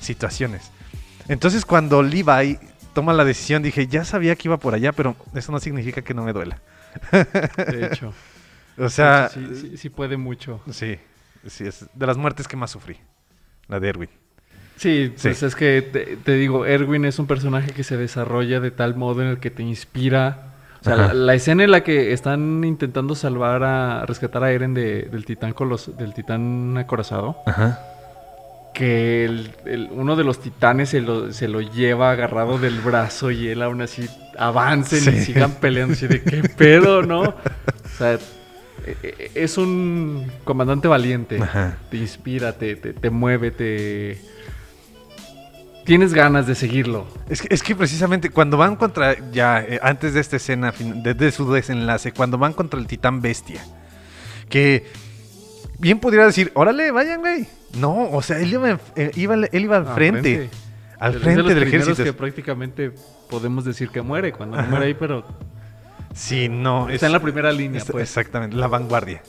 situaciones. 0.00 0.70
Entonces 1.28 1.64
cuando 1.64 2.02
Levi 2.02 2.58
toma 2.92 3.12
la 3.12 3.24
decisión 3.24 3.62
dije, 3.62 3.86
ya 3.86 4.04
sabía 4.04 4.34
que 4.36 4.48
iba 4.48 4.56
por 4.56 4.74
allá, 4.74 4.92
pero 4.92 5.14
eso 5.34 5.52
no 5.52 5.60
significa 5.60 6.02
que 6.02 6.14
no 6.14 6.24
me 6.24 6.32
duela. 6.32 6.60
De 7.12 7.86
hecho. 7.86 8.12
O 8.78 8.88
sea, 8.88 9.28
sí, 9.28 9.46
sí, 9.54 9.76
sí 9.76 9.88
puede 9.90 10.16
mucho. 10.16 10.60
sí, 10.70 10.96
sí, 11.46 11.64
es 11.66 11.86
de 11.94 12.06
las 12.06 12.16
muertes 12.16 12.46
que 12.48 12.56
más 12.56 12.70
sufrí, 12.70 12.96
la 13.68 13.80
de 13.80 13.88
Erwin. 13.88 14.10
Sí, 14.76 15.12
Sí. 15.16 15.28
pues 15.30 15.42
es 15.42 15.56
que 15.56 15.82
te, 15.82 16.16
te 16.16 16.32
digo, 16.34 16.64
Erwin 16.64 17.04
es 17.04 17.18
un 17.18 17.26
personaje 17.26 17.72
que 17.72 17.82
se 17.82 17.96
desarrolla 17.96 18.60
de 18.60 18.70
tal 18.70 18.94
modo 18.94 19.22
en 19.22 19.28
el 19.28 19.38
que 19.40 19.50
te 19.50 19.62
inspira. 19.64 20.44
O 20.80 20.84
sea, 20.84 20.94
la, 20.94 21.12
la 21.14 21.34
escena 21.34 21.64
en 21.64 21.72
la 21.72 21.82
que 21.82 22.12
están 22.12 22.62
intentando 22.62 23.16
salvar 23.16 23.64
a 23.64 24.06
rescatar 24.06 24.44
a 24.44 24.52
Eren 24.52 24.74
de- 24.74 25.02
del 25.10 25.24
titán 25.24 25.52
colos, 25.52 25.96
del 25.98 26.14
titán 26.14 26.78
acorazado, 26.78 27.38
Ajá. 27.46 27.80
que 28.74 29.24
el- 29.24 29.50
el- 29.66 29.88
uno 29.90 30.14
de 30.14 30.22
los 30.22 30.40
titanes 30.40 30.90
se 30.90 31.00
lo, 31.00 31.32
se 31.32 31.48
lo 31.48 31.60
lleva 31.60 32.12
agarrado 32.12 32.58
del 32.58 32.78
brazo 32.80 33.32
y 33.32 33.48
él 33.48 33.62
aún 33.62 33.82
así 33.82 34.08
avancen 34.38 34.98
y 35.14 35.18
Sí. 35.18 35.24
sigan 35.32 35.50
peleando 35.54 35.94
así 35.94 36.06
de 36.06 36.22
qué 36.22 36.42
pedo, 36.48 37.02
¿no? 37.02 37.22
O 37.22 37.34
sea, 37.98 38.16
es 39.34 39.58
un 39.58 40.30
comandante 40.44 40.88
valiente 40.88 41.40
Ajá. 41.42 41.78
te 41.90 41.96
inspira, 41.98 42.52
te, 42.58 42.76
te, 42.76 42.92
te 42.92 43.10
mueve, 43.10 43.50
te... 43.50 44.18
Tienes 45.84 46.12
ganas 46.12 46.46
de 46.46 46.54
seguirlo. 46.54 47.06
Es 47.30 47.40
que, 47.40 47.48
es 47.54 47.62
que 47.62 47.74
precisamente 47.74 48.28
cuando 48.28 48.58
van 48.58 48.76
contra, 48.76 49.16
ya 49.30 49.60
eh, 49.62 49.80
antes 49.82 50.12
de 50.12 50.20
esta 50.20 50.36
escena, 50.36 50.70
fin- 50.70 51.02
de, 51.02 51.14
de 51.14 51.32
su 51.32 51.50
desenlace, 51.50 52.12
cuando 52.12 52.36
van 52.36 52.52
contra 52.52 52.78
el 52.78 52.86
titán 52.86 53.22
bestia, 53.22 53.64
que 54.50 54.84
bien 55.78 55.98
podría 55.98 56.26
decir, 56.26 56.52
órale, 56.54 56.90
vayan, 56.90 57.20
güey. 57.20 57.46
No, 57.78 58.10
o 58.10 58.20
sea, 58.20 58.38
él 58.38 58.52
iba, 58.52 58.78
eh, 58.96 59.12
él 59.16 59.64
iba 59.64 59.76
al 59.78 59.88
Ah, 59.88 59.94
frente, 59.94 60.50
al 60.98 61.14
de 61.14 61.18
frente 61.20 61.42
los 61.42 61.54
del 61.54 61.62
ejército. 61.62 62.04
que 62.04 62.12
prácticamente 62.12 62.92
podemos 63.30 63.64
decir 63.64 63.88
que 63.88 64.02
muere 64.02 64.32
cuando 64.32 64.60
no 64.60 64.68
muere 64.68 64.86
ahí, 64.86 64.94
pero 64.94 65.24
Sí, 66.18 66.48
no. 66.48 66.88
está 66.90 67.06
en 67.06 67.12
la 67.12 67.20
primera 67.20 67.52
línea, 67.52 67.78
Está- 67.80 67.92
pues. 67.92 68.08
Exactamente, 68.08 68.56
la 68.56 68.66
vanguardia. 68.66 69.22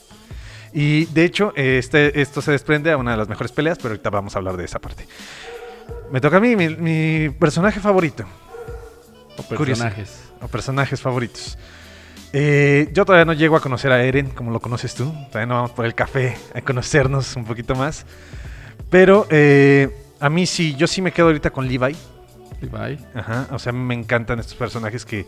Y 0.74 1.06
de 1.06 1.24
hecho, 1.24 1.54
este, 1.56 2.20
esto 2.22 2.42
se 2.42 2.52
desprende 2.52 2.92
a 2.92 2.98
una 2.98 3.12
de 3.12 3.18
las 3.18 3.28
mejores 3.30 3.52
peleas, 3.52 3.78
pero 3.78 3.90
ahorita 3.90 4.10
vamos 4.10 4.36
a 4.36 4.40
hablar 4.40 4.58
de 4.58 4.66
esa 4.66 4.80
parte. 4.80 5.08
Me 6.12 6.20
toca 6.22 6.38
a 6.38 6.40
mí, 6.40 6.56
mi, 6.56 6.70
mi 6.70 7.30
personaje 7.30 7.80
favorito. 7.80 8.24
O 9.38 9.44
Curioso. 9.44 9.82
personajes. 9.84 10.24
O 10.42 10.48
personajes 10.48 11.02
favoritos. 11.02 11.58
Eh, 12.34 12.90
yo 12.94 13.06
todavía 13.06 13.26
no 13.26 13.34
llego 13.34 13.56
a 13.56 13.62
conocer 13.62 13.92
a 13.92 14.04
Eren, 14.04 14.30
como 14.30 14.52
lo 14.52 14.60
conoces 14.60 14.94
tú. 14.94 15.06
Todavía 15.30 15.48
no 15.48 15.56
vamos 15.56 15.72
por 15.72 15.86
el 15.86 15.96
café 15.96 16.38
a 16.54 16.62
conocernos 16.62 17.36
un 17.36 17.46
poquito 17.46 17.76
más. 17.76 18.06
Pero 18.90 19.26
eh, 19.30 19.90
a 20.20 20.30
mí 20.30 20.46
sí, 20.46 20.76
yo 20.76 20.88
sí 20.88 21.02
me 21.02 21.12
quedo 21.12 21.28
ahorita 21.28 21.50
con 21.52 21.68
Levi. 21.68 21.96
Levi. 22.62 23.00
Ajá, 23.16 23.48
o 23.52 23.58
sea, 23.60 23.72
me 23.72 23.94
encantan 23.96 24.40
estos 24.40 24.56
personajes 24.56 25.06
que, 25.06 25.26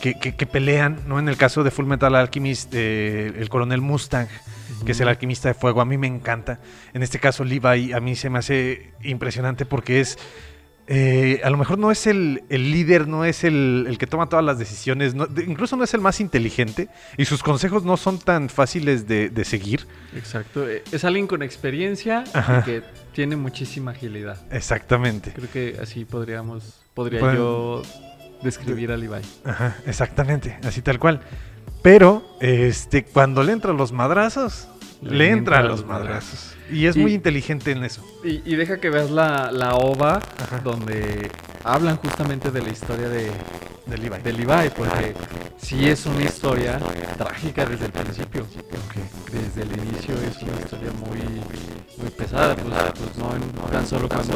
que, 0.00 0.14
que- 0.14 0.34
que 0.36 0.46
pelean, 0.46 1.00
¿no? 1.06 1.18
En 1.18 1.28
el 1.28 1.36
caso 1.36 1.62
de 1.64 1.70
Full 1.70 1.86
Metal 1.86 2.14
Alchemist, 2.14 2.72
eh, 2.74 3.32
el 3.36 3.48
coronel 3.48 3.80
Mustang, 3.80 4.28
que 4.84 4.92
es 4.92 5.00
el 5.00 5.08
alquimista 5.08 5.48
de 5.48 5.54
fuego, 5.54 5.80
a 5.80 5.84
mí 5.84 5.98
me 5.98 6.06
encanta. 6.06 6.58
En 6.94 7.02
este 7.02 7.18
caso, 7.18 7.44
Levi, 7.44 7.92
a 7.92 8.00
mí 8.00 8.16
se 8.16 8.30
me 8.30 8.38
hace 8.38 8.92
impresionante 9.02 9.66
porque 9.66 10.00
es... 10.00 10.16
eh, 10.92 11.40
a 11.44 11.50
lo 11.50 11.56
mejor 11.58 11.78
no 11.78 11.90
es 11.92 12.06
el, 12.08 12.42
el 12.48 12.72
líder, 12.72 13.06
no 13.06 13.24
es 13.24 13.44
el, 13.44 13.84
el 13.88 13.96
que 13.98 14.06
toma 14.08 14.28
todas 14.28 14.44
las 14.44 14.58
decisiones, 14.58 15.14
no- 15.14 15.26
de- 15.26 15.44
incluso 15.44 15.76
no 15.76 15.84
es 15.84 15.92
el 15.94 16.00
más 16.00 16.18
inteligente 16.20 16.88
y 17.18 17.26
sus 17.26 17.42
consejos 17.42 17.84
no 17.84 17.96
son 17.96 18.18
tan 18.18 18.48
fáciles 18.48 19.06
de, 19.06 19.28
de 19.28 19.44
seguir. 19.44 19.86
Exacto. 20.16 20.68
Eh, 20.68 20.82
Es 20.90 21.04
alguien 21.04 21.26
con 21.26 21.42
experiencia 21.42 22.24
y 22.60 22.64
que 22.64 22.82
tiene 23.12 23.36
muchísima 23.36 23.90
agilidad. 23.92 24.40
Exactamente. 24.50 25.32
Creo 25.32 25.50
que 25.52 25.76
así 25.80 26.04
podríamos, 26.06 26.80
podría 26.94 27.20
Bueno. 27.20 27.34
yo 27.36 27.82
describir 28.42 28.92
a 28.92 28.96
Levi. 28.96 29.22
Ajá, 29.44 29.76
exactamente, 29.86 30.58
así 30.64 30.82
tal 30.82 30.98
cual. 30.98 31.20
Pero, 31.82 32.22
este, 32.40 33.04
cuando 33.04 33.42
le 33.42 33.52
entran 33.52 33.76
los 33.76 33.92
madrazos, 33.92 34.68
le, 35.02 35.30
entran 35.30 35.66
los 35.66 35.84
madrazos. 35.86 36.54
Y 36.72 36.86
es 36.86 36.96
Y- 36.96 37.00
muy 37.00 37.14
inteligente 37.14 37.72
en 37.72 37.84
eso. 37.84 38.02
Y, 38.24 38.42
y 38.44 38.56
deja 38.56 38.78
que 38.78 38.90
veas 38.90 39.10
la, 39.10 39.50
la 39.52 39.74
ova 39.74 40.20
Ajá. 40.42 40.58
donde 40.62 41.30
hablan 41.64 41.96
justamente 41.96 42.50
de 42.50 42.62
la 42.62 42.68
historia 42.70 43.08
de, 43.08 43.30
De 43.86 43.98
Levi. 43.98 44.18
de 44.22 44.32
Levi, 44.32 44.70
porque 44.76 45.14
sí 45.58 45.88
es 45.88 46.06
una 46.06 46.22
historia 46.24 46.78
trágica 47.18 47.64
desde 47.66 47.86
el 47.86 47.92
principio. 47.92 48.46
Desde 49.32 49.62
el 49.62 49.72
inicio 49.78 50.14
es 50.16 50.42
una 50.42 50.56
historia 50.60 50.90
muy, 50.92 51.20
muy 51.98 52.10
pesada, 52.10 52.54
pues, 52.56 52.74
pues 52.98 53.16
no, 53.18 53.34
en- 53.34 53.70
tan 53.72 53.86
solo 53.86 54.08
cuando 54.08 54.34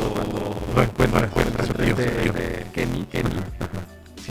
Lo 0.74 1.94
de, 1.96 2.66
Kenny, 2.72 3.04
Kenny. 3.04 3.36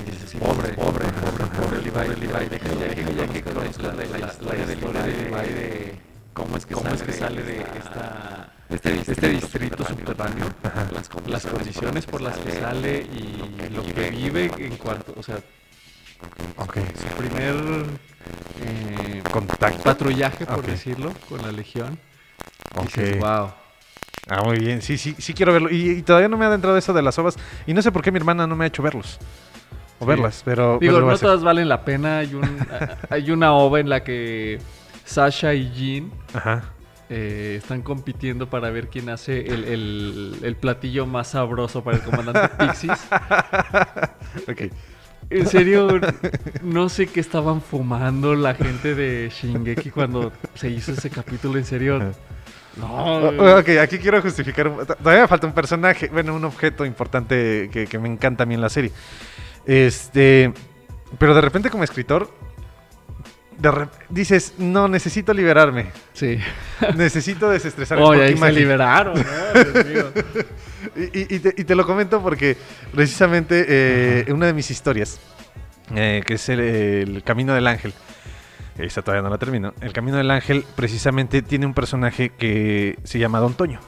Dices, 0.05 0.33
pobre, 0.39 0.69
pobre, 0.73 1.05
pobre, 1.05 1.45
pobre 1.57 1.81
Levi, 1.81 2.19
Levi, 2.21 2.49
deja 2.49 2.69
ya, 3.17 3.27
que 3.31 3.41
conozcas 3.43 3.95
la, 3.95 4.17
la 4.19 4.27
historia 4.27 4.65
de 4.65 4.75
Levi, 4.75 5.53
de 5.53 5.95
cómo 6.33 6.57
es 6.57 6.65
que, 6.65 6.73
cómo 6.73 6.89
es 6.89 7.01
que 7.03 7.11
sale 7.13 7.43
de 7.43 7.57
esta, 7.61 8.51
este, 8.69 8.99
este 9.11 9.29
distrito 9.29 9.85
subterráneo, 9.85 10.45
las, 10.91 11.09
las 11.27 11.45
condiciones 11.45 12.05
por 12.05 12.21
las 12.21 12.37
que 12.37 12.51
sale 12.51 13.01
y 13.13 13.69
lo 13.73 13.83
que 13.83 14.09
vive 14.11 14.51
en 14.57 14.75
cuanto, 14.77 15.13
o 15.17 15.23
sea, 15.23 15.37
Ok. 16.57 16.77
su 16.77 17.17
primer 17.17 17.55
eh, 18.65 19.21
Contacto. 19.31 19.83
patrullaje, 19.83 20.45
por 20.45 20.65
decirlo, 20.65 21.11
con 21.27 21.41
la 21.41 21.51
legión. 21.51 21.99
Ok. 22.75 22.85
Dices, 22.85 23.19
wow. 23.19 23.51
Ah, 24.29 24.41
muy 24.43 24.57
bien. 24.57 24.81
Sí, 24.81 24.97
sí, 24.97 25.15
sí 25.17 25.33
quiero 25.33 25.51
verlo. 25.51 25.69
Y, 25.69 25.89
y 25.97 26.01
todavía 26.01 26.29
no 26.29 26.37
me 26.37 26.45
ha 26.45 26.47
adentrado 26.47 26.77
eso 26.77 26.93
de 26.93 27.01
las 27.01 27.17
ovas. 27.19 27.35
Y 27.67 27.73
no 27.73 27.81
sé 27.81 27.91
por 27.91 28.01
qué 28.01 28.09
mi 28.11 28.17
hermana 28.19 28.47
no 28.47 28.55
me 28.55 28.63
ha 28.63 28.67
hecho 28.67 28.81
verlos. 28.81 29.19
O 29.99 30.05
Sí. 30.05 30.09
verlas, 30.09 30.41
pero... 30.45 30.77
Digo, 30.79 30.93
pero 30.95 31.07
no 31.07 31.17
todas 31.17 31.43
valen 31.43 31.67
la 31.67 31.83
pena. 31.83 32.19
Hay, 32.19 32.33
un, 32.33 32.67
hay 33.09 33.31
una 33.31 33.51
ova 33.53 33.81
en 33.81 33.89
la 33.89 34.01
que 34.03 34.59
Sasha 35.13 35.53
y 35.53 35.71
Jean 35.73 36.11
Ajá. 36.33 36.63
eh, 37.09 37.55
están 37.61 37.81
compitiendo 37.81 38.49
para 38.49 38.69
ver 38.71 38.87
quién 38.89 39.09
hace 39.09 39.41
el, 39.45 39.63
el- 39.65 40.35
el 40.41 40.55
platillo 40.55 41.05
más 41.05 41.29
sabroso 41.29 41.83
para 41.83 41.97
el 41.97 42.03
comandante 42.03 42.49
Pixis. 42.65 42.91
Ok. 44.47 44.61
En 45.29 45.47
serio, 45.47 45.99
no 46.61 46.89
sé 46.89 47.07
qué 47.07 47.19
estaban 47.19 47.61
fumando 47.61 48.35
la 48.35 48.53
gente 48.55 48.93
de 48.93 49.29
Shingeki 49.33 49.89
cuando 49.89 50.31
se 50.53 50.69
hizo 50.69 50.91
ese 50.91 51.09
capítulo. 51.09 51.57
En 51.57 51.65
serio, 51.65 52.11
no. 52.77 52.93
O- 53.29 53.59
Ok, 53.59 53.69
aquí 53.81 53.97
quiero 53.99 54.21
justificar. 54.21 54.69
Todavía 55.01 55.21
me 55.23 55.27
falta 55.27 55.47
un 55.47 55.53
personaje, 55.53 56.09
bueno, 56.11 56.35
un 56.35 56.43
objeto 56.45 56.85
importante 56.85 57.69
que, 57.71 57.87
que 57.87 57.99
me 57.99 58.09
encanta 58.09 58.43
a 58.43 58.45
mí 58.45 58.53
en 58.55 58.61
la 58.61 58.69
serie. 58.69 58.91
Este. 59.65 60.53
Pero 61.17 61.33
de 61.33 61.41
repente, 61.41 61.69
como 61.69 61.83
escritor, 61.83 62.29
de 63.71 63.87
dices: 64.09 64.53
No, 64.57 64.87
necesito 64.87 65.33
liberarme. 65.33 65.87
Sí. 66.13 66.37
Necesito 66.95 67.49
desestresarme. 67.49 68.03
Oye, 68.03 68.23
ahí 68.23 68.37
se 68.37 68.51
liberaron, 68.51 69.15
¿no? 69.15 69.63
Dios 69.73 69.85
mío. 69.85 70.05
Y, 70.95 71.19
y- 71.19 71.35
y 71.35 71.39
te, 71.39 71.53
y 71.57 71.63
te 71.63 71.75
lo 71.75 71.85
comento 71.85 72.21
porque 72.21 72.57
precisamente 72.93 73.65
eh, 73.67 74.31
una 74.31 74.45
de 74.47 74.53
mis 74.53 74.69
historias, 74.69 75.19
eh, 75.95 76.21
que 76.25 76.35
es 76.35 76.49
el, 76.49 76.59
el 76.59 77.23
Camino 77.23 77.53
del 77.53 77.67
Ángel, 77.67 77.93
esta 78.77 79.01
todavía 79.01 79.21
no 79.21 79.29
la 79.29 79.37
termino, 79.37 79.73
el 79.81 79.93
Camino 79.93 80.17
del 80.17 80.29
Ángel 80.31 80.65
precisamente 80.75 81.41
tiene 81.41 81.65
un 81.65 81.73
personaje 81.73 82.29
que 82.29 82.97
se 83.03 83.17
llama 83.19 83.39
Don 83.39 83.53
Toño. 83.53 83.79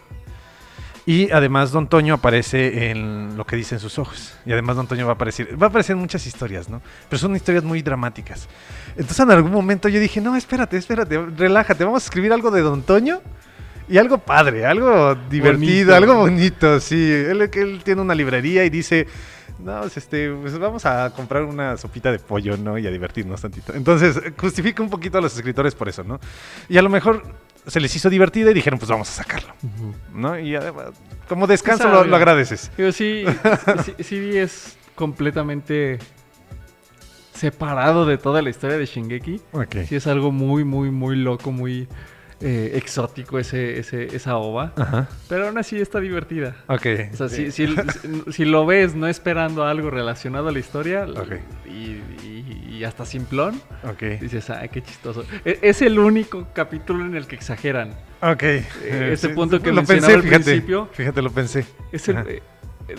Y 1.08 1.30
además 1.32 1.72
Don 1.72 1.88
Toño 1.88 2.16
aparece 2.16 2.90
en 2.90 3.38
lo 3.38 3.46
que 3.46 3.56
dicen 3.56 3.80
sus 3.80 4.00
ojos. 4.00 4.34
Y 4.46 4.52
además 4.52 4.76
Don 4.76 4.88
Toño 4.88 5.06
va 5.06 5.12
a 5.12 5.16
aparecer, 5.16 5.62
va 5.62 5.68
a 5.68 5.70
aparecer 5.70 5.94
en 5.94 6.00
muchas 6.00 6.26
historias, 6.26 6.68
¿no? 6.68 6.82
Pero 7.10 7.20
son 7.20 7.36
historias 7.36 7.64
muy 7.64 7.84
dramáticas. 7.84 8.48
Entonces 8.92 9.20
en 9.20 9.30
algún 9.30 9.52
momento 9.52 9.88
yo 9.88 10.00
dije, 10.00 10.20
no, 10.20 10.36
espérate, 10.36 10.78
espérate, 10.78 11.24
relájate, 11.38 11.84
vamos 11.84 12.04
a 12.04 12.06
escribir 12.06 12.34
algo 12.34 12.50
de 12.50 12.62
Don 12.62 12.82
Toño. 12.82 13.22
Y 13.88 14.00
algo 14.00 14.18
padre, 14.18 14.66
algo 14.66 15.14
divertido, 15.30 15.94
Bonito. 15.94 15.96
algo 15.96 16.16
bonito, 16.16 16.80
sí. 16.80 16.96
Él, 16.96 17.48
él 17.54 17.82
tiene 17.84 18.02
una 18.02 18.16
librería 18.16 18.66
y 18.66 18.72
dice, 18.72 19.06
no, 19.60 19.82
pues, 19.82 19.98
este, 19.98 20.32
pues 20.32 20.58
vamos 20.58 20.88
a 20.88 21.12
comprar 21.12 21.44
una 21.44 21.78
sopita 21.78 22.12
de 22.12 22.18
pollo, 22.18 22.58
¿no? 22.58 22.80
Y 22.80 22.88
a 22.88 22.90
divertirnos 22.90 23.42
tantito. 23.42 23.76
Entonces, 23.76 24.20
justifica 24.40 24.82
un 24.82 24.90
poquito 24.90 25.20
a 25.20 25.22
los 25.22 25.36
escritores 25.36 25.76
por 25.76 25.88
eso, 25.88 26.04
¿no? 26.04 26.20
Y 26.68 26.80
a 26.80 26.82
lo 26.82 26.90
mejor 26.90 27.22
se 27.68 27.80
les 27.80 27.96
hizo 27.96 28.10
divertida 28.10 28.52
y 28.52 28.54
dijeron, 28.54 28.80
pues 28.80 28.90
vamos 28.90 29.10
a 29.10 29.24
sacarlo, 29.24 29.54
¿no? 30.14 30.38
Y 30.40 30.56
además, 30.56 30.88
como 31.28 31.48
descanso 31.48 31.90
lo, 32.06 32.16
agradeces. 32.16 32.72
Digo, 32.78 32.92
sí, 32.92 33.26
sí, 33.86 33.94
sí 34.04 34.38
es 34.38 34.78
completamente 34.96 36.00
separado 37.34 38.06
de 38.06 38.18
toda 38.18 38.42
la 38.42 38.50
historia 38.50 38.78
de 38.78 38.86
Shingeki. 38.86 39.42
Ok. 39.52 39.76
Sí 39.88 39.96
es 39.96 40.08
algo 40.08 40.32
muy, 40.32 40.64
muy, 40.64 40.90
muy 40.92 41.16
loco, 41.18 41.52
muy 41.52 41.88
eh, 42.42 42.72
exótico 42.76 43.40
ese, 43.40 43.80
ese, 43.80 44.16
esa 44.16 44.38
ova. 44.38 44.74
Ajá. 44.78 45.08
Pero 45.28 45.48
aún 45.48 45.58
así 45.58 45.80
está 45.82 46.00
divertida. 46.00 46.56
Ok. 46.68 46.86
O 47.14 47.18
sea, 47.18 47.30
si, 47.30 47.52
si, 47.52 47.68
si- 47.68 48.32
si 48.32 48.46
lo 48.46 48.66
ves 48.66 48.96
no 48.96 49.08
esperando 49.08 49.66
algo 49.66 49.90
relacionado 49.90 50.48
a 50.48 50.52
la 50.52 50.60
historia 50.60 51.06
Ok. 51.06 51.34
y, 51.66 52.02
y- 52.80 52.84
hasta 52.84 53.06
simplón, 53.06 53.62
Ok. 53.84 54.20
dices, 54.22 54.50
ay, 54.50 54.70
qué 54.70 54.82
chistoso. 54.84 55.24
E- 55.44 55.60
Es 55.62 55.82
el 55.82 55.98
único 56.00 56.48
capítulo 56.54 57.06
en 57.06 57.16
el 57.16 57.28
que 57.28 57.36
exageran. 57.36 57.92
Ok. 58.22 58.44
ese 58.44 59.18
Sí, 59.18 59.28
punto 59.30 59.62
que 59.62 59.70
lo 59.70 59.76
mencionaba 59.78 60.08
pensé, 60.08 60.16
al 60.16 60.22
fíjate, 60.24 60.44
principio. 60.46 60.90
Fíjate, 60.94 61.22
lo 61.22 61.32
pensé. 61.32 61.66
Es 61.92 62.08
el- 62.10 62.18
eh, 62.28 62.42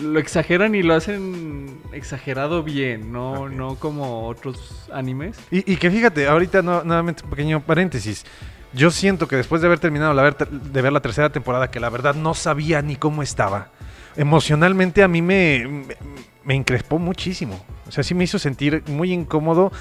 lo 0.01 0.19
exageran 0.19 0.75
y 0.75 0.83
lo 0.83 0.93
hacen 0.95 1.79
exagerado 1.93 2.61
bien, 2.63 3.11
no, 3.11 3.43
Ok. 3.43 3.51
no 3.51 3.75
como 3.75 4.27
otros 4.27 4.87
animes. 4.93 5.37
Y, 5.51 5.71
y 5.71 5.77
que 5.77 5.89
fíjate, 5.89 6.27
ahorita 6.27 6.61
no- 6.61 6.83
nuevamente 6.83 7.23
un 7.23 7.29
pequeño 7.29 7.61
paréntesis. 7.61 8.25
Yo 8.73 8.91
siento 8.91 9.27
que 9.29 9.37
después 9.37 9.61
de 9.61 9.67
haber 9.67 9.79
terminado 9.79 10.13
la 10.13 10.23
ver- 10.23 10.37
de 10.49 10.81
ver 10.81 10.91
la 10.91 10.99
tercera 10.99 11.29
temporada, 11.29 11.71
que 11.71 11.79
la 11.79 11.89
verdad 11.89 12.15
no 12.15 12.33
sabía 12.33 12.81
ni 12.81 12.95
cómo 12.97 13.23
estaba, 13.23 13.69
emocionalmente 14.17 15.03
a 15.03 15.07
mí 15.07 15.21
me, 15.21 15.65
me, 15.67 15.95
me 16.43 16.55
increspó 16.55 16.99
muchísimo. 16.99 17.63
O 17.87 17.91
sea, 17.91 18.03
sí 18.03 18.13
me 18.13 18.23
hizo 18.23 18.39
sentir 18.39 18.83
muy 18.87 19.13
incómodo. 19.13 19.71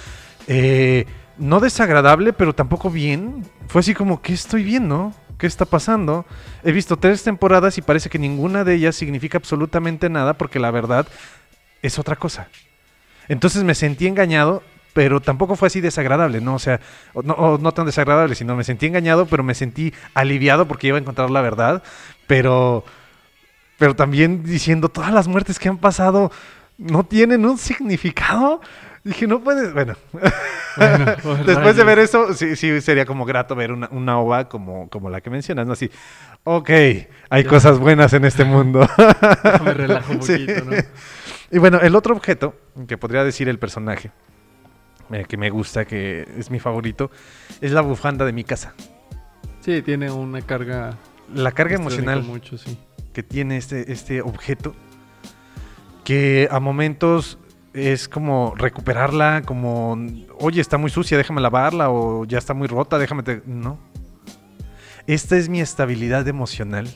eh, 0.47 1.07
no 1.39 1.61
desagradable, 1.61 2.33
pero 2.33 2.55
tampoco 2.55 2.91
bien. 2.91 3.45
Fue 3.69 3.81
así 3.81 3.95
como, 3.95 4.23
¿qué 4.23 4.33
estoy 4.33 4.63
viendo? 4.63 5.13
¿Qué 5.39 5.47
está 5.47 5.67
pasando? 5.67 6.25
He 6.65 6.73
visto 6.73 6.97
tres 6.97 7.23
temporadas 7.23 7.77
y 7.79 7.83
parece 7.83 8.09
que 8.09 8.19
ninguna 8.19 8.65
de 8.65 8.75
ellas 8.75 8.97
significa 8.97 9.39
absolutamente 9.39 10.09
nada 10.09 10.35
porque 10.35 10.59
la 10.59 10.71
verdad 10.71 11.07
es 11.83 11.99
otra 11.99 12.17
cosa. 12.17 12.49
Entonces 13.29 13.65
me 13.65 13.75
sentí 13.75 14.07
engañado, 14.07 14.63
pero 14.95 15.21
tampoco 15.21 15.57
fue 15.57 15.67
así 15.67 15.83
desagradable, 15.83 16.41
¿no? 16.41 16.55
O 16.55 16.59
sea, 16.59 16.81
no, 17.23 17.59
no 17.59 17.73
tan 17.73 17.85
desagradable, 17.85 18.35
sino 18.35 18.57
me 18.57 18.65
sentí 18.65 18.87
engañado, 18.87 19.27
pero 19.27 19.43
me 19.43 19.55
sentí 19.55 19.93
aliviado 20.15 20.67
porque 20.67 20.87
iba 20.87 20.97
a 20.97 21.01
encontrar 21.01 21.31
la 21.31 21.43
verdad, 21.43 21.83
pero, 22.27 22.83
pero 23.79 23.95
también 23.95 24.43
diciendo 24.43 24.89
todas 24.89 25.13
las 25.13 25.29
muertes 25.29 25.59
que 25.59 25.69
han 25.69 25.77
pasado 25.77 26.33
no 26.79 27.05
tienen 27.05 27.45
un 27.47 27.59
significado. 27.59 28.61
Dije, 29.05 29.27
no 29.29 29.41
puedes, 29.41 29.73
bueno, 29.73 29.95
Bueno, 30.13 31.05
pues, 31.23 31.47
después 31.47 31.77
de 31.77 31.85
ver 31.85 31.99
eso, 32.01 32.35
sí, 32.35 32.57
sí 32.57 32.81
sería 32.81 33.07
como 33.07 33.25
grato 33.25 33.55
ver 33.55 33.71
una, 33.71 33.89
una 33.93 34.19
ova 34.19 34.49
como, 34.49 34.89
como 34.91 35.11
la 35.11 35.21
que 35.21 35.31
mencionas, 35.31 35.67
¿no? 35.67 35.75
Así, 35.75 35.89
ok, 36.43 36.71
hay 37.31 37.43
Ya. 37.45 37.49
cosas 37.49 37.79
buenas 37.79 38.13
en 38.15 38.25
este 38.25 38.45
mundo. 38.45 38.81
Me 39.65 39.75
relajo 39.75 40.13
un 40.13 40.23
Sí. 40.25 40.33
poquito, 40.47 40.65
¿no? 40.65 40.77
Y 41.53 41.59
bueno, 41.59 41.79
el 41.81 41.95
otro 41.95 42.17
objeto 42.17 42.57
que 42.89 42.99
podría 42.99 43.23
decir 43.23 43.49
el 43.49 43.61
personaje, 43.61 44.11
eh, 45.13 45.25
que 45.29 45.37
me 45.37 45.51
gusta, 45.51 45.85
que 45.85 46.27
es 46.37 46.51
mi 46.51 46.59
favorito, 46.59 47.13
es 47.61 47.71
la 47.71 47.83
bufanda 47.83 48.25
de 48.25 48.33
mi 48.33 48.43
casa. 48.43 48.75
Sí, 49.61 49.83
tiene 49.83 50.11
una 50.11 50.43
carga 50.43 50.97
La 51.33 51.53
carga 51.53 51.77
emocional 51.77 52.25
mucho, 52.25 52.59
sí. 52.59 52.77
que 53.13 53.23
tiene 53.23 53.57
este, 53.57 53.93
este 53.93 54.21
objeto, 54.21 54.75
que 56.07 56.47
a 56.53 56.61
momentos 56.61 57.37
es 57.75 58.09
como 58.09 58.55
recuperarla, 58.57 59.43
como, 59.45 59.99
oye, 60.39 60.61
está 60.61 60.79
muy 60.79 60.89
sucia, 60.89 61.19
déjame 61.19 61.41
lavarla, 61.41 61.91
o 61.91 62.25
ya 62.25 62.39
está 62.39 62.55
muy 62.55 62.69
rota, 62.69 62.97
déjame... 62.97 63.25
te-". 63.25 63.43
No. 63.45 63.77
Esta 65.09 65.37
es 65.37 65.49
mi 65.49 65.61
estabilidad 65.61 66.27
emocional. 66.29 66.89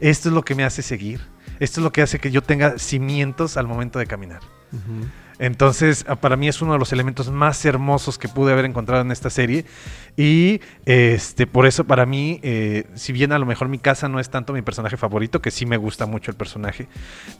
Esto 0.00 0.28
es 0.28 0.34
lo 0.34 0.42
que 0.42 0.56
me 0.56 0.64
hace 0.64 0.82
seguir. 0.82 1.20
Esto 1.60 1.80
es 1.80 1.84
lo 1.84 1.92
que 1.92 2.02
hace 2.02 2.18
que 2.18 2.32
yo 2.32 2.42
tenga 2.42 2.78
cimientos 2.80 3.56
al 3.56 3.68
momento 3.68 4.00
de 4.00 4.06
caminar. 4.06 4.40
Ujú. 4.72 5.06
Entonces, 5.42 6.04
ah, 6.06 6.14
para 6.14 6.36
mí 6.36 6.46
es 6.46 6.62
uno 6.62 6.72
de 6.74 6.78
los 6.78 6.92
elementos 6.92 7.28
más 7.28 7.64
hermosos 7.64 8.16
que 8.16 8.28
pude 8.28 8.52
haber 8.52 8.64
encontrado 8.64 9.02
en 9.02 9.10
esta 9.10 9.28
serie. 9.28 9.64
Y 10.16 10.60
este, 10.86 11.48
por 11.48 11.66
eso, 11.66 11.82
para 11.82 12.06
mí, 12.06 12.38
eh, 12.44 12.84
si 12.94 13.12
bien 13.12 13.32
a 13.32 13.40
lo 13.40 13.44
mejor 13.44 13.66
mi 13.66 13.80
casa 13.80 14.08
no 14.08 14.20
es 14.20 14.30
tanto 14.30 14.52
mi 14.52 14.62
personaje 14.62 14.96
favorito, 14.96 15.42
que 15.42 15.50
sí 15.50 15.66
me 15.66 15.78
gusta 15.78 16.06
mucho 16.06 16.30
el 16.30 16.36
personaje, 16.36 16.86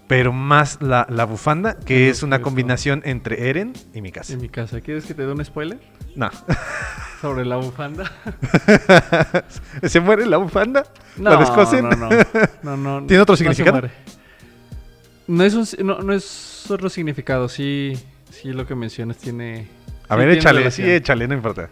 pero 0.09 0.33
más 0.33 0.79
la, 0.83 1.07
la 1.09 1.27
bufanda, 1.27 1.79
que 1.79 2.09
es 2.11 2.25
una 2.25 2.37
eso. 2.37 2.43
combinación 2.43 3.03
entre 3.05 3.49
Eren 3.49 3.73
y 3.95 4.01
mi 4.01 4.11
casa. 4.11 4.33
En 4.33 4.41
mi 4.41 4.49
casa. 4.49 4.81
¿Quieres 4.81 5.05
que 5.05 5.15
te 5.15 5.25
dé 5.25 5.31
un 5.31 5.45
spoiler? 5.45 5.79
No. 6.17 6.29
Sobre 7.21 7.45
la 7.45 7.55
bufanda. 7.55 8.11
¿Se 9.85 10.01
muere 10.01 10.27
la 10.27 10.39
bufanda? 10.39 10.85
No, 11.17 11.31
¿La 11.31 11.37
descosen? 11.37 11.89
no, 11.89 11.95
no. 11.95 12.09
no, 12.65 12.77
no, 12.77 13.03
¿Tiene 13.07 13.23
otro 13.23 13.35
no 13.35 13.37
significado? 13.37 13.79
muere. 13.79 13.93
No 15.29 15.45
es, 15.45 15.55
un 15.55 15.87
no, 15.87 16.01
no 16.01 16.13
es 16.13 16.25
otro 16.71 16.89
significado. 16.89 17.49
Sí, 17.49 17.99
sí, 18.31 18.53
lo 18.53 18.67
que 18.67 18.75
mencionas 18.75 19.17
tiene. 19.19 19.67
A 20.09 20.15
sí 20.15 20.19
ver, 20.19 20.27
tiene 20.29 20.33
échale, 20.35 20.59
relación. 20.61 20.87
sí, 20.87 20.93
échale, 20.93 21.29
no 21.29 21.35
importa. 21.35 21.71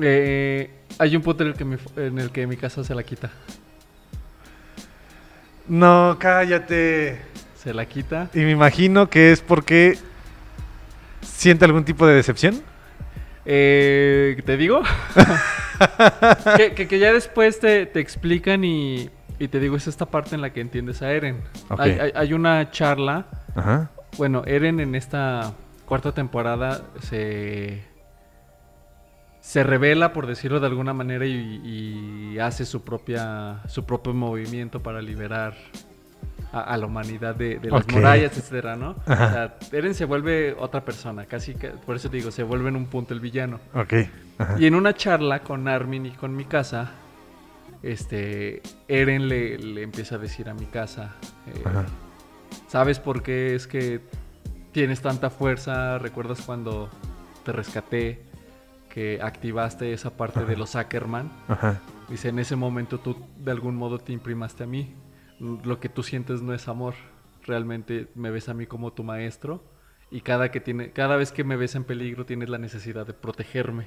Eh, 0.00 0.70
hay 0.98 1.16
un 1.16 1.22
punto 1.22 1.42
en 1.42 1.50
el, 1.50 1.54
que 1.54 1.64
mi, 1.64 1.76
en 1.96 2.18
el 2.18 2.30
que 2.30 2.46
mi 2.46 2.56
casa 2.56 2.82
se 2.84 2.94
la 2.94 3.02
quita. 3.02 3.30
No, 5.68 6.16
cállate. 6.18 7.20
Se 7.56 7.72
la 7.72 7.86
quita. 7.86 8.28
Y 8.34 8.40
me 8.40 8.50
imagino 8.50 9.08
que 9.08 9.30
es 9.32 9.40
porque 9.40 9.96
siente 11.22 11.64
algún 11.64 11.84
tipo 11.84 12.06
de 12.06 12.14
decepción. 12.14 12.62
Eh, 13.44 14.40
¿Te 14.44 14.56
digo? 14.56 14.82
que, 16.56 16.72
que- 16.74 16.88
que 16.88 16.98
ya 16.98 17.12
después 17.12 17.60
te, 17.60 17.86
te 17.86 18.00
explican 18.00 18.64
y, 18.64 19.10
y 19.38 19.48
te 19.48 19.58
digo, 19.60 19.76
es 19.76 19.86
esta 19.86 20.06
parte 20.06 20.34
en 20.34 20.40
la 20.40 20.52
que 20.52 20.60
entiendes 20.60 21.02
a 21.02 21.12
Eren. 21.12 21.40
Hay, 21.78 21.92
hay- 21.92 22.12
hay 22.14 22.32
una 22.32 22.70
charla. 22.70 23.26
Ajá. 23.54 23.90
Bueno, 24.18 24.42
Eren 24.46 24.80
en 24.80 24.94
esta 24.94 25.52
cuarta 25.86 26.12
temporada 26.12 26.82
se, 27.00 27.82
se 29.40 29.62
revela, 29.64 30.12
por 30.12 30.26
decirlo 30.26 30.60
de 30.60 30.66
alguna 30.66 30.92
manera, 30.92 31.26
y, 31.26 32.32
y 32.34 32.38
hace 32.38 32.64
su, 32.64 32.82
propia, 32.82 33.60
su 33.68 33.84
propio 33.84 34.14
movimiento 34.14 34.82
para 34.82 35.00
liberar 35.00 35.54
a, 36.52 36.60
a 36.60 36.76
la 36.76 36.86
humanidad 36.86 37.34
de, 37.34 37.58
de 37.58 37.70
las 37.70 37.88
murallas, 37.88 38.36
etcétera, 38.36 38.76
¿no? 38.76 38.96
Ajá. 39.06 39.26
O 39.26 39.30
sea, 39.30 39.78
Eren 39.78 39.94
se 39.94 40.04
vuelve 40.04 40.54
otra 40.58 40.84
persona, 40.84 41.24
casi 41.24 41.54
por 41.54 41.96
eso 41.96 42.10
te 42.10 42.18
digo, 42.18 42.30
se 42.30 42.42
vuelve 42.42 42.68
en 42.68 42.76
un 42.76 42.86
punto 42.86 43.14
el 43.14 43.20
villano. 43.20 43.60
Ok. 43.74 43.94
Ajá. 44.38 44.56
Y 44.58 44.66
en 44.66 44.74
una 44.74 44.94
charla 44.94 45.42
con 45.42 45.68
Armin 45.68 46.06
y 46.06 46.10
con 46.10 46.36
mi 46.36 46.44
casa, 46.44 46.90
este, 47.82 48.60
Eren 48.88 49.28
le, 49.28 49.58
le 49.58 49.82
empieza 49.82 50.16
a 50.16 50.18
decir 50.18 50.48
a 50.48 50.54
mi 50.54 50.66
casa, 50.66 51.16
eh. 51.46 51.62
¿Sabes 52.68 52.98
por 52.98 53.22
qué 53.22 53.54
es 53.54 53.66
que 53.66 54.00
tienes 54.72 55.02
tanta 55.02 55.30
fuerza? 55.30 55.98
¿Recuerdas 55.98 56.42
cuando 56.42 56.88
te 57.44 57.52
rescaté 57.52 58.22
que 58.88 59.20
activaste 59.22 59.92
esa 59.92 60.16
parte 60.16 60.44
de 60.44 60.56
los 60.56 60.76
Ackerman? 60.76 61.30
Ajá. 61.48 61.80
Dice, 62.08 62.28
en 62.28 62.38
ese 62.38 62.56
momento 62.56 63.00
tú 63.00 63.16
de 63.38 63.50
algún 63.50 63.76
modo 63.76 63.98
te 63.98 64.12
imprimaste 64.12 64.64
a 64.64 64.66
mí. 64.66 64.94
Lo 65.38 65.80
que 65.80 65.88
tú 65.88 66.02
sientes 66.02 66.42
no 66.42 66.54
es 66.54 66.68
amor. 66.68 66.94
Realmente 67.44 68.08
me 68.14 68.30
ves 68.30 68.48
a 68.48 68.54
mí 68.54 68.66
como 68.66 68.92
tu 68.92 69.02
maestro. 69.02 69.64
Y 70.10 70.20
cada, 70.20 70.50
que 70.50 70.60
tiene, 70.60 70.92
cada 70.92 71.16
vez 71.16 71.32
que 71.32 71.42
me 71.42 71.56
ves 71.56 71.74
en 71.74 71.84
peligro 71.84 72.26
tienes 72.26 72.50
la 72.50 72.58
necesidad 72.58 73.06
de 73.06 73.14
protegerme. 73.14 73.86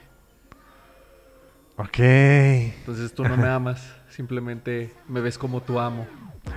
Ok. 1.78 2.00
Entonces 2.00 3.14
tú 3.14 3.24
no 3.24 3.38
me 3.38 3.48
amas, 3.48 3.96
simplemente 4.10 4.94
me 5.08 5.22
ves 5.22 5.38
como 5.38 5.62
tu 5.62 5.80
amo. 5.80 6.08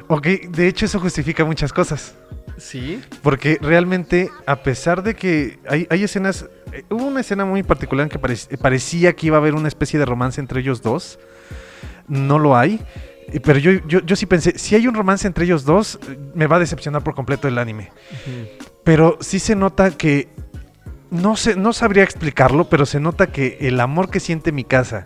Ok, 0.09 0.27
de 0.27 0.69
hecho 0.69 0.87
eso 0.87 1.01
justifica 1.01 1.45
muchas 1.45 1.73
cosas. 1.73 2.15
¿Sí? 2.57 3.01
Porque 3.23 3.59
realmente, 3.61 4.31
a 4.47 4.63
pesar 4.63 5.03
de 5.03 5.15
que 5.15 5.59
hay, 5.69 5.87
hay 5.91 6.03
escenas... 6.03 6.47
eh, 6.73 6.85
hubo 6.91 7.07
una 7.07 7.21
escena 7.21 7.45
muy 7.45 7.63
particular 7.63 8.05
en 8.05 8.11
que 8.11 8.21
parec- 8.21 8.59
parecía 8.59 9.15
que 9.15 9.29
iba 9.29 9.37
a 9.37 9.41
haber 9.41 9.55
una 9.55 9.69
especie 9.69 9.99
de 9.99 10.05
romance 10.05 10.41
entre 10.41 10.61
ellos 10.61 10.83
dos. 10.83 11.19
No 12.09 12.39
lo 12.39 12.57
hay. 12.57 12.81
Pero 13.45 13.59
yo, 13.59 13.73
yo, 13.87 14.01
yo 14.01 14.17
sí 14.17 14.25
pensé, 14.27 14.59
si 14.59 14.75
hay 14.75 14.87
un 14.89 14.95
romance 14.95 15.27
entre 15.27 15.45
ellos 15.45 15.65
dos, 15.65 16.01
me 16.35 16.47
va 16.47 16.57
a 16.57 16.61
decepcionar 16.61 17.05
por 17.05 17.15
completo 17.15 17.47
el 17.47 17.59
anime. 17.59 17.93
Pero 18.85 19.19
sí 19.21 19.39
se 19.39 19.55
nota 19.55 19.91
que. 19.91 20.29
No 21.11 21.37
sé, 21.37 21.55
no 21.55 21.73
sabría 21.73 22.03
explicarlo, 22.03 22.69
pero 22.69 22.87
se 22.87 23.01
nota 23.01 23.29
que 23.29 23.59
el 23.61 23.81
amor 23.81 24.11
que 24.11 24.21
siente 24.21 24.51
mi 24.53 24.65
casa 24.65 25.05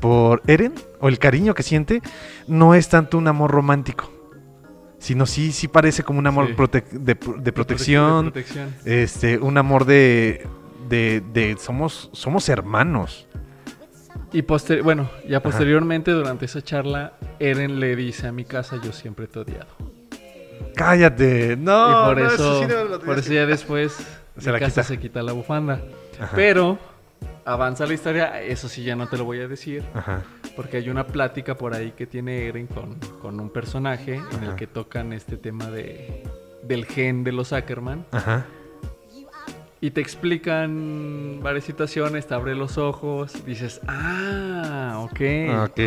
por 0.00 0.42
Eren, 0.46 0.74
o 1.00 1.08
el 1.08 1.18
cariño 1.18 1.54
que 1.54 1.62
siente, 1.62 2.02
no 2.46 2.74
es 2.74 2.88
tanto 2.88 3.18
un 3.18 3.26
amor 3.26 3.50
romántico. 3.50 4.12
Sino 5.00 5.26
sí, 5.26 5.50
sí 5.50 5.66
parece 5.66 6.04
como 6.04 6.18
un 6.20 6.26
amor 6.28 6.46
Sí. 6.48 6.52
prote- 6.54 6.84
de, 6.88 7.14
de 7.38 7.52
protección. 7.52 8.26
De 8.26 8.30
protección. 8.30 8.74
Este, 8.84 9.38
un 9.38 9.58
amor 9.58 9.84
de. 9.86 10.46
de, 10.88 11.22
de 11.32 11.56
somos, 11.58 12.08
somos 12.12 12.48
hermanos. 12.48 13.26
Y 14.32 14.42
poster 14.42 14.82
bueno, 14.84 15.10
ya 15.28 15.42
posteriormente 15.42 16.12
durante 16.12 16.44
esa 16.44 16.62
charla, 16.62 17.14
Eren 17.40 17.80
le 17.80 17.96
dice 17.96 18.28
a 18.28 18.32
mi 18.32 18.44
casa, 18.44 18.76
yo 18.80 18.92
siempre 18.92 19.26
te 19.26 19.38
he 19.40 19.42
odiado. 19.42 19.66
Cállate. 20.76 21.56
No, 21.56 21.90
y 21.90 22.04
por 22.14 22.20
no, 22.20 22.26
eso, 22.30 22.60
sí 22.60 22.66
no 22.68 22.98
por 23.00 23.18
eso 23.18 23.32
ya 23.32 23.46
después 23.46 23.96
Se 24.38 24.52
la 24.52 24.58
casa 24.60 24.82
quita. 24.82 24.84
se 24.84 24.98
quita 24.98 25.22
la 25.22 25.32
bufanda. 25.32 25.80
Ajá. 26.20 26.32
Pero 26.36 26.78
avanza 27.44 27.86
la 27.86 27.94
historia, 27.94 28.42
eso 28.42 28.68
sí 28.68 28.82
ya 28.84 28.96
no 28.96 29.08
te 29.08 29.16
lo 29.16 29.24
voy 29.24 29.40
a 29.40 29.48
decir, 29.48 29.82
Ajá. 29.94 30.22
porque 30.56 30.76
hay 30.78 30.88
una 30.88 31.06
plática 31.06 31.56
por 31.56 31.74
ahí 31.74 31.92
que 31.92 32.06
tiene 32.06 32.46
Eren 32.46 32.66
con, 32.66 32.94
con 33.20 33.40
un 33.40 33.50
personaje 33.50 34.20
en 34.32 34.44
el 34.44 34.54
que 34.56 34.66
tocan 34.66 35.12
este 35.12 35.36
tema 35.36 35.70
de, 35.70 36.22
del 36.62 36.84
gen 36.86 37.24
de 37.24 37.32
los 37.32 37.52
Ackerman. 37.52 38.06
Ajá. 38.12 38.46
Y 39.82 39.92
te 39.92 40.02
explican 40.02 41.40
varias 41.42 41.64
situaciones, 41.64 42.26
te 42.26 42.34
abre 42.34 42.54
los 42.54 42.76
ojos, 42.76 43.32
dices, 43.46 43.80
ah, 43.88 44.98
ok. 45.04 45.20
Ok. 45.70 45.80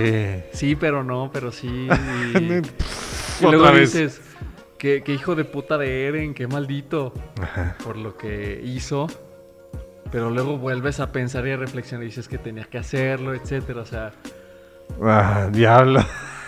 Sí, 0.52 0.76
pero 0.76 1.04
no, 1.04 1.30
pero 1.32 1.52
sí. 1.52 1.88
Y, 3.42 3.46
y 3.46 3.50
luego 3.50 3.72
vez. 3.72 3.94
dices, 3.94 4.22
qué, 4.80 5.04
qué 5.04 5.14
hijo 5.14 5.36
de 5.36 5.44
puta 5.44 5.78
de 5.78 6.08
Eren, 6.08 6.34
qué 6.34 6.48
maldito 6.48 7.14
Ajá. 7.42 7.76
por 7.84 7.98
lo 7.98 8.18
que 8.18 8.62
hizo. 8.64 9.08
Pero 10.14 10.30
luego 10.30 10.58
vuelves 10.58 11.02
a 11.02 11.12
pensar 11.12 11.46
y 11.48 11.52
a 11.52 11.58
reflexionar 11.58 12.04
y 12.04 12.06
dices 12.06 12.30
que 12.30 12.38
tenía 12.38 12.64
que 12.66 12.78
hacerlo, 12.78 13.34
etcétera. 13.34 13.82
O 13.82 13.86
sea, 13.86 14.14
Ah, 15.02 15.50
diablo. 15.52 16.02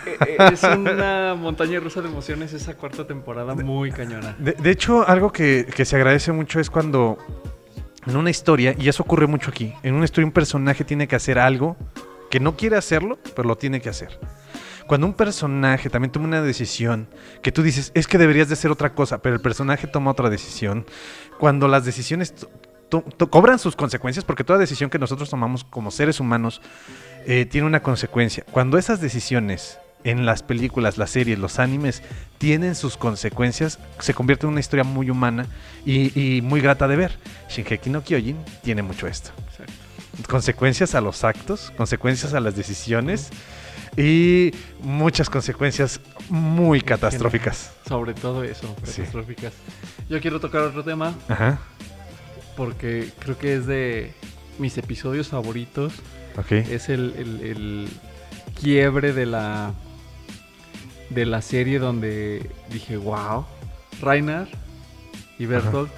Eh, 0.06 0.17
eh, 0.28 0.38
es 0.54 0.63
una 0.63 1.34
montaña 1.34 1.80
rusa 1.80 2.01
de 2.01 2.10
emociones 2.10 2.54
esa 2.54 2.75
cuarta 2.75 3.08
temporada 3.08 3.56
muy 3.56 3.91
cañona. 3.91 4.36
De, 4.38 4.54
de 4.54 4.69
hecho, 4.69 5.08
algo 5.08 5.32
que, 5.32 5.65
que 5.75 5.84
se 5.84 5.95
agradece 5.95 6.32
mucho 6.32 6.60
es 6.60 6.69
cuando 6.69 7.17
en 8.06 8.15
una 8.15 8.30
historia, 8.30 8.75
y 8.78 8.88
eso 8.88 9.01
ocurre 9.01 9.25
mucho 9.25 9.49
aquí, 9.49 9.73
en 9.82 9.95
una 9.95 10.06
historia 10.06 10.28
un 10.28 10.32
personaje 10.32 10.84
tiene 10.84 11.08
que 11.08 11.15
hacer 11.15 11.39
algo 11.39 11.75
que 12.30 12.39
no 12.39 12.56
quiere 12.56 12.78
hacerlo, 12.78 13.17
pero 13.36 13.47
lo 13.47 13.56
tiene 13.58 13.82
que 13.82 13.89
hacer. 13.89 14.19
Cuando 14.86 15.08
un 15.08 15.15
personaje 15.15 15.89
también 15.89 16.12
toma 16.12 16.25
una 16.28 16.43
decisión 16.43 17.08
que 17.41 17.51
tú 17.51 17.63
dices, 17.63 17.91
es 17.95 18.06
que 18.06 18.19
deberías 18.19 18.47
de 18.47 18.54
hacer 18.54 18.69
otra 18.69 18.93
cosa, 18.93 19.23
pero 19.23 19.34
el 19.34 19.41
personaje 19.41 19.88
toma 19.88 20.12
otra 20.12 20.30
decisión, 20.30 20.86
cuando 21.39 21.67
las 21.67 21.84
decisiones 21.86 22.36
cobran 23.29 23.59
sus 23.59 23.75
consecuencias, 23.75 24.23
porque 24.25 24.43
toda 24.43 24.59
decisión 24.59 24.89
que 24.89 24.99
nosotros 24.99 25.29
tomamos 25.29 25.63
como 25.63 25.91
seres 25.91 26.19
humanos 26.19 26.61
eh, 27.25 27.45
tiene 27.45 27.67
una 27.67 27.81
consecuencia. 27.81 28.45
Cuando 28.51 28.77
esas 28.77 29.01
decisiones 29.01 29.79
en 30.03 30.25
las 30.25 30.43
películas, 30.43 30.97
las 30.99 31.09
series, 31.09 31.39
los 31.39 31.57
animes 31.57 32.03
tienen 32.37 32.75
sus 32.75 32.95
consecuencias, 32.95 33.79
se 33.99 34.13
convierte 34.13 34.45
en 34.45 34.51
una 34.51 34.59
historia 34.59 34.83
muy 34.83 35.09
humana 35.09 35.47
y, 35.83 36.37
y 36.37 36.41
muy 36.41 36.61
grata 36.61 36.87
de 36.87 36.95
ver. 36.95 37.17
Shingeki 37.49 37.89
no 37.89 38.03
Kyojin 38.03 38.37
tiene 38.63 38.83
mucho 38.83 39.07
esto. 39.07 39.31
Exacto. 39.49 39.73
Consecuencias 40.29 40.93
a 40.95 41.01
los 41.01 41.23
actos, 41.23 41.71
consecuencias 41.75 42.33
a 42.35 42.39
las 42.39 42.55
decisiones 42.55 43.31
y 43.97 44.51
muchas 44.81 45.29
consecuencias 45.29 45.99
muy 46.29 46.81
catastróficas. 46.81 47.71
Sobre 47.87 48.13
todo 48.13 48.43
eso, 48.43 48.75
Sí. 48.83 48.97
catastróficas. 49.01 49.53
Yo 50.09 50.21
quiero 50.21 50.39
tocar 50.39 50.61
otro 50.61 50.83
tema 50.83 51.15
Ajá, 51.27 51.59
porque 52.55 53.09
creo 53.19 53.37
que 53.37 53.55
es 53.55 53.65
de 53.67 54.13
mis 54.59 54.77
episodios 54.77 55.27
favoritos. 55.29 55.93
ok. 56.37 56.51
Es 56.51 56.89
el, 56.89 57.13
el- 57.17 57.41
el 57.41 57.87
quiebre 58.59 59.13
de 59.13 59.25
la 59.25 59.73
de 61.09 61.25
la 61.25 61.41
serie 61.41 61.77
donde 61.79 62.49
dije, 62.71 62.97
wow, 62.97 63.45
Reinhard 64.01 64.47
y 65.37 65.45
Bertolt. 65.45 65.91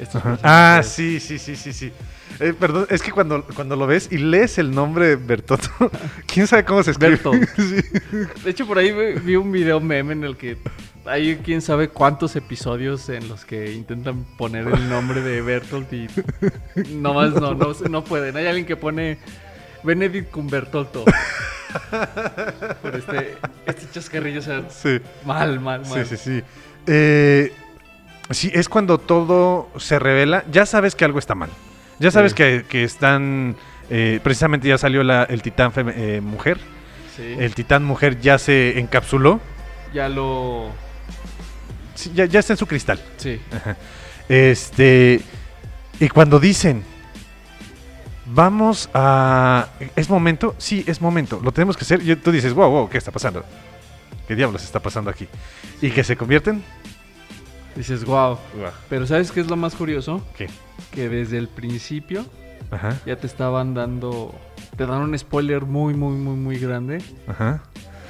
estos 0.00 0.16
Ajá. 0.16 0.30
personajes". 0.36 0.44
Ah, 0.44 0.82
sí, 0.84 1.20
sí, 1.20 1.38
sí, 1.38 1.56
sí, 1.56 1.72
sí. 1.72 1.92
Eh, 2.40 2.52
perdón, 2.58 2.86
es 2.90 3.02
que 3.02 3.10
cuando, 3.10 3.42
cuando 3.54 3.74
lo 3.76 3.86
ves 3.86 4.08
y 4.12 4.18
lees 4.18 4.58
el 4.58 4.70
nombre 4.70 5.16
Bertotto, 5.16 5.68
quién 6.26 6.46
sabe 6.46 6.64
cómo 6.64 6.82
se 6.82 6.90
escribe. 6.92 7.12
Bertolt. 7.16 7.48
Sí. 7.56 7.80
De 8.44 8.50
hecho, 8.50 8.66
por 8.66 8.78
ahí 8.78 8.92
vi 9.24 9.36
un 9.36 9.50
video 9.50 9.80
meme 9.80 10.12
en 10.12 10.24
el 10.24 10.36
que 10.36 10.56
hay 11.08 11.36
quién 11.44 11.60
sabe 11.62 11.88
cuántos 11.88 12.36
episodios 12.36 13.08
en 13.08 13.28
los 13.28 13.44
que 13.44 13.72
intentan 13.72 14.24
poner 14.36 14.66
el 14.68 14.88
nombre 14.88 15.20
de 15.22 15.40
Bertolt 15.42 15.92
y 15.92 16.08
nomás 16.90 17.32
no, 17.32 17.54
no, 17.54 17.72
no 17.88 18.04
pueden. 18.04 18.36
Hay 18.36 18.46
alguien 18.46 18.66
que 18.66 18.76
pone 18.76 19.18
Benedict 19.82 20.30
Cumbertolto. 20.30 21.04
Por 22.82 22.96
este, 22.96 23.36
este 23.66 23.86
chascarrillo, 23.92 24.40
o 24.40 24.42
sea, 24.42 24.64
Sí. 24.70 25.00
mal, 25.24 25.60
mal, 25.60 25.84
Sí, 25.84 25.90
mal. 25.94 26.06
sí, 26.06 26.16
sí. 26.16 26.42
Eh, 26.86 27.52
sí, 28.30 28.50
es 28.54 28.68
cuando 28.68 28.98
todo 28.98 29.68
se 29.78 29.98
revela. 29.98 30.44
Ya 30.50 30.66
sabes 30.66 30.94
que 30.94 31.04
algo 31.04 31.18
está 31.18 31.34
mal. 31.34 31.50
Ya 31.98 32.10
sabes 32.10 32.32
Sí. 32.32 32.36
que, 32.36 32.64
que 32.68 32.84
están. 32.84 33.56
eh, 33.90 34.20
precisamente 34.22 34.68
ya 34.68 34.76
salió 34.76 35.02
la- 35.02 35.24
el 35.24 35.40
titán 35.40 35.72
fem- 35.72 35.92
eh, 35.96 36.20
mujer. 36.20 36.58
Sí. 37.16 37.36
El 37.38 37.54
titán 37.54 37.84
mujer 37.84 38.20
ya 38.20 38.38
se 38.38 38.78
encapsuló. 38.78 39.40
Ya 39.94 40.08
lo. 40.10 40.70
Sí, 41.98 42.12
ya, 42.14 42.26
ya 42.26 42.38
está 42.38 42.52
en 42.52 42.56
su 42.56 42.66
cristal. 42.66 43.00
Sí. 43.16 43.40
Este. 44.28 45.20
Y 45.98 46.08
cuando 46.08 46.38
dicen. 46.38 46.84
Vamos 48.26 48.88
a. 48.94 49.68
¿Es 49.96 50.08
momento? 50.08 50.54
Sí, 50.58 50.84
es 50.86 51.00
momento. 51.00 51.40
Lo 51.42 51.50
tenemos 51.50 51.76
que 51.76 51.82
hacer. 51.82 52.08
Y 52.08 52.14
tú 52.14 52.30
dices, 52.30 52.52
wow, 52.52 52.70
wow, 52.70 52.88
¿qué 52.88 52.98
está 52.98 53.10
pasando? 53.10 53.44
¿Qué 54.28 54.36
diablos 54.36 54.62
está 54.62 54.80
pasando 54.80 55.10
aquí? 55.10 55.26
Y 55.80 55.90
que 55.90 56.04
se 56.04 56.16
convierten. 56.16 56.62
Dices, 57.74 58.04
wow. 58.04 58.38
Pero 58.88 59.06
¿sabes 59.06 59.32
qué 59.32 59.40
es 59.40 59.48
lo 59.48 59.56
más 59.56 59.74
curioso? 59.74 60.24
¿Qué? 60.36 60.48
Que 60.92 61.08
desde 61.08 61.38
el 61.38 61.48
principio 61.48 62.26
Ajá, 62.70 62.98
ya 63.06 63.16
te 63.16 63.26
estaban 63.26 63.74
dando. 63.74 64.34
Te 64.76 64.86
dan 64.86 65.00
un 65.00 65.18
spoiler 65.18 65.64
muy, 65.64 65.94
muy, 65.94 66.14
muy, 66.16 66.36
muy 66.36 66.58
grande. 66.58 67.02
ajá. 67.26 67.62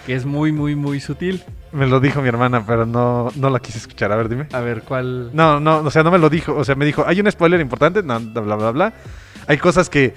Que 0.05 0.15
es 0.15 0.27
muy, 0.27 0.53
muy, 0.53 0.75
muy 0.75 1.01
sutil. 1.01 1.43
Me 1.73 1.87
lo 1.87 2.01
dijo 2.01 2.23
mi 2.23 2.29
hermana, 2.29 2.65
pero 2.67 2.87
no, 2.87 3.31
no 3.37 3.51
la 3.51 3.61
quise 3.61 3.79
escuchar. 3.79 4.11
A 4.13 4.17
ver, 4.17 4.29
dime. 4.29 4.47
A 4.53 4.61
ver, 4.61 4.83
¿cuál? 4.83 5.31
No, 5.35 5.61
no, 5.61 5.79
o 5.79 5.91
sea, 5.91 6.03
no 6.03 6.11
me 6.11 6.19
lo 6.19 6.31
dijo. 6.31 6.55
O 6.55 6.65
sea, 6.65 6.75
me 6.75 6.85
dijo, 6.85 7.05
hay 7.07 7.21
un 7.21 7.31
spoiler 7.31 7.61
importante, 7.61 8.03
no, 8.03 8.19
bla, 8.21 8.57
bla, 8.57 8.71
bla. 8.71 8.93
Hay 9.47 9.59
cosas 9.59 9.91
que, 9.91 10.15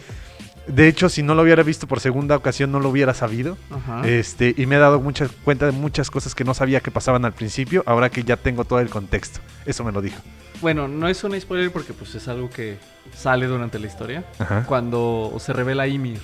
de 0.67 0.87
hecho, 0.87 1.09
si 1.09 1.23
no 1.23 1.35
lo 1.35 1.41
hubiera 1.43 1.63
visto 1.63 1.87
por 1.87 1.99
segunda 1.99 2.35
ocasión, 2.35 2.71
no 2.71 2.79
lo 2.79 2.89
hubiera 2.89 3.13
sabido. 3.13 3.57
Ajá. 3.69 4.07
Este, 4.07 4.53
y 4.57 4.65
me 4.65 4.75
he 4.75 4.79
dado 4.79 5.01
mucha 5.01 5.27
cuenta 5.43 5.65
de 5.65 5.71
muchas 5.71 6.09
cosas 6.09 6.35
que 6.35 6.43
no 6.43 6.53
sabía 6.53 6.79
que 6.79 6.91
pasaban 6.91 7.25
al 7.25 7.33
principio, 7.33 7.83
ahora 7.85 8.09
que 8.09 8.23
ya 8.23 8.37
tengo 8.37 8.63
todo 8.63 8.79
el 8.79 8.89
contexto. 8.89 9.39
Eso 9.65 9.83
me 9.83 9.91
lo 9.91 10.01
dijo. 10.01 10.21
Bueno, 10.61 10.87
no 10.87 11.07
es 11.07 11.23
un 11.23 11.39
spoiler 11.39 11.71
porque 11.71 11.93
pues 11.93 12.13
es 12.15 12.27
algo 12.27 12.49
que 12.49 12.77
sale 13.15 13.47
durante 13.47 13.79
la 13.79 13.87
historia. 13.87 14.23
Ajá. 14.37 14.63
Cuando 14.67 15.35
se 15.39 15.53
revela 15.53 15.87
Ymir, 15.87 16.19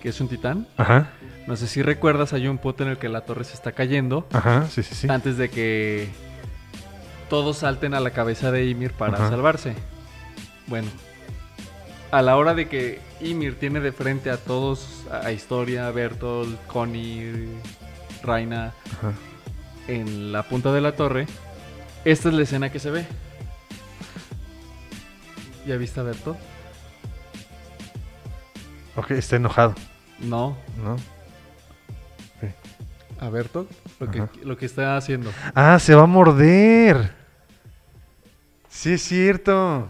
que 0.00 0.08
es 0.08 0.20
un 0.20 0.28
titán. 0.28 0.66
Ajá. 0.76 1.10
No 1.46 1.56
sé 1.56 1.66
si 1.66 1.82
recuerdas, 1.82 2.32
hay 2.32 2.46
un 2.48 2.58
punto 2.58 2.84
en 2.84 2.90
el 2.90 2.98
que 2.98 3.08
la 3.08 3.22
torre 3.22 3.44
se 3.44 3.54
está 3.54 3.72
cayendo. 3.72 4.26
Ajá. 4.32 4.66
Sí, 4.70 4.82
sí, 4.82 4.94
sí. 4.94 5.06
Antes 5.10 5.36
de 5.36 5.50
que 5.50 6.08
todos 7.28 7.58
salten 7.58 7.94
a 7.94 8.00
la 8.00 8.10
cabeza 8.10 8.50
de 8.52 8.66
Ymir 8.66 8.92
para 8.92 9.16
Ajá. 9.16 9.28
salvarse. 9.30 9.74
Bueno, 10.68 10.88
a 12.12 12.22
la 12.22 12.36
hora 12.36 12.54
de 12.54 12.68
que 12.68 13.00
Ymir 13.20 13.58
tiene 13.58 13.80
de 13.80 13.90
frente 13.92 14.30
a 14.30 14.36
todos, 14.36 15.04
a 15.10 15.26
a 15.26 15.32
Historia, 15.32 15.90
Bertolt, 15.90 16.64
Connie, 16.68 17.48
Raina, 18.22 18.72
Ajá. 18.98 19.12
en 19.88 20.30
la 20.30 20.44
punta 20.44 20.72
de 20.72 20.80
la 20.80 20.92
torre, 20.92 21.26
esta 22.04 22.28
es 22.28 22.34
la 22.34 22.42
escena 22.42 22.70
que 22.70 22.78
se 22.78 22.90
ve. 22.90 23.04
¿Ya 25.66 25.76
viste 25.76 25.98
a 26.00 26.02
Bertolt? 26.04 26.38
Ok, 28.96 29.10
está 29.12 29.36
enojado, 29.36 29.74
No, 30.18 30.56
¿no? 30.84 30.96
A 33.22 33.30
Bertolt, 33.30 33.70
lo 34.00 34.10
que, 34.10 34.24
lo 34.44 34.56
que 34.56 34.66
está 34.66 34.96
haciendo. 34.96 35.30
Ah, 35.54 35.78
se 35.78 35.94
va 35.94 36.02
a 36.02 36.06
morder. 36.06 37.12
Sí, 38.68 38.94
es 38.94 39.02
cierto. 39.02 39.88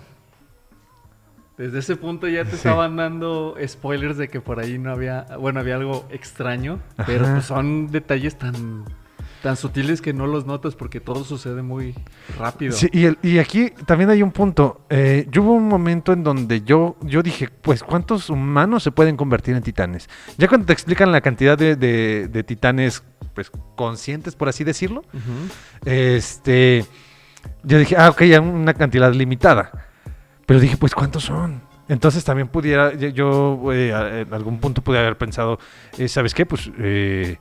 Desde 1.56 1.78
ese 1.78 1.96
punto 1.96 2.28
ya 2.28 2.44
te 2.44 2.50
Sí. 2.50 2.56
estaban 2.56 2.96
dando 2.96 3.56
spoilers 3.66 4.16
de 4.16 4.28
que 4.28 4.40
por 4.40 4.58
ahí 4.60 4.78
no 4.78 4.90
había, 4.90 5.26
bueno, 5.38 5.60
había 5.60 5.76
algo 5.76 6.06
extraño, 6.10 6.80
pero 7.06 7.24
pues 7.26 7.44
son 7.44 7.90
detalles 7.90 8.36
tan, 8.38 8.84
tan 9.42 9.56
sutiles 9.56 10.00
que 10.00 10.12
no 10.12 10.26
los 10.26 10.46
notas 10.46 10.74
porque 10.76 11.00
todo 11.00 11.24
sucede 11.24 11.62
muy 11.62 11.94
rápido. 12.38 12.72
Sí, 12.72 12.88
y, 12.92 13.06
el- 13.06 13.18
y 13.22 13.38
aquí 13.38 13.70
también 13.86 14.08
hay 14.10 14.22
un 14.22 14.30
punto. 14.30 14.82
Eh, 14.88 15.26
yo 15.30 15.42
hubo 15.42 15.54
un 15.54 15.66
momento 15.68 16.12
en 16.12 16.22
donde 16.22 16.62
yo, 16.62 16.96
yo 17.02 17.22
dije, 17.22 17.48
pues, 17.48 17.82
¿cuántos 17.82 18.30
humanos 18.30 18.82
se 18.84 18.92
pueden 18.92 19.16
convertir 19.16 19.56
en 19.56 19.62
titanes? 19.62 20.08
Ya 20.38 20.46
cuando 20.48 20.66
te 20.66 20.72
explican 20.72 21.10
la 21.10 21.20
cantidad 21.20 21.58
de, 21.58 21.74
de- 21.76 22.28
de 22.28 22.42
titanes, 22.44 23.02
pues, 23.34 23.50
conscientes, 23.76 24.36
por 24.36 24.48
así 24.48 24.62
decirlo, 24.64 25.02
este, 25.84 26.84
yo 27.64 27.78
dije, 27.78 27.96
ah, 27.98 28.10
ok, 28.10 28.22
ya 28.24 28.40
una 28.40 28.74
cantidad 28.74 29.12
limitada. 29.12 29.88
Pero 30.46 30.60
dije, 30.60 30.76
pues, 30.76 30.94
¿cuántos 30.94 31.24
son? 31.24 31.62
Entonces 31.88 32.24
también 32.24 32.48
pudiera, 32.48 32.94
yo- 32.94 33.60
eh, 33.72 34.24
en 34.26 34.32
algún 34.34 34.58
punto 34.60 34.82
pudiera 34.82 35.04
haber 35.06 35.18
pensado, 35.18 35.58
eh, 35.98 36.08
¿sabes 36.08 36.34
qué? 36.34 36.46
Pues, 36.46 36.70
eh, 36.78 37.38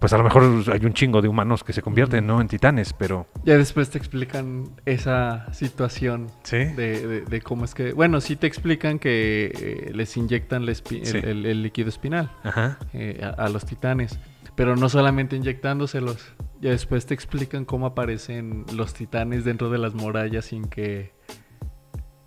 pues 0.00 0.12
a 0.14 0.18
lo 0.18 0.24
mejor 0.24 0.42
hay 0.72 0.84
un 0.86 0.92
chingo 0.94 1.20
de 1.22 1.28
humanos 1.28 1.62
que 1.62 1.72
se 1.72 1.82
convierten, 1.82 2.26
¿no? 2.26 2.40
En 2.40 2.48
titanes, 2.48 2.92
pero... 2.94 3.26
Ya 3.44 3.56
después 3.58 3.90
te 3.90 3.98
explican 3.98 4.70
esa 4.86 5.52
situación 5.52 6.28
Sí. 6.42 6.56
de, 6.56 7.06
de- 7.06 7.20
de 7.20 7.40
cómo 7.42 7.64
es 7.66 7.74
que, 7.74 7.92
bueno, 7.92 8.20
sí 8.20 8.34
te 8.36 8.46
explican 8.46 8.98
que 8.98 9.52
eh, 9.54 9.92
les 9.94 10.16
inyectan 10.16 10.64
la 10.66 10.72
espi- 10.72 11.04
Sí. 11.04 11.18
el, 11.18 11.24
el- 11.24 11.46
el 11.46 11.62
líquido 11.62 11.90
espinal 11.90 12.32
Ajá. 12.42 12.78
eh, 12.94 13.20
a, 13.22 13.28
a 13.44 13.48
los 13.50 13.66
titanes, 13.66 14.18
pero 14.56 14.74
no 14.74 14.88
solamente 14.88 15.36
inyectándoselos. 15.36 16.32
Ya 16.62 16.70
después 16.70 17.04
te 17.06 17.14
explican 17.14 17.64
cómo 17.64 17.86
aparecen 17.86 18.64
los 18.74 18.94
titanes 18.94 19.44
dentro 19.44 19.70
de 19.70 19.78
las 19.78 19.94
murallas 19.94 20.46
sin 20.46 20.64
que 20.64 21.12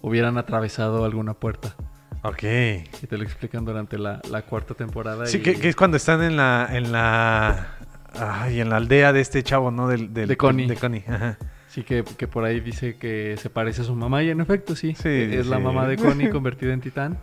hubieran 0.02 0.38
atravesado 0.38 1.06
alguna 1.06 1.34
puerta. 1.34 1.76
Ok. 2.24 2.44
Y 2.44 3.08
te 3.08 3.18
lo 3.18 3.24
explican 3.24 3.66
durante 3.66 3.98
la, 3.98 4.22
la 4.30 4.44
cuarta 4.44 4.74
temporada. 4.74 5.26
Sí, 5.26 5.38
y- 5.38 5.42
que, 5.42 5.56
que 5.60 5.70
es 5.70 5.76
cuando 5.76 5.98
están 5.98 6.24
en 6.24 6.38
la, 6.38 6.70
en 6.72 6.92
la, 6.92 7.76
ay, 8.18 8.62
en 8.62 8.70
la 8.70 8.78
aldea 8.78 9.12
de 9.14 9.22
este 9.22 9.44
chavo, 9.44 9.72
¿no? 9.72 9.88
Del, 9.88 10.14
del- 10.14 10.30
De 10.30 10.38
Connie. 10.38 10.68
De 10.68 10.76
Connie, 10.78 11.04
ajá. 11.08 11.38
Sí, 11.68 11.84
que, 11.84 12.04
que 12.04 12.28
por 12.28 12.46
ahí 12.46 12.60
dice 12.60 12.98
que 12.98 13.36
se 13.42 13.50
parece 13.50 13.82
a 13.82 13.86
su 13.86 13.96
mamá 13.96 14.22
y 14.24 14.30
en 14.30 14.40
efecto 14.42 14.76
sí. 14.76 14.94
Sí, 14.96 15.10
es 15.10 15.48
la 15.48 15.60
mamá 15.60 15.88
de 15.88 15.98
Connie 15.98 16.30
convertida 16.32 16.72
en 16.74 16.82
titán. 16.82 17.18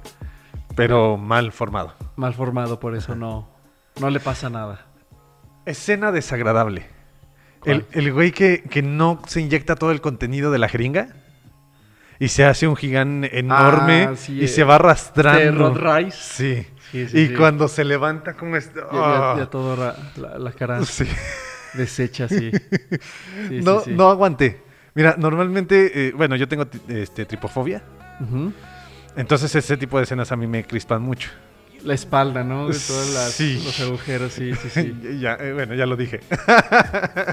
Pero 0.76 1.16
mal 1.16 1.52
formado. 1.52 1.94
Mal 2.16 2.34
formado, 2.34 2.78
por 2.80 2.94
eso 2.96 3.14
no, 3.14 3.48
no 4.00 4.10
le 4.10 4.20
pasa 4.20 4.50
nada. 4.50 4.86
Escena 5.66 6.10
desagradable. 6.12 6.86
¿Cuál? 7.60 7.86
El, 7.92 8.04
el 8.06 8.12
güey 8.12 8.32
que, 8.32 8.62
que 8.64 8.82
no 8.82 9.20
se 9.26 9.40
inyecta 9.40 9.76
todo 9.76 9.92
el 9.92 10.00
contenido 10.00 10.50
de 10.50 10.58
la 10.58 10.68
jeringa 10.68 11.08
y 12.20 12.28
se 12.28 12.44
hace 12.44 12.68
un 12.68 12.76
gigante 12.76 13.36
enorme 13.38 14.04
Ah, 14.12 14.14
sí, 14.16 14.34
y 14.40 14.44
eh, 14.44 14.48
se 14.48 14.62
va 14.62 14.76
arrastrando. 14.76 15.40
De 15.40 15.50
Rod 15.50 15.76
Rice. 15.96 16.16
Sí. 16.20 16.66
Sí, 16.92 17.08
sí, 17.08 17.18
y 17.20 17.34
cuando 17.34 17.66
se 17.68 17.84
levanta 17.84 18.34
como 18.34 18.56
este... 18.56 18.78
Ya, 18.80 18.86
ya- 18.92 19.32
¡ah! 19.32 19.34
ya 19.38 19.46
todo 19.46 19.74
ra- 19.76 19.96
la, 20.16 20.38
la 20.38 20.52
cara 20.52 20.84
Sí. 20.84 21.04
deshecha 21.74 22.24
así. 22.24 22.50
Sí, 23.48 23.60
no, 23.62 23.82
no 23.86 24.10
aguanté. 24.10 24.62
Mira, 24.94 25.14
normalmente, 25.16 26.08
eh, 26.08 26.12
bueno, 26.16 26.34
yo 26.36 26.46
tengo 26.48 26.66
este, 26.88 27.24
tripofobia. 27.26 27.82
Entonces 29.16 29.54
ese 29.54 29.76
tipo 29.76 29.98
de 29.98 30.04
escenas 30.04 30.30
a 30.32 30.36
mí 30.36 30.46
me 30.46 30.64
crispan 30.64 31.00
mucho. 31.00 31.30
La 31.84 31.94
espalda, 31.94 32.42
¿no? 32.44 32.68
De 32.68 32.74
todos 32.78 33.14
las- 33.14 33.32
Sí. 33.32 33.62
los 33.64 33.80
agujeros, 33.80 34.32
sí, 34.32 34.52
sí, 34.54 34.68
sí. 34.68 35.18
ya, 35.20 35.34
eh, 35.40 35.52
bueno, 35.54 35.74
ya 35.74 35.86
lo 35.86 35.96
dije. 35.96 36.20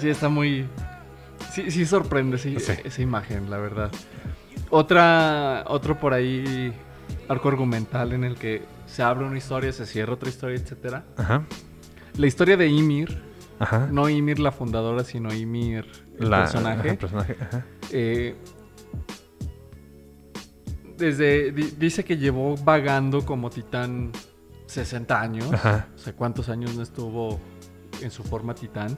Sí, 0.01 0.09
está 0.09 0.29
muy. 0.29 0.67
Sí, 1.51 1.69
sí 1.71 1.85
sorprende 1.85 2.37
Sí. 2.37 2.55
esa 2.57 3.01
imagen, 3.01 3.49
la 3.49 3.57
verdad. 3.57 3.91
Otra, 4.69 5.63
otro 5.67 5.97
por 5.99 6.13
ahí 6.13 6.73
arco 7.29 7.49
argumental 7.49 8.13
en 8.13 8.23
el 8.23 8.35
que 8.35 8.63
se 8.85 9.03
abre 9.03 9.25
una 9.25 9.37
historia, 9.37 9.71
se 9.71 9.85
cierra 9.85 10.13
otra 10.13 10.29
historia, 10.29 10.57
etcétera. 10.57 11.05
Ajá, 11.17 11.45
La 12.17 12.27
historia 12.27 12.57
de 12.57 12.67
Ymir, 12.67 13.21
ajá. 13.59 13.87
no 13.91 14.09
Ymir 14.09 14.39
la 14.39 14.51
fundadora, 14.51 15.03
sino 15.03 15.33
Ymir 15.33 15.85
el 16.19 16.29
La- 16.29 16.39
personaje. 16.39 16.97
ajá, 17.01 17.17
ajá. 17.41 17.65
eh, 17.91 18.35
desde 20.97 21.51
di- 21.51 21.73
dice 21.77 22.03
que 22.03 22.17
llevó 22.17 22.55
vagando 22.57 23.25
como 23.25 23.49
titán 23.49 24.11
60 24.65 25.21
años. 25.21 25.53
Ajá. 25.53 25.87
O 25.95 25.97
sea, 25.97 26.13
¿cuántos 26.13 26.49
años 26.49 26.75
no 26.75 26.81
estuvo 26.83 27.39
en 28.01 28.09
su 28.11 28.23
forma 28.23 28.53
titán? 28.55 28.97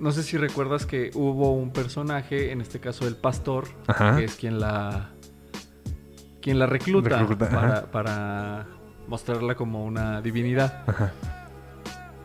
No 0.00 0.12
sé 0.12 0.22
si 0.22 0.38
recuerdas 0.38 0.86
que 0.86 1.10
hubo 1.14 1.52
un 1.52 1.72
personaje, 1.72 2.52
en 2.52 2.60
este 2.60 2.80
caso 2.80 3.06
el 3.06 3.16
pastor, 3.16 3.68
Ajá. 3.86 4.16
que 4.16 4.24
es 4.24 4.34
quien 4.34 4.58
la 4.58 5.10
quien 6.40 6.58
la 6.58 6.64
recluta, 6.64 7.26
para, 7.36 7.90
para 7.90 8.66
mostrarla 9.06 9.54
como 9.54 9.84
una 9.84 10.22
divinidad. 10.22 10.84
Ajá. 10.86 11.12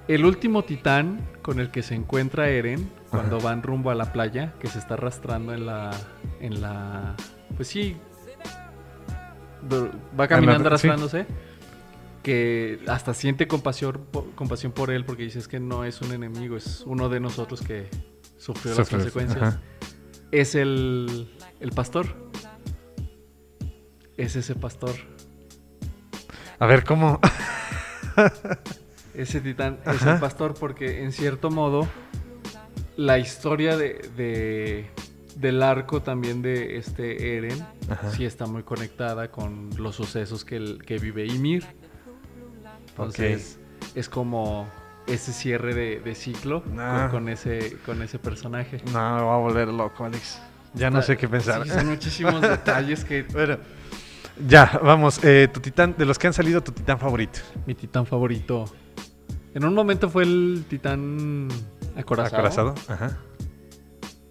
El 0.07 0.23
último 0.23 0.63
titán 0.63 1.19
con 1.41 1.59
el 1.59 1.69
que 1.69 1.83
se 1.83 1.95
encuentra 1.95 2.47
Eren 2.47 2.89
cuando 3.09 3.37
Ajá. 3.37 3.45
van 3.45 3.61
rumbo 3.61 3.89
a 3.89 3.95
la 3.95 4.13
playa, 4.13 4.53
que 4.59 4.67
se 4.67 4.79
está 4.79 4.93
arrastrando 4.93 5.53
en 5.53 5.65
la 5.65 5.91
en 6.39 6.61
la 6.61 7.15
pues 7.57 7.67
sí 7.67 7.97
va 10.17 10.27
caminando 10.27 10.77
sí. 10.77 11.19
Que 12.25 12.79
hasta 12.87 13.13
siente 13.13 13.47
compasión 13.47 14.07
por, 14.11 14.31
compasión 14.31 14.71
por 14.71 14.89
él 14.89 15.05
porque 15.05 15.21
dice 15.21 15.37
es 15.37 15.47
que 15.47 15.59
no 15.59 15.85
es 15.85 16.01
un 16.01 16.11
enemigo, 16.11 16.57
es 16.57 16.81
uno 16.87 17.07
de 17.07 17.19
nosotros 17.19 17.61
que 17.61 17.87
sufrió 18.39 18.73
las 18.75 18.89
consecuencias. 18.89 19.41
ajá. 19.43 19.61
Es 20.31 20.55
el 20.55 21.29
el 21.59 21.69
pastor. 21.71 22.07
Es 24.17 24.35
ese 24.35 24.55
pastor. 24.55 24.91
A 26.57 26.65
ver, 26.65 26.83
¿cómo? 26.83 27.19
Ese 29.13 29.39
titán 29.39 29.79
es 29.85 30.01
el 30.01 30.19
pastor 30.19 30.55
porque 30.59 31.03
en 31.03 31.11
cierto 31.11 31.49
modo 31.51 31.87
la 32.97 33.19
historia 33.19 33.77
de, 33.77 34.09
de- 34.17 34.89
del 35.37 35.61
arco 35.61 36.01
también 36.01 36.41
de 36.41 36.77
este 36.77 37.37
Eren 37.37 37.65
Ajá. 37.89 38.09
sí 38.11 38.25
está 38.25 38.45
muy 38.47 38.63
conectada 38.63 39.29
con 39.31 39.69
los 39.77 39.95
sucesos 39.95 40.43
que, 40.43 40.55
el- 40.57 40.83
que 40.83 40.97
vive 40.97 41.25
Ymir. 41.27 41.63
Entonces 42.97 43.59
es 43.93 44.09
como 44.09 44.67
ese 45.07 45.33
cierre 45.33 45.73
de, 45.75 45.99
de 45.99 46.15
ciclo 46.15 46.63
con- 46.63 47.09
con, 47.11 47.29
ese, 47.29 47.77
con 47.85 48.01
ese 48.01 48.17
personaje. 48.19 48.81
No, 48.87 48.91
me 48.93 49.21
va 49.21 49.35
a 49.35 49.37
volver 49.37 49.67
loco, 49.67 50.05
Alex. 50.05 50.39
Ya 50.73 50.89
no 50.89 51.01
sé 51.01 51.15
qué 51.17 51.27
pensar. 51.29 51.63
Sí, 51.63 51.69
son 51.69 51.87
muchísimos 51.87 52.41
detalles 52.41 53.05
que 53.05 53.23
Bueno, 53.23 53.57
ya, 54.47 54.79
vamos. 54.83 55.23
eh, 55.23 55.47
tu 55.53 55.59
titán, 55.59 55.95
de 55.97 56.05
los 56.05 56.17
que 56.19 56.27
han 56.27 56.33
salido, 56.33 56.61
tu 56.61 56.71
titán 56.71 56.99
favorito. 56.99 57.39
mi 57.65 57.75
titán 57.75 58.05
favorito. 58.05 58.65
En 59.53 59.63
un 59.63 59.73
momento 59.73 60.09
fue 60.09 60.23
el 60.23 60.65
titán 60.67 61.47
acorazado. 61.95 62.35
Acorazado. 62.37 62.75
Ajá. 62.89 63.17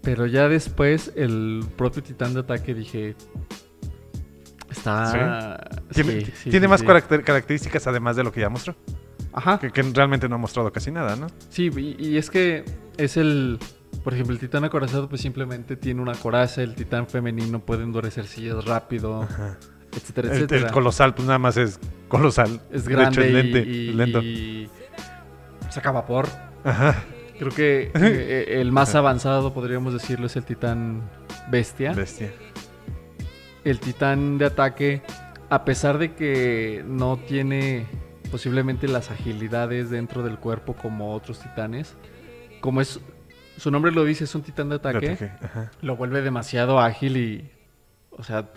Pero 0.03 0.27
ya 0.27 0.49
después, 0.49 1.13
el 1.17 1.65
propio 1.79 2.03
titán 2.03 2.35
de 2.35 2.41
ataque 2.41 2.75
dije. 2.75 3.17
Está. 4.77 5.59
Tiene, 5.93 6.21
sí, 6.21 6.33
sí, 6.45 6.51
tiene 6.51 6.67
sí, 6.67 6.71
más 6.71 6.81
sí. 6.81 6.87
caracter- 6.87 7.23
características 7.25 7.87
además 7.87 8.17
de 8.17 8.25
lo 8.25 8.33
que 8.33 8.41
ya 8.41 8.49
mostró. 8.49 8.75
Ajá. 9.33 9.59
Que, 9.59 9.71
que 9.71 9.83
realmente 9.83 10.29
no 10.29 10.37
ha 10.37 10.39
mostrado 10.39 10.73
casi 10.73 10.91
nada, 10.91 11.17
¿no? 11.17 11.27
Sí, 11.49 11.71
y, 11.77 11.97
y 12.09 12.17
es 12.19 12.31
que 12.31 12.65
es 12.97 13.17
el. 13.17 13.59
Por 14.03 14.13
ejemplo, 14.13 14.35
el 14.35 14.41
titán 14.41 14.65
acorazado, 14.65 15.09
pues 15.09 15.21
simplemente 15.23 15.77
tiene 15.77 16.01
una 16.03 16.15
coraza. 16.15 16.63
El 16.63 16.75
titán 16.75 17.07
femenino 17.07 17.61
puede 17.61 17.85
endurecer 17.85 18.27
sillas 18.27 18.65
rápido, 18.65 19.23
Ajá. 19.23 19.57
etcétera, 19.97 20.29
El, 20.29 20.35
el 20.37 20.43
etcétera. 20.45 20.71
colosal, 20.73 21.15
pues 21.15 21.27
nada 21.27 21.39
más 21.39 21.57
es 21.57 21.79
colosal. 22.09 22.61
es 22.73 22.85
De 22.85 22.93
hecho, 22.93 23.01
grande 23.01 23.27
es 23.29 23.33
lente, 23.33 23.59
y, 23.61 23.93
lento. 23.93 24.21
y 24.23 24.69
saca 25.71 25.91
vapor. 25.93 26.27
Ajá. 26.65 27.03
Creo 27.39 27.51
que 27.51 27.91
eh, 27.95 28.61
el 28.61 28.71
más 28.73 28.95
avanzado, 28.95 29.55
podríamos 29.55 29.93
decirlo, 29.93 30.27
es 30.27 30.37
el 30.37 30.45
titán 30.45 31.03
bestia. 31.51 31.93
Bestia. 31.93 32.33
El 33.65 33.81
titán 33.81 34.39
de 34.39 34.47
ataque, 34.47 35.03
a 35.51 35.65
pesar 35.65 35.99
de 35.99 36.15
que 36.15 36.83
no 36.87 37.17
tiene 37.17 37.87
posiblemente 38.31 38.89
las 38.89 39.11
agilidades 39.11 39.91
dentro 39.91 40.23
del 40.23 40.39
cuerpo 40.39 40.75
como 40.75 41.15
otros 41.15 41.41
titanes, 41.41 41.97
como 42.61 42.81
es 42.81 43.01
su 43.57 43.71
nombre 43.71 43.93
lo 43.93 44.05
dice, 44.05 44.25
es 44.25 44.35
un 44.35 44.43
titán 44.43 44.69
de 44.69 44.77
ataque, 44.77 45.31
lo 45.81 45.97
vuelve 45.97 46.23
demasiado 46.23 46.81
ágil 46.81 47.17
y, 47.17 47.51
o 48.11 48.25
sea, 48.25 48.49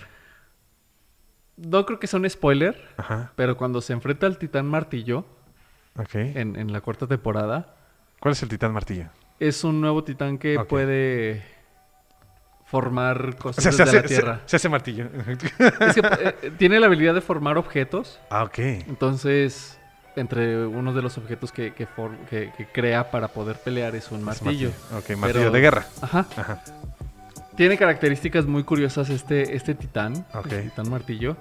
no 1.57 1.85
creo 1.85 1.99
que 1.99 2.07
sea 2.07 2.19
un 2.19 2.29
spoiler, 2.29 2.81
Ajá. 2.97 3.31
pero 3.35 3.57
cuando 3.57 3.81
se 3.81 3.93
enfrenta 3.93 4.25
al 4.25 4.37
titán 4.37 4.65
martillo 4.67 5.25
Ok. 5.99 6.15
en, 6.15 6.55
en 6.55 6.71
la 6.73 6.81
cuarta 6.81 7.07
temporada, 7.07 7.75
¿Cuál 8.19 8.31
es 8.31 8.41
el 8.41 8.49
titán 8.49 8.73
martillo? 8.73 9.05
es 9.39 9.63
un 9.63 9.79
nuevo 9.81 10.03
titán 10.03 10.39
que 10.39 10.59
puede 10.67 11.43
formar 12.67 13.29
O 13.33 13.37
cosas 13.37 13.63
se 13.63 13.69
hace, 13.83 13.95
la 13.95 14.03
tierra. 14.03 14.41
se 14.45 14.55
hace 14.57 14.69
martillo. 14.69 15.05
Es 15.79 15.95
que 15.95 16.01
eh, 16.03 16.51
tiene 16.57 16.79
la 16.79 16.85
habilidad 16.87 17.13
de 17.15 17.21
formar 17.21 17.57
objetos. 17.57 18.19
ah, 18.29 18.43
ok. 18.43 18.59
Entonces, 18.59 19.79
entre 20.15 20.65
unos 20.67 20.93
de 20.95 21.01
los 21.01 21.17
objetos 21.17 21.51
que, 21.51 21.73
que, 21.73 21.85
for- 21.87 22.17
que- 22.29 22.51
que 22.57 22.65
crea 22.67 23.09
para 23.09 23.29
poder 23.29 23.55
pelear 23.57 23.95
es 23.95 24.11
un 24.11 24.19
Es 24.19 24.25
martillo. 24.25 24.69
Ok, 24.97 25.11
martillo 25.17 25.33
Pero- 25.45 25.51
de 25.51 25.61
guerra. 25.61 25.85
Ajá. 26.01 26.25
Ajá. 26.35 26.61
Tiene 27.55 27.77
características 27.77 28.45
muy 28.45 28.63
curiosas 28.63 29.09
este, 29.09 29.55
este 29.55 29.73
titán, 29.73 30.25
Ok. 30.33 30.51
el 30.51 30.63
titán 30.69 30.89
martillo. 30.89 31.35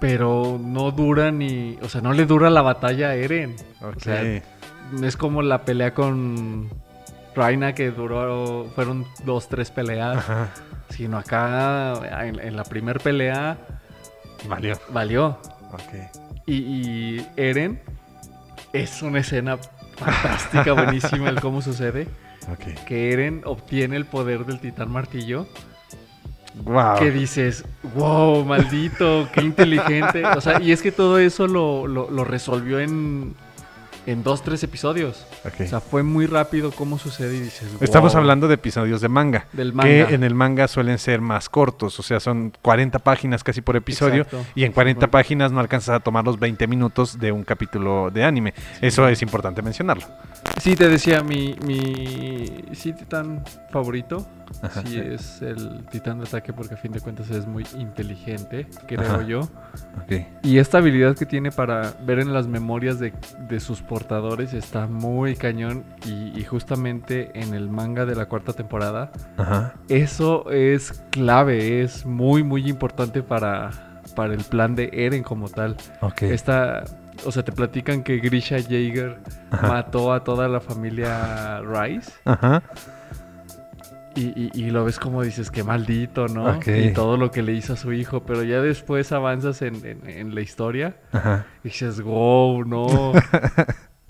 Pero 0.00 0.58
no 0.60 0.90
dura 0.90 1.30
ni. 1.30 1.78
O 1.82 1.88
sea, 1.88 2.00
no 2.00 2.12
le 2.12 2.26
dura 2.26 2.50
la 2.50 2.62
batalla 2.62 3.10
a 3.10 3.14
Eren. 3.14 3.54
Ok. 3.80 3.96
O 3.96 4.00
sea, 4.00 4.22
es 5.02 5.16
como 5.16 5.42
la 5.42 5.62
pelea 5.64 5.94
con 5.94 6.70
Raina 7.34 7.74
que 7.74 7.90
duró. 7.90 8.66
Fueron 8.74 9.06
dos, 9.24 9.48
tres 9.48 9.70
peleas. 9.70 10.18
Ajá. 10.18 10.48
Sino 10.90 11.16
acá, 11.18 12.26
en, 12.26 12.38
en 12.38 12.54
la 12.56 12.64
primer 12.64 13.00
pelea, 13.00 13.56
Valió. 14.48 14.78
valió. 14.90 15.38
Ok. 15.72 16.20
Y, 16.46 16.54
y 16.54 17.26
Eren 17.36 17.80
es 18.74 19.00
una 19.02 19.20
escena 19.20 19.56
fantástica, 19.96 20.72
buenísima 20.74 21.28
el 21.30 21.40
cómo 21.40 21.62
sucede. 21.62 22.08
Ok. 22.50 22.84
Que 22.86 23.12
Eren 23.12 23.40
obtiene 23.46 23.96
el 23.96 24.04
poder 24.04 24.44
del 24.44 24.60
titán 24.60 24.90
martillo. 24.90 25.46
Wow. 26.64 26.98
Que 26.98 27.10
dices, 27.10 27.64
wow, 27.94 28.44
maldito, 28.44 29.26
qué 29.32 29.40
inteligente. 29.40 30.22
O 30.26 30.40
sea, 30.42 30.60
y 30.60 30.72
es 30.72 30.82
que 30.82 30.92
todo 30.92 31.18
eso 31.18 31.46
lo, 31.46 31.86
lo- 31.86 32.10
lo 32.10 32.24
resolvió 32.24 32.78
en, 32.80 33.34
en 34.06 34.22
dos, 34.22 34.42
tres 34.42 34.62
episodios. 34.64 35.24
O 35.44 35.64
sea, 35.66 35.80
fue 35.80 36.02
muy 36.02 36.26
rápido 36.26 36.70
cómo 36.72 36.98
sucede 36.98 37.36
y 37.36 37.40
dices, 37.40 37.68
Estamos 37.80 38.12
wow, 38.12 38.20
hablando 38.20 38.48
de 38.48 38.54
episodios 38.54 39.00
de 39.00 39.08
manga. 39.08 39.46
del 39.52 39.72
manga. 39.72 40.08
Que 40.08 40.14
en 40.14 40.24
el 40.24 40.34
manga 40.34 40.66
suelen 40.68 40.98
ser 40.98 41.20
más 41.20 41.48
cortos, 41.48 41.98
o 41.98 42.02
sea, 42.02 42.18
son 42.20 42.52
40 42.62 42.98
páginas 43.00 43.44
casi 43.44 43.60
por 43.60 43.76
episodio. 43.76 44.22
Exacto. 44.22 44.44
Y 44.54 44.64
en 44.64 44.72
40 44.72 44.98
Bueno. 45.00 45.10
páginas 45.10 45.52
no 45.52 45.60
alcanzas 45.60 45.96
a 45.96 46.00
tomar 46.00 46.24
los 46.24 46.38
20 46.38 46.66
minutos 46.66 47.18
de 47.18 47.32
un 47.32 47.44
capítulo 47.44 48.10
de 48.12 48.24
anime. 48.24 48.54
Eso 48.80 49.06
es 49.08 49.22
importante 49.22 49.62
mencionarlo. 49.62 50.04
Sí, 50.60 50.76
te 50.76 50.88
decía, 50.88 51.22
mi, 51.22 51.56
mi 51.64 52.64
sí, 52.72 52.92
titán 52.92 53.42
favorito. 53.70 54.26
Ajá. 54.60 54.82
Sí, 54.86 54.98
es 54.98 55.40
el 55.42 55.84
titán 55.86 56.18
de 56.18 56.24
ataque 56.26 56.52
porque 56.52 56.74
a 56.74 56.76
fin 56.76 56.92
de 56.92 57.00
cuentas 57.00 57.30
es 57.30 57.46
muy 57.46 57.66
inteligente, 57.76 58.68
creo 58.86 59.00
Ajá. 59.00 59.22
yo. 59.22 59.40
Ok. 59.40 60.26
Y 60.42 60.58
esta 60.58 60.78
habilidad 60.78 61.16
que 61.16 61.26
tiene 61.26 61.50
para 61.50 61.94
ver 62.04 62.20
en 62.20 62.32
las 62.32 62.46
memorias 62.46 62.98
de, 63.00 63.12
de 63.48 63.60
sus 63.60 63.80
portadores 63.82 64.52
está 64.52 64.86
muy 64.86 65.34
cañón. 65.36 65.84
Y, 66.06 66.38
y 66.38 66.44
justamente 66.44 67.30
en 67.34 67.54
el 67.54 67.68
manga 67.70 68.04
de 68.06 68.14
la 68.14 68.26
cuarta 68.26 68.52
temporada, 68.52 69.10
Ajá. 69.38 69.74
eso 69.88 70.48
es 70.50 71.02
clave, 71.10 71.82
es 71.82 72.06
muy, 72.06 72.44
muy 72.44 72.68
importante 72.68 73.22
para, 73.22 73.70
para 74.14 74.34
el 74.34 74.44
plan 74.44 74.76
de 74.76 74.90
Eren 74.92 75.22
como 75.22 75.48
tal. 75.48 75.76
Ok. 76.02 76.22
Esta, 76.22 76.84
o 77.24 77.32
sea, 77.32 77.42
te 77.44 77.52
platican 77.52 78.02
que 78.02 78.18
Grisha 78.18 78.56
Jaeger 78.60 79.18
Ajá. 79.50 79.68
mató 79.68 80.12
a 80.12 80.24
toda 80.24 80.48
la 80.48 80.60
familia 80.60 81.60
Rice. 81.60 82.10
Ajá. 82.24 82.62
Y, 84.14 84.26
y- 84.38 84.50
y 84.52 84.70
lo 84.70 84.84
ves 84.84 84.98
como 84.98 85.22
dices, 85.22 85.50
qué 85.50 85.64
maldito, 85.64 86.28
¿no? 86.28 86.60
Y 86.66 86.92
todo 86.92 87.16
lo 87.16 87.30
que 87.30 87.40
le 87.42 87.52
hizo 87.52 87.72
a 87.72 87.76
su 87.76 87.92
hijo, 87.94 88.24
pero 88.24 88.42
ya 88.42 88.60
después 88.60 89.10
avanzas 89.10 89.62
en, 89.62 89.76
en- 89.86 90.06
en 90.08 90.34
la 90.34 90.42
historia 90.42 90.96
Ajá. 91.12 91.46
y 91.64 91.68
dices, 91.68 92.00
wow, 92.02 92.62
no. 92.64 93.12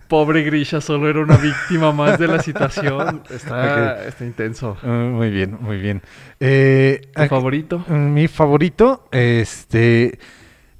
Pobre 0.08 0.42
Grisha, 0.42 0.80
solo 0.82 1.08
era 1.08 1.20
una 1.20 1.36
víctima 1.38 1.90
más 1.92 2.18
de 2.18 2.26
la 2.28 2.42
situación. 2.42 3.22
Está, 3.30 4.04
está 4.04 4.24
intenso. 4.26 4.76
Uh, 4.82 4.86
muy 4.88 5.30
bien, 5.30 5.56
muy 5.58 5.78
bien. 5.78 6.02
Eh, 6.38 7.00
¿Tu 7.14 7.22
ac- 7.22 7.28
favorito? 7.30 7.78
Mi 7.88 8.28
favorito, 8.28 9.08
este, 9.12 10.18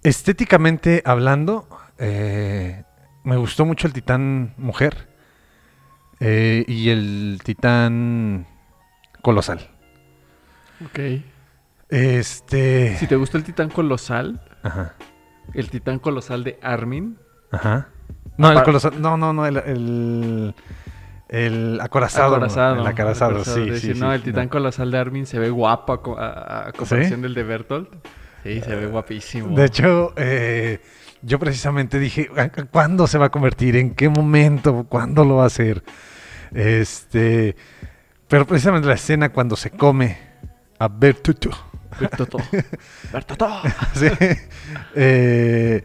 estéticamente 0.03 1.01
hablando, 1.07 1.67
eh, 2.05 2.83
me 3.25 3.37
gustó 3.37 3.65
mucho 3.65 3.87
el 3.87 3.93
titán 3.93 4.55
mujer 4.59 5.09
eh, 6.21 6.65
y 6.67 6.91
el 6.91 7.41
titán 7.45 8.47
colosal. 9.23 9.71
Ok. 10.85 10.99
Este, 11.89 12.97
Si 12.97 13.07
te 13.07 13.17
gustó 13.17 13.37
el 13.39 13.45
titán 13.45 13.69
colosal, 13.69 14.41
ajá, 14.63 14.95
el 15.55 15.69
titán 15.71 15.99
colosal 15.99 16.43
de 16.45 16.59
Armin, 16.63 17.19
ajá. 17.51 17.89
No, 18.39 18.51
el 18.51 18.63
colosal, 18.63 19.01
no, 19.01 19.17
no, 19.19 19.33
no, 19.35 19.47
el, 19.47 19.59
el, 19.59 20.55
el 21.29 21.81
acorazado. 21.83 22.35
acorazado. 22.37 22.81
El 22.81 22.87
acorazado, 22.87 23.31
acorazado, 23.33 23.57
sí, 23.57 23.61
de 23.61 23.67
sí, 23.67 23.73
decir, 23.89 23.95
sí, 23.97 24.01
No, 24.01 24.13
el 24.13 24.21
no. 24.21 24.25
titán 24.25 24.49
colosal 24.49 24.91
de 24.91 24.99
Armin 24.99 25.27
se 25.27 25.39
ve 25.39 25.51
guapo 25.51 25.93
a, 25.93 26.03
co- 26.03 26.19
a- 26.19 26.69
a 26.69 26.73
comparación 26.73 27.21
del 27.23 27.35
de 27.35 27.43
Bertolt. 27.43 27.91
Sí, 28.43 28.61
se 28.63 28.75
ve 28.75 28.87
guapísimo. 28.87 29.55
De 29.55 29.67
hecho, 29.67 30.15
eh, 30.17 30.81
yo 31.23 31.39
precisamente 31.39 31.99
dije, 31.99 32.29
"¿A- 32.37 32.43
a- 32.43 32.49
¿cuándo 32.67 33.07
se 33.07 33.19
va 33.19 33.27
a 33.27 33.31
convertir? 33.31 33.77
¿En 33.77 33.95
qué 33.95 34.09
momento? 34.09 34.85
¿Cuándo 34.89 35.25
lo 35.25 35.37
va 35.37 35.45
a 35.45 35.47
hacer? 35.47 35.83
Este, 36.53 37.57
pero 38.29 38.47
precisamente 38.47 38.89
la 38.89 38.95
escena 38.95 39.31
cuando 39.31 39.57
se 39.57 39.71
come 39.71 40.19
a 40.79 40.89
Bertutu. 40.89 41.51
Bertotto. 42.01 42.39
Bertotto. 43.13 43.49
sí, 43.95 44.07
eh, 44.95 45.85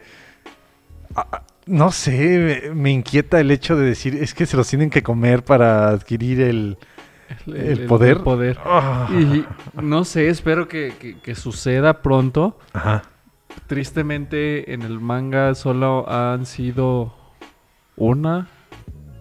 no 1.65 1.91
sé, 1.91 2.61
me, 2.69 2.75
me 2.75 2.91
inquieta 2.91 3.39
el 3.39 3.51
hecho 3.51 3.75
de 3.75 3.85
decir, 3.87 4.15
es 4.15 4.33
que 4.33 4.45
se 4.45 4.55
los 4.55 4.67
tienen 4.69 4.89
que 4.89 5.03
comer 5.03 5.43
para 5.43 5.89
adquirir 5.89 6.39
el, 6.41 6.77
el 7.47 7.85
poder. 7.87 8.23
poder. 8.23 8.57
Ah. 8.63 9.09
Y 9.11 9.45
no 9.81 10.05
sé, 10.05 10.29
espero 10.29 10.67
que, 10.69 10.93
que- 10.99 11.19
que 11.19 11.35
suceda 11.35 12.01
pronto. 12.01 12.57
Ajá. 12.73 13.03
Tristemente 13.67 14.73
en 14.73 14.81
el 14.81 14.99
manga 14.99 15.53
solo 15.55 16.09
han 16.09 16.45
sido 16.45 17.13
una, 17.95 18.47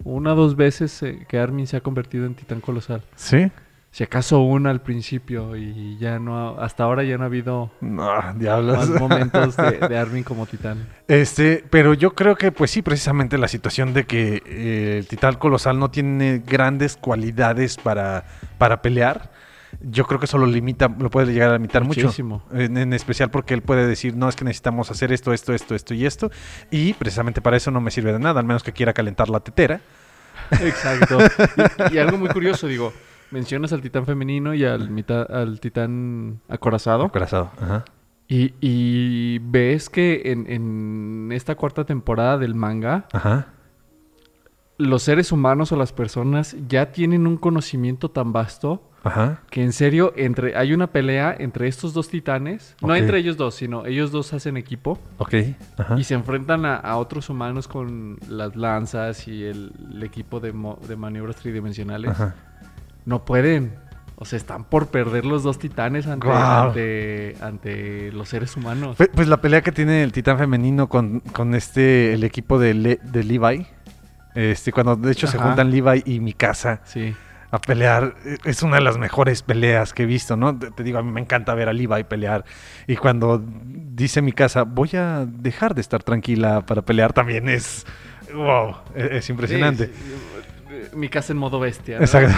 una 0.03 0.33
o 0.33 0.35
dos 0.35 0.55
veces 0.55 1.01
eh, 1.03 1.25
que 1.27 1.37
Armin 1.39 1.67
se 1.67 1.77
ha 1.77 1.81
convertido 1.81 2.25
en 2.25 2.35
titán 2.35 2.61
colosal. 2.61 3.01
¿Sí? 3.15 3.51
Si 3.91 4.03
acaso 4.03 4.41
una 4.41 4.69
al 4.69 4.81
principio 4.81 5.55
y 5.55 5.97
ya 5.97 6.19
no, 6.19 6.37
ha- 6.59 6.63
hasta 6.63 6.83
ahora 6.83 7.03
ya 7.03 7.17
no 7.17 7.23
ha 7.23 7.27
habido 7.27 7.71
No, 7.81 8.09
diablos. 8.35 8.77
más 8.77 8.89
momentos 9.01 9.57
de, 9.57 9.71
de 9.89 9.97
Armin 9.97 10.23
como 10.23 10.45
titán. 10.45 10.87
Este, 11.07 11.63
pero 11.69 11.93
yo 11.93 12.13
creo 12.13 12.35
que, 12.35 12.51
pues 12.51 12.69
sí, 12.71 12.81
precisamente 12.81 13.37
la 13.37 13.47
situación 13.47 13.93
de 13.93 14.05
que 14.05 14.43
eh, 14.45 14.97
el 14.99 15.07
titán 15.07 15.35
colosal 15.35 15.79
no 15.79 15.89
tiene 15.89 16.43
grandes 16.45 16.95
cualidades 16.95 17.75
para, 17.77 18.25
para 18.57 18.81
pelear, 18.81 19.31
yo 19.81 20.05
creo 20.05 20.19
que 20.19 20.25
eso 20.25 20.37
lo 20.37 20.45
limita, 20.45 20.87
lo 20.87 21.09
puede 21.09 21.33
llegar 21.33 21.49
a 21.51 21.53
limitar 21.53 21.83
Muchísimo. 21.83 22.43
mucho. 22.49 22.61
En, 22.61 22.77
en 22.77 22.93
especial 22.93 23.29
porque 23.29 23.53
él 23.53 23.61
puede 23.61 23.85
decir, 23.87 24.15
no, 24.15 24.29
es 24.29 24.35
que 24.35 24.45
necesitamos 24.45 24.89
hacer 24.91 25.11
esto, 25.11 25.33
esto, 25.33 25.53
esto, 25.53 25.75
esto 25.75 25.93
y 25.93 26.05
esto. 26.05 26.31
Y 26.71 26.93
precisamente 26.93 27.41
para 27.41 27.57
eso 27.57 27.71
no 27.71 27.81
me 27.81 27.91
sirve 27.91 28.13
de 28.13 28.19
nada, 28.19 28.39
al 28.39 28.45
menos 28.45 28.63
que 28.63 28.71
quiera 28.71 28.93
calentar 28.93 29.29
la 29.29 29.39
tetera. 29.39 29.81
Exacto. 30.61 31.17
Y, 31.91 31.95
y 31.95 31.97
algo 31.97 32.17
muy 32.17 32.29
curioso, 32.29 32.67
digo, 32.67 32.93
mencionas 33.31 33.73
al 33.73 33.81
titán 33.81 34.05
femenino 34.05 34.53
y 34.53 34.63
al, 34.63 34.89
mitad, 34.89 35.29
al 35.31 35.59
titán 35.59 36.39
acorazado. 36.47 37.05
Acorazado. 37.05 37.51
Ajá. 37.61 37.85
Y, 38.29 38.53
y 38.59 39.39
ves 39.39 39.89
que 39.89 40.21
en, 40.25 40.49
en 40.51 41.29
esta 41.31 41.55
cuarta 41.55 41.85
temporada 41.85 42.37
del 42.37 42.55
manga, 42.55 43.05
Ajá. 43.13 43.47
los 44.77 45.03
seres 45.03 45.31
humanos 45.31 45.71
o 45.71 45.77
las 45.77 45.93
personas 45.93 46.55
ya 46.67 46.91
tienen 46.91 47.25
un 47.25 47.37
conocimiento 47.37 48.09
tan 48.11 48.33
vasto 48.33 48.81
Ajá. 49.07 49.39
que 49.49 49.63
en 49.63 49.73
serio 49.73 50.13
entre 50.15 50.55
hay 50.55 50.73
una 50.73 50.87
pelea 50.87 51.35
entre 51.37 51.67
estos 51.67 51.93
dos 51.93 52.09
titanes, 52.09 52.75
no 52.81 52.95
entre 52.95 53.17
ellos 53.19 53.37
dos, 53.37 53.55
sino 53.55 53.85
ellos 53.85 54.11
dos 54.11 54.33
hacen 54.33 54.57
equipo 54.57 54.99
Ok. 55.17 55.33
Ajá. 55.77 55.99
y 55.99 56.03
se 56.03 56.13
enfrentan 56.13 56.65
a, 56.65 56.75
a 56.75 56.97
otros 56.97 57.29
humanos 57.29 57.67
con 57.67 58.17
las 58.29 58.55
lanzas 58.55 59.27
y 59.27 59.43
el, 59.43 59.71
el 59.91 60.03
equipo 60.03 60.39
de, 60.39 60.53
mo- 60.53 60.79
de 60.87 60.95
maniobras 60.95 61.35
tridimensionales. 61.37 62.11
Ajá. 62.11 62.35
No 63.05 63.23
pueden. 63.25 63.73
O 64.19 64.25
sea, 64.25 64.37
están 64.37 64.63
por 64.63 64.87
perder 64.87 65.25
los 65.25 65.43
dos 65.43 65.59
titanes 65.59 66.07
ante, 66.07 66.27
ante, 66.29 67.35
ante 67.39 68.11
los 68.11 68.27
seres 68.29 68.57
humanos. 68.57 68.95
Pues, 68.97 69.09
pues 69.13 69.27
la 69.27 69.37
pelea 69.41 69.61
que 69.61 69.71
tiene 69.71 70.01
el 70.01 70.11
titán 70.11 70.39
femenino 70.39 70.89
con, 70.89 71.19
con 71.19 71.53
este, 71.53 72.13
el 72.13 72.23
equipo 72.23 72.57
de, 72.57 72.73
Le- 72.73 72.99
de 73.03 73.23
Levi. 73.23 73.67
Este, 74.33 74.71
cuando 74.71 74.95
de 74.95 75.11
hecho 75.11 75.27
se 75.27 75.37
juntan 75.37 75.71
Levi 75.71 76.03
y 76.05 76.19
Mikasa 76.19 76.81
Sí. 76.83 77.15
A 77.51 77.59
pelear, 77.59 78.15
eh, 78.25 78.37
es 78.43 78.61
una 78.63 78.77
de 78.77 78.81
las 78.81 78.97
mejores 78.97 79.41
peleas 79.41 79.93
que 79.93 80.03
he 80.03 80.05
visto, 80.05 80.35
¿no? 80.35 80.57
Te, 80.57 80.71
te 80.71 80.83
digo, 80.83 80.99
a 80.99 81.03
mí 81.03 81.11
me 81.11 81.21
encanta 81.21 81.53
ver 81.53 81.69
a 81.69 81.73
Levi 81.73 82.03
pelear. 82.03 82.45
Y 82.87 82.95
cuando 82.95 83.43
dice 83.43 84.21
Mikasa, 84.21 84.63
voy 84.63 84.91
a 84.95 85.25
dejar 85.25 85.75
de 85.75 85.81
estar 85.81 86.03
tranquila 86.03 86.65
para 86.65 86.81
pelear, 86.81 87.13
también 87.13 87.49
es, 87.49 87.85
wow, 88.33 88.75
es, 88.95 89.11
es 89.11 89.29
impresionante. 89.29 89.87
Sí, 89.87 89.93
sí. 89.93 90.95
Mi 90.95 91.09
casa 91.09 91.33
en 91.33 91.39
modo 91.39 91.59
bestia. 91.59 91.97
¿no? 91.97 92.03
Exacto. 92.03 92.33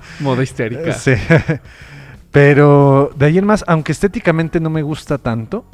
Modo 0.20 0.42
histérica. 0.42 0.92
Sí. 0.92 1.12
Pero 2.30 3.10
de 3.16 3.26
ahí 3.26 3.38
en 3.38 3.46
más, 3.46 3.64
aunque 3.66 3.92
estéticamente 3.92 4.60
no 4.60 4.70
me 4.70 4.82
gusta 4.82 5.18
tanto, 5.18 5.64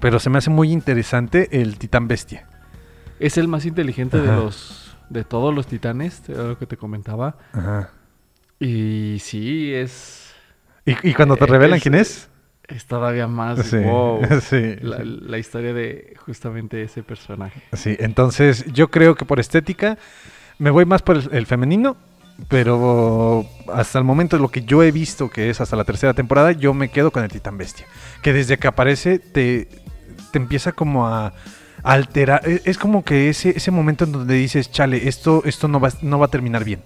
pero 0.00 0.18
se 0.18 0.30
me 0.30 0.38
hace 0.38 0.50
muy 0.50 0.72
interesante 0.72 1.60
el 1.60 1.78
titán 1.78 2.08
bestia. 2.08 2.46
Es 3.18 3.38
el 3.38 3.48
más 3.48 3.66
inteligente 3.66 4.18
de 4.18 4.26
los 4.26 4.79
de 5.10 5.24
todos 5.24 5.54
los 5.54 5.66
titanes, 5.66 6.22
era 6.28 6.44
lo 6.44 6.58
que 6.58 6.66
te 6.66 6.76
comentaba. 6.78 7.36
Ajá. 7.52 7.90
Y 8.58 9.18
sí, 9.20 9.72
es 9.74 10.32
¿Y, 10.86 11.10
y 11.10 11.14
cuando 11.14 11.36
te 11.36 11.44
Eh, 11.44 11.48
revelan 11.48 11.76
es- 11.76 11.82
quién 11.82 11.94
es? 11.94 12.28
es 12.68 12.86
todavía 12.86 13.26
más 13.26 13.66
Sí, 13.66 13.76
wow. 13.78 14.20
sí, 14.40 14.76
La, 14.80 14.98
sí. 14.98 15.18
la 15.22 15.38
historia 15.38 15.74
de 15.74 16.14
justamente 16.24 16.82
ese 16.82 17.02
personaje. 17.02 17.60
Sí, 17.74 17.96
entonces 17.98 18.64
yo 18.72 18.90
creo 18.90 19.14
que 19.16 19.24
por 19.24 19.40
estética 19.40 19.98
me 20.58 20.70
voy 20.70 20.84
más 20.84 21.02
por 21.02 21.16
el, 21.16 21.28
el 21.32 21.46
femenino, 21.46 21.96
pero 22.48 23.44
hasta 23.72 23.98
el 23.98 24.04
momento 24.04 24.38
lo 24.38 24.48
que 24.48 24.62
yo 24.62 24.82
he 24.82 24.92
visto, 24.92 25.28
que 25.30 25.50
es 25.50 25.60
hasta 25.60 25.76
la 25.76 25.84
tercera 25.84 26.14
temporada, 26.14 26.52
yo 26.52 26.72
me 26.74 26.88
quedo 26.90 27.10
con 27.10 27.22
el 27.24 27.30
titán 27.30 27.58
bestia. 27.58 27.86
Que 28.22 28.32
desde 28.32 28.56
que 28.58 28.68
aparece 28.68 29.18
te, 29.18 29.68
te 30.30 30.38
empieza 30.38 30.72
como 30.72 31.06
a 31.08 31.32
alterar. 31.82 32.42
e- 32.48 32.62
Es 32.64 32.78
como 32.78 33.04
que 33.04 33.28
ese, 33.28 33.50
ese 33.56 33.70
momento 33.70 34.04
en 34.04 34.12
donde 34.12 34.34
dices, 34.34 34.70
chale, 34.70 35.08
esto, 35.08 35.42
esto 35.44 35.68
no, 35.68 35.80
va, 35.80 35.90
no 36.02 36.18
va 36.18 36.26
a 36.26 36.30
terminar 36.30 36.64
bien. 36.64 36.82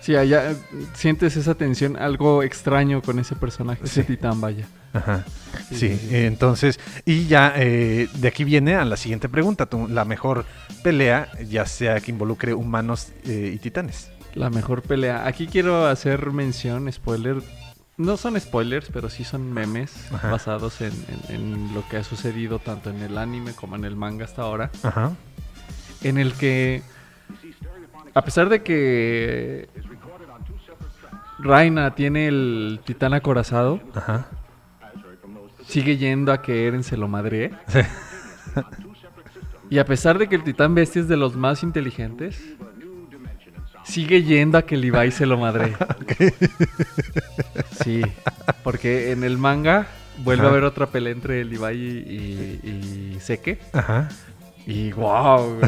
Sí, 0.00 0.14
allá 0.16 0.50
eh, 0.50 0.56
sientes 0.94 1.36
esa 1.36 1.54
tensión, 1.54 1.96
algo 1.96 2.42
extraño 2.42 3.00
con 3.00 3.18
ese 3.18 3.34
personaje, 3.36 3.84
ese 3.84 4.04
titán, 4.04 4.38
vaya. 4.40 4.66
Ajá. 4.92 5.24
Sí, 5.70 5.76
Sí, 5.76 5.88
sí, 5.88 5.96
sí. 6.08 6.14
eh, 6.14 6.26
entonces, 6.26 6.78
y 7.06 7.26
ya 7.26 7.52
eh, 7.56 8.08
de 8.14 8.28
aquí 8.28 8.44
viene 8.44 8.74
a 8.74 8.84
la 8.84 8.96
siguiente 8.98 9.28
pregunta, 9.30 9.66
tu- 9.66 9.88
la 9.88 10.04
mejor 10.04 10.44
pelea, 10.82 11.28
ya 11.48 11.64
sea 11.64 12.00
que 12.00 12.10
involucre 12.10 12.52
humanos 12.52 13.08
eh, 13.26 13.52
y 13.54 13.58
titanes. 13.58 14.10
La 14.34 14.50
mejor 14.50 14.82
pelea. 14.82 15.26
Aquí 15.26 15.46
quiero 15.46 15.86
hacer 15.86 16.30
mención, 16.32 16.92
spoiler. 16.92 17.36
No 17.96 18.16
son 18.16 18.38
spoilers, 18.40 18.88
pero 18.92 19.08
sí 19.08 19.22
son 19.24 19.52
memes 19.52 20.12
Ajá. 20.12 20.30
basados 20.30 20.80
en, 20.80 20.92
en- 21.28 21.34
en 21.34 21.74
lo 21.74 21.86
que 21.88 21.96
ha 21.98 22.04
sucedido 22.04 22.58
tanto 22.58 22.90
en 22.90 23.00
el 23.02 23.16
anime 23.18 23.52
como 23.54 23.76
en 23.76 23.84
el 23.84 23.94
manga 23.94 24.24
hasta 24.24 24.42
ahora. 24.42 24.70
Ajá. 24.82 25.12
En 26.02 26.18
el 26.18 26.32
que, 26.34 26.82
a 28.14 28.22
pesar 28.22 28.48
de 28.48 28.62
que 28.62 29.68
Raina 31.38 31.94
tiene 31.94 32.26
el 32.28 32.80
titán 32.84 33.14
acorazado, 33.14 33.80
Ajá. 33.94 34.26
sigue 35.66 35.96
yendo 35.96 36.32
a 36.32 36.42
que 36.42 36.66
Eren 36.66 36.82
se 36.84 36.96
lo 36.96 37.06
madree. 37.08 37.52
Sí. 37.68 37.80
Y 39.70 39.78
a 39.78 39.84
pesar 39.84 40.18
de 40.18 40.28
que 40.28 40.34
el 40.36 40.44
titán 40.44 40.74
bestia 40.74 41.00
es 41.00 41.08
de 41.08 41.16
los 41.16 41.36
más 41.36 41.62
inteligentes, 41.62 42.38
sigue 43.84 44.22
yendo 44.22 44.58
a 44.58 44.62
que 44.66 44.76
Levi 44.76 45.10
se 45.10 45.26
lo 45.26 45.38
madre. 45.38 45.74
Sí, 47.82 48.02
porque 48.62 49.10
en 49.12 49.24
el 49.24 49.36
manga 49.36 49.86
vuelve 50.18 50.42
Ajá. 50.42 50.48
a 50.48 50.52
haber 50.52 50.64
otra 50.64 50.86
pelea 50.86 51.12
entre 51.12 51.44
Levi 51.44 51.76
y, 51.76 52.60
y, 52.62 53.16
y 53.16 53.20
Seke. 53.20 53.58
Ajá. 53.72 54.08
Y 54.66 54.92
wow, 54.92 55.58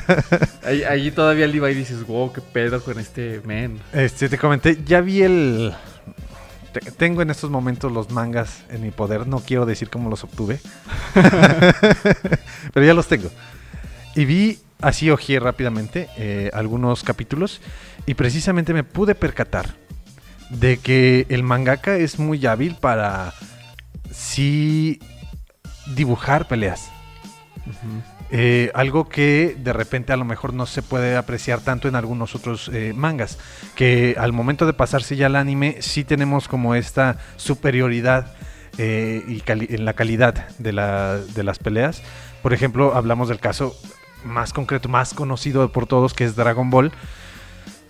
ahí, 0.64 0.82
ahí 0.82 1.10
todavía 1.12 1.46
Levi 1.46 1.74
dices, 1.74 2.04
wow, 2.06 2.32
qué 2.32 2.40
pedo 2.40 2.82
con 2.82 2.98
este 2.98 3.40
men. 3.44 3.78
Este, 3.92 4.28
te 4.28 4.36
comenté, 4.38 4.78
ya 4.84 5.00
vi 5.00 5.22
el... 5.22 5.72
te- 6.72 6.80
Tengo 6.92 7.22
en 7.22 7.30
estos 7.30 7.50
momentos 7.50 7.92
los 7.92 8.10
mangas 8.10 8.64
en 8.70 8.82
mi 8.82 8.90
poder, 8.90 9.28
no 9.28 9.38
quiero 9.40 9.64
decir 9.64 9.90
cómo 9.90 10.10
los 10.10 10.24
obtuve, 10.24 10.58
pero 12.74 12.84
ya 12.86 12.94
los 12.94 13.06
tengo. 13.06 13.30
Y 14.16 14.24
vi, 14.24 14.58
así 14.82 15.10
ojeé 15.10 15.40
rápidamente, 15.40 16.08
eh, 16.16 16.50
algunos 16.52 17.02
capítulos 17.02 17.60
y 18.06 18.14
precisamente 18.14 18.74
me 18.74 18.84
pude 18.84 19.14
percatar 19.14 19.74
de 20.50 20.76
que 20.78 21.26
el 21.28 21.42
mangaka 21.42 21.96
es 21.96 22.18
muy 22.18 22.44
hábil 22.46 22.76
para 22.76 23.32
sí 24.10 25.00
dibujar 25.94 26.48
peleas. 26.48 26.90
Eh, 28.34 28.70
algo 28.74 29.10
que 29.10 29.56
de 29.58 29.74
repente 29.74 30.12
a 30.12 30.16
lo 30.16 30.24
mejor 30.24 30.54
no 30.54 30.64
se 30.64 30.80
puede 30.80 31.16
apreciar 31.16 31.60
tanto 31.60 31.86
en 31.86 31.94
algunos 31.94 32.34
otros 32.34 32.70
eh, 32.72 32.92
mangas. 32.94 33.38
Que 33.74 34.16
al 34.18 34.32
momento 34.32 34.66
de 34.66 34.72
pasarse 34.72 35.16
ya 35.16 35.26
al 35.26 35.36
anime, 35.36 35.76
sí 35.80 36.02
tenemos 36.04 36.48
como 36.48 36.74
esta 36.74 37.18
superioridad 37.36 38.34
eh, 38.78 39.22
y 39.28 39.42
en 39.46 39.84
la 39.84 39.92
calidad 39.92 40.48
de, 40.58 40.72
de 40.72 41.42
las 41.42 41.58
peleas. 41.58 42.02
Por 42.42 42.52
ejemplo, 42.52 42.94
hablamos 42.94 43.28
del 43.28 43.38
caso 43.38 43.76
más 44.24 44.52
concreto, 44.52 44.88
más 44.88 45.14
conocido 45.14 45.70
por 45.72 45.86
todos, 45.86 46.14
que 46.14 46.24
es 46.24 46.36
Dragon 46.36 46.70
Ball. 46.70 46.92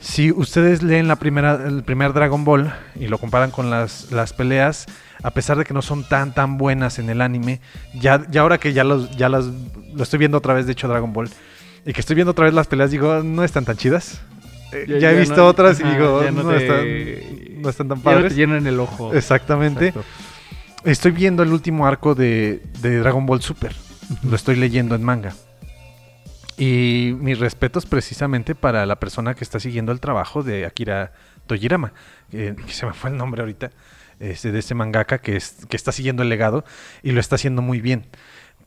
Si 0.00 0.32
ustedes 0.32 0.82
leen 0.82 1.06
la 1.06 1.16
primera, 1.16 1.54
el 1.64 1.84
primer 1.84 2.12
Dragon 2.12 2.44
Ball 2.44 2.72
y 2.96 3.06
lo 3.06 3.18
comparan 3.18 3.52
con 3.52 3.70
las, 3.70 4.10
las 4.10 4.32
peleas, 4.32 4.86
a 5.22 5.30
pesar 5.30 5.56
de 5.56 5.64
que 5.64 5.72
no 5.72 5.80
son 5.80 6.02
tan 6.02 6.34
tan 6.34 6.58
buenas 6.58 6.98
en 6.98 7.08
el 7.08 7.20
anime, 7.20 7.60
ya, 7.94 8.26
ya 8.28 8.40
ahora 8.40 8.58
que 8.58 8.72
ya 8.72 8.82
los, 8.82 9.16
ya 9.16 9.28
las 9.28 9.46
lo 9.94 10.02
estoy 10.02 10.18
viendo 10.18 10.38
otra 10.38 10.54
vez, 10.54 10.66
de 10.66 10.72
hecho, 10.72 10.88
Dragon 10.88 11.12
Ball, 11.12 11.30
y 11.86 11.92
que 11.92 12.00
estoy 12.00 12.16
viendo 12.16 12.32
otra 12.32 12.46
vez 12.46 12.54
las 12.54 12.66
peleas, 12.66 12.90
digo, 12.90 13.22
no 13.22 13.44
están 13.44 13.64
tan 13.64 13.76
chidas. 13.76 14.20
Eh, 14.72 14.98
ya, 15.00 15.12
he 15.12 15.18
visto 15.18 15.46
otras 15.46 15.78
y 15.80 15.84
digo, 15.84 16.22
no, 16.32 16.50
están, 17.68 17.88
tan 17.88 18.00
padres. 18.00 18.22
Ya 18.24 18.28
te 18.30 18.34
llenan 18.34 18.66
el 18.66 18.80
ojo. 18.80 19.14
Exactamente. 19.14 19.92
Estoy 20.84 21.12
viendo 21.12 21.42
el 21.42 21.52
último 21.52 21.86
arco 21.86 22.14
de, 22.14 22.62
de 22.80 22.98
Dragon 22.98 23.24
Ball 23.26 23.42
Super. 23.42 23.76
Lo 24.28 24.34
estoy 24.34 24.56
leyendo 24.56 24.94
en 24.94 25.02
manga. 25.04 25.34
Y 26.59 27.14
mis 27.18 27.38
respetos 27.38 27.86
precisamente 27.86 28.55
para 28.55 28.84
la 28.86 29.00
persona 29.00 29.34
que 29.34 29.44
está 29.44 29.59
siguiendo 29.59 29.92
el 29.92 30.00
trabajo 30.00 30.42
de 30.42 30.66
Akira 30.66 31.12
Tojirama, 31.46 31.92
que 32.30 32.55
se 32.68 32.86
me 32.86 32.92
fue 32.92 33.11
el 33.11 33.16
nombre 33.16 33.40
ahorita, 33.40 33.70
este, 34.20 34.53
de 34.53 34.59
ese 34.61 34.74
mangaka 34.74 35.18
que, 35.18 35.36
es, 35.36 35.66
que 35.68 35.76
está 35.76 35.92
siguiendo 35.92 36.22
el 36.22 36.28
legado 36.28 36.64
y 37.03 37.12
lo 37.12 37.20
está 37.20 37.36
haciendo 37.36 37.62
muy 37.62 37.80
bien. 37.80 38.07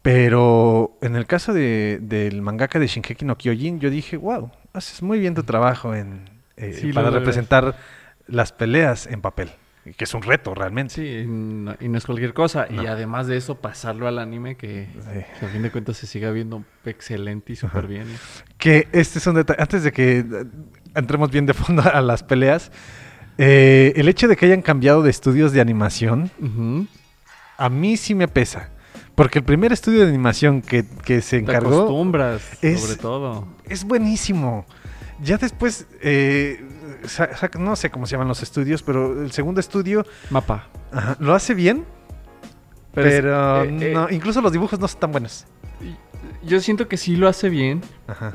Pero 0.01 0.97
en 1.01 1.15
el 1.15 1.25
caso 1.25 1.53
de, 1.53 1.99
del 2.01 2.41
mangaka 2.41 2.77
de 2.77 2.87
Shingeki 2.87 3.25
no 3.25 3.37
Kyojin, 3.37 3.79
yo 3.79 3.89
dije, 3.89 4.17
wow, 4.17 4.51
haces 4.73 5.01
muy 5.01 5.19
bien 5.19 5.33
tu 5.33 5.43
trabajo 5.43 5.95
en, 5.95 6.29
eh, 6.57 6.91
para 6.93 7.09
representar 7.09 7.75
las 8.27 8.51
peleas 8.51 9.07
en 9.07 9.21
papel. 9.21 9.51
Que 9.93 10.03
es 10.03 10.13
un 10.15 10.23
reto 10.23 10.55
realmente. 10.55 10.95
Sí, 10.95 11.05
y 11.05 11.25
no, 11.27 11.97
es 11.97 12.05
cualquier 12.05 12.33
cosa. 12.33 12.67
Y 12.69 12.87
además 12.87 13.27
de 13.27 13.37
eso, 13.37 13.61
pasarlo 13.61 14.07
al 14.07 14.17
anime, 14.17 14.55
que, 14.55 14.87
a 15.41 15.45
fin 15.47 15.61
de 15.61 15.71
cuentas 15.71 15.97
se 15.97 16.07
siga 16.07 16.31
viendo 16.31 16.63
excelente 16.85 17.53
y 17.53 17.55
súper 17.55 17.85
bien. 17.85 18.07
Que 18.57 18.87
este 18.91 19.19
es 19.19 19.27
un 19.27 19.35
detalle. 19.35 19.61
Antes 19.61 19.83
de 19.83 19.91
que 19.91 20.19
eh, 20.19 20.25
entremos 20.95 21.29
bien 21.29 21.45
de 21.45 21.53
fondo 21.53 21.83
a 21.83 22.01
las 22.01 22.23
peleas, 22.23 22.71
eh, 23.37 23.93
el 23.95 24.07
hecho 24.07 24.27
de 24.27 24.35
que 24.35 24.47
hayan 24.47 24.61
cambiado 24.61 25.03
de 25.03 25.11
estudios 25.11 25.51
de 25.51 25.61
animación, 25.61 26.31
a 27.57 27.69
mí 27.69 27.97
sí 27.97 28.15
me 28.15 28.27
pesa. 28.27 28.71
Porque 29.15 29.39
el 29.39 29.45
primer 29.45 29.71
estudio 29.71 30.01
de 30.01 30.09
animación 30.09 30.61
que, 30.61 30.83
se 31.21 31.37
encargó. 31.37 31.69
Te 31.69 31.75
acostumbras, 31.75 32.41
sobre 32.59 32.95
todo. 32.97 33.47
Es 33.65 33.85
buenísimo. 33.85 34.65
Ya 35.21 35.37
después, 35.37 35.87
eh, 36.01 36.61
no 37.59 37.75
sé 37.75 37.89
cómo 37.89 38.05
se 38.05 38.13
llaman 38.13 38.27
los 38.27 38.43
estudios, 38.43 38.83
pero 38.83 39.21
el 39.21 39.31
segundo 39.31 39.59
estudio. 39.59 40.05
Mapa. 40.29 40.67
lo 41.19 41.33
hace 41.33 41.53
bien. 41.53 41.85
Pero, 42.93 43.63
eh, 43.63 43.77
eh, 43.81 43.93
no, 43.93 44.09
incluso 44.09 44.41
los 44.41 44.51
dibujos 44.51 44.79
no 44.79 44.87
son 44.87 44.99
tan 44.99 45.11
buenos. 45.11 45.45
Yo 46.43 46.59
siento 46.61 46.87
que 46.87 46.95
sí 46.95 47.15
lo 47.15 47.27
hace 47.27 47.49
bien. 47.49 47.81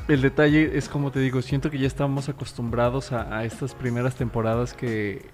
El 0.08 0.20
detalle 0.20 0.76
es 0.76 0.88
como 0.88 1.10
te 1.10 1.20
digo, 1.20 1.40
siento 1.42 1.70
que 1.70 1.78
ya 1.78 1.86
estamos 1.86 2.28
acostumbrados 2.28 3.12
a 3.12 3.44
estas 3.44 3.74
primeras 3.74 4.16
temporadas 4.16 4.74
que 4.74 5.30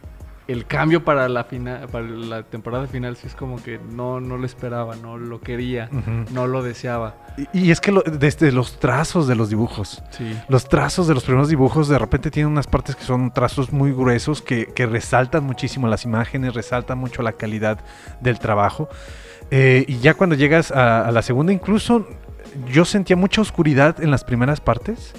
el 0.48 0.66
cambio 0.66 1.04
para 1.04 1.28
la 1.28 1.44
final, 1.44 1.88
para 1.88 2.06
la 2.06 2.42
temporada 2.44 2.86
final 2.86 3.16
sí 3.16 3.26
es 3.26 3.34
como 3.34 3.62
que 3.62 3.78
no, 3.78 4.20
no 4.20 4.36
lo 4.36 4.46
esperaba, 4.46 4.94
no 4.96 5.18
lo 5.18 5.40
quería, 5.40 5.90
no 6.32 6.46
lo 6.46 6.62
deseaba. 6.62 7.16
Y, 7.52 7.70
es 7.70 7.80
que 7.80 7.92
desde 8.06 8.52
los 8.52 8.78
trazos 8.78 9.26
de 9.26 9.34
los 9.34 9.50
dibujos, 9.50 10.02
los 10.48 10.68
trazos 10.68 11.08
de 11.08 11.14
los 11.14 11.24
primeros 11.24 11.48
dibujos 11.48 11.88
de 11.88 11.98
repente 11.98 12.30
tienen 12.30 12.52
unas 12.52 12.66
partes 12.66 12.94
que 12.94 13.04
son 13.04 13.32
trazos 13.32 13.72
muy 13.72 13.92
gruesos 13.92 14.40
que, 14.40 14.72
resaltan 14.86 15.42
muchísimo 15.42 15.88
las 15.88 16.04
imágenes, 16.04 16.54
resaltan 16.54 16.98
mucho 16.98 17.22
la 17.22 17.32
calidad 17.32 17.80
del 18.20 18.38
trabajo. 18.38 18.88
Eh, 19.50 19.84
y 19.88 19.98
ya 19.98 20.14
cuando 20.14 20.36
llegas 20.36 20.70
a 20.70 21.10
la 21.10 21.22
segunda, 21.22 21.52
incluso 21.52 22.06
yo 22.72 22.84
sentía 22.84 23.16
mucha 23.16 23.40
oscuridad 23.40 24.00
en 24.00 24.10
las 24.10 24.24
primeras 24.24 24.60
partes 24.60 25.12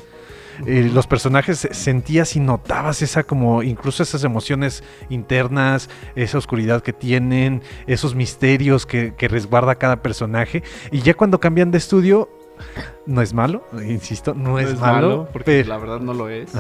eh, 0.66 0.90
los 0.94 1.08
personajes 1.08 1.68
sentías 1.72 2.36
y 2.36 2.40
notabas 2.40 3.02
esa 3.02 3.24
como 3.24 3.64
incluso 3.64 4.04
esas 4.04 4.24
emociones 4.24 4.84
internas, 5.10 5.90
esa 6.16 6.38
oscuridad 6.38 6.82
que 6.82 6.94
tienen, 6.94 7.62
esos 7.86 8.16
misterios 8.16 8.86
que, 8.86 9.14
resguarda 9.28 9.76
cada 9.76 10.02
personaje. 10.02 10.64
Y 10.92 11.02
ya 11.02 11.14
cuando 11.14 11.40
cambian 11.40 11.70
de 11.72 11.78
estudio, 11.78 12.30
no 13.06 13.22
es 13.22 13.34
malo, 13.34 13.64
insisto, 13.86 14.34
no, 14.34 14.58
es, 14.58 14.80
malo, 14.80 15.28
porque 15.32 15.64
la 15.64 15.78
verdad 15.78 16.00
no 16.00 16.14
lo 16.14 16.30
es. 16.30 16.52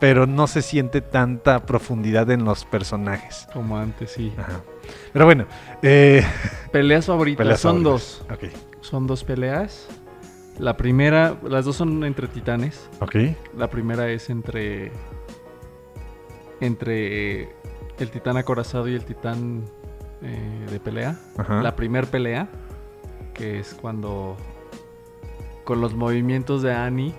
pero 0.00 0.26
no 0.26 0.46
se 0.46 0.62
siente 0.62 1.00
tanta 1.00 1.64
profundidad 1.66 2.30
en 2.30 2.44
los 2.44 2.64
personajes. 2.64 3.46
Como 3.52 3.76
antes, 3.78 4.10
sí. 4.10 4.32
Pero 5.12 5.24
bueno. 5.26 5.46
Eh, 5.82 6.24
peleas 6.72 7.06
favoritas. 7.06 7.60
son 7.60 7.82
dos. 7.82 8.24
Son 8.80 9.06
dos 9.06 9.22
peleas. 9.22 9.86
La 10.58 10.76
primera, 10.76 11.36
las 11.42 11.64
dos 11.64 11.76
son 11.76 12.04
entre 12.04 12.28
titanes. 12.28 12.88
Ok. 13.00 13.16
La 13.56 13.68
primera 13.68 14.08
es 14.08 14.30
entre. 14.30 14.92
Entre 16.60 17.42
el 17.98 18.10
titán 18.10 18.36
acorazado 18.36 18.88
y 18.88 18.94
el 18.94 19.04
titán 19.04 19.64
eh, 20.22 20.66
de 20.70 20.80
pelea. 20.80 21.18
La 21.62 21.74
primer 21.74 22.06
pelea, 22.06 22.48
que 23.34 23.58
es 23.58 23.74
cuando. 23.74 24.36
Con 25.64 25.80
los 25.80 25.94
movimientos 25.94 26.62
de 26.62 26.74
Annie, 26.74 27.14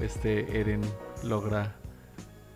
este 0.00 0.60
Eren 0.60 0.80
logra 1.22 1.79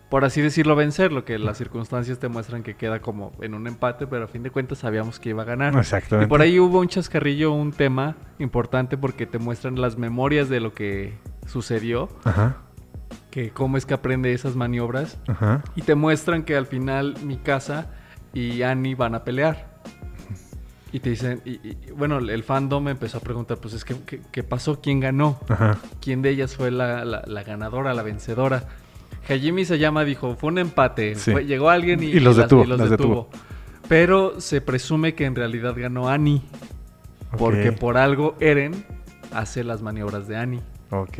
por 0.09 0.23
así 0.23 0.41
decirlo, 0.41 0.75
vencer, 0.75 1.11
lo 1.11 1.25
que 1.25 1.39
las 1.39 1.57
circunstancias 1.57 2.19
te 2.19 2.27
muestran 2.27 2.61
que 2.61 2.75
queda 2.75 2.99
como 2.99 3.31
en 3.41 3.55
un 3.55 3.67
empate, 3.67 4.05
pero 4.05 4.25
a 4.25 4.27
fin 4.27 4.43
de 4.43 4.51
cuentas 4.51 4.79
sabíamos 4.79 5.19
que 5.19 5.29
iba 5.29 5.41
a 5.41 5.45
ganar. 5.45 5.75
Exactamente. 5.75 6.27
Y 6.27 6.29
por 6.29 6.41
ahí 6.41 6.59
hubo 6.59 6.79
un 6.79 6.87
chascarrillo, 6.87 7.51
un 7.51 7.71
tema 7.71 8.15
importante 8.37 8.97
porque 8.97 9.25
te 9.25 9.39
muestran 9.39 9.81
las 9.81 9.97
memorias 9.97 10.47
de 10.47 10.59
lo 10.59 10.73
que 10.73 11.17
sucedió. 11.47 12.09
Ajá. 12.23 12.57
Que 13.31 13.49
cómo 13.49 13.77
es 13.77 13.85
que 13.85 13.95
aprende 13.95 14.31
esas 14.31 14.55
maniobras. 14.55 15.17
Ajá. 15.27 15.63
Y 15.75 15.81
te 15.81 15.95
muestran 15.95 16.43
que 16.43 16.55
al 16.55 16.67
final 16.67 17.15
mi 17.23 17.37
casa 17.37 17.87
y 18.33 18.61
Annie 18.61 18.95
van 18.95 19.15
a 19.15 19.23
pelear. 19.23 19.73
Y 20.91 20.99
te 20.99 21.09
dicen, 21.09 21.41
y, 21.43 21.75
bueno, 21.91 22.19
el 22.19 22.43
fandom 22.43 22.83
me 22.83 22.91
empezó 22.91 23.17
a 23.17 23.21
preguntar, 23.21 23.57
pues 23.57 23.73
es 23.73 23.83
que, 23.83 23.95
¿qué, 24.31 24.43
pasó? 24.43 24.79
¿Quién 24.79 25.01
ganó? 25.01 25.39
Ajá. 25.49 25.77
¿Quién 25.99 26.21
de 26.21 26.29
ellas 26.29 26.55
fue 26.55 26.71
la, 26.71 27.03
la 27.03 27.43
ganadora, 27.43 27.93
la 27.93 28.03
vencedora? 28.03 28.63
Hajime 29.27 29.63
llama 29.65 30.03
dijo, 30.05 30.35
fue 30.35 30.49
un 30.49 30.59
empate. 30.59 31.15
llegó 31.45 31.69
alguien 31.69 32.01
y, 32.03 32.19
los, 32.19 32.37
detuvo, 32.37 33.29
Pero 33.87 34.39
se 34.39 34.61
presume 34.61 35.15
que 35.15 35.25
en 35.25 35.35
realidad 35.35 35.75
ganó 35.77 36.09
Annie. 36.09 36.41
Porque 37.37 37.71
por 37.71 37.97
algo 37.97 38.35
Eren 38.39 38.85
hace 39.33 39.63
las 39.63 39.81
maniobras 39.81 40.27
de 40.27 40.37
Annie. 40.37 40.61
Ok. 40.91 41.17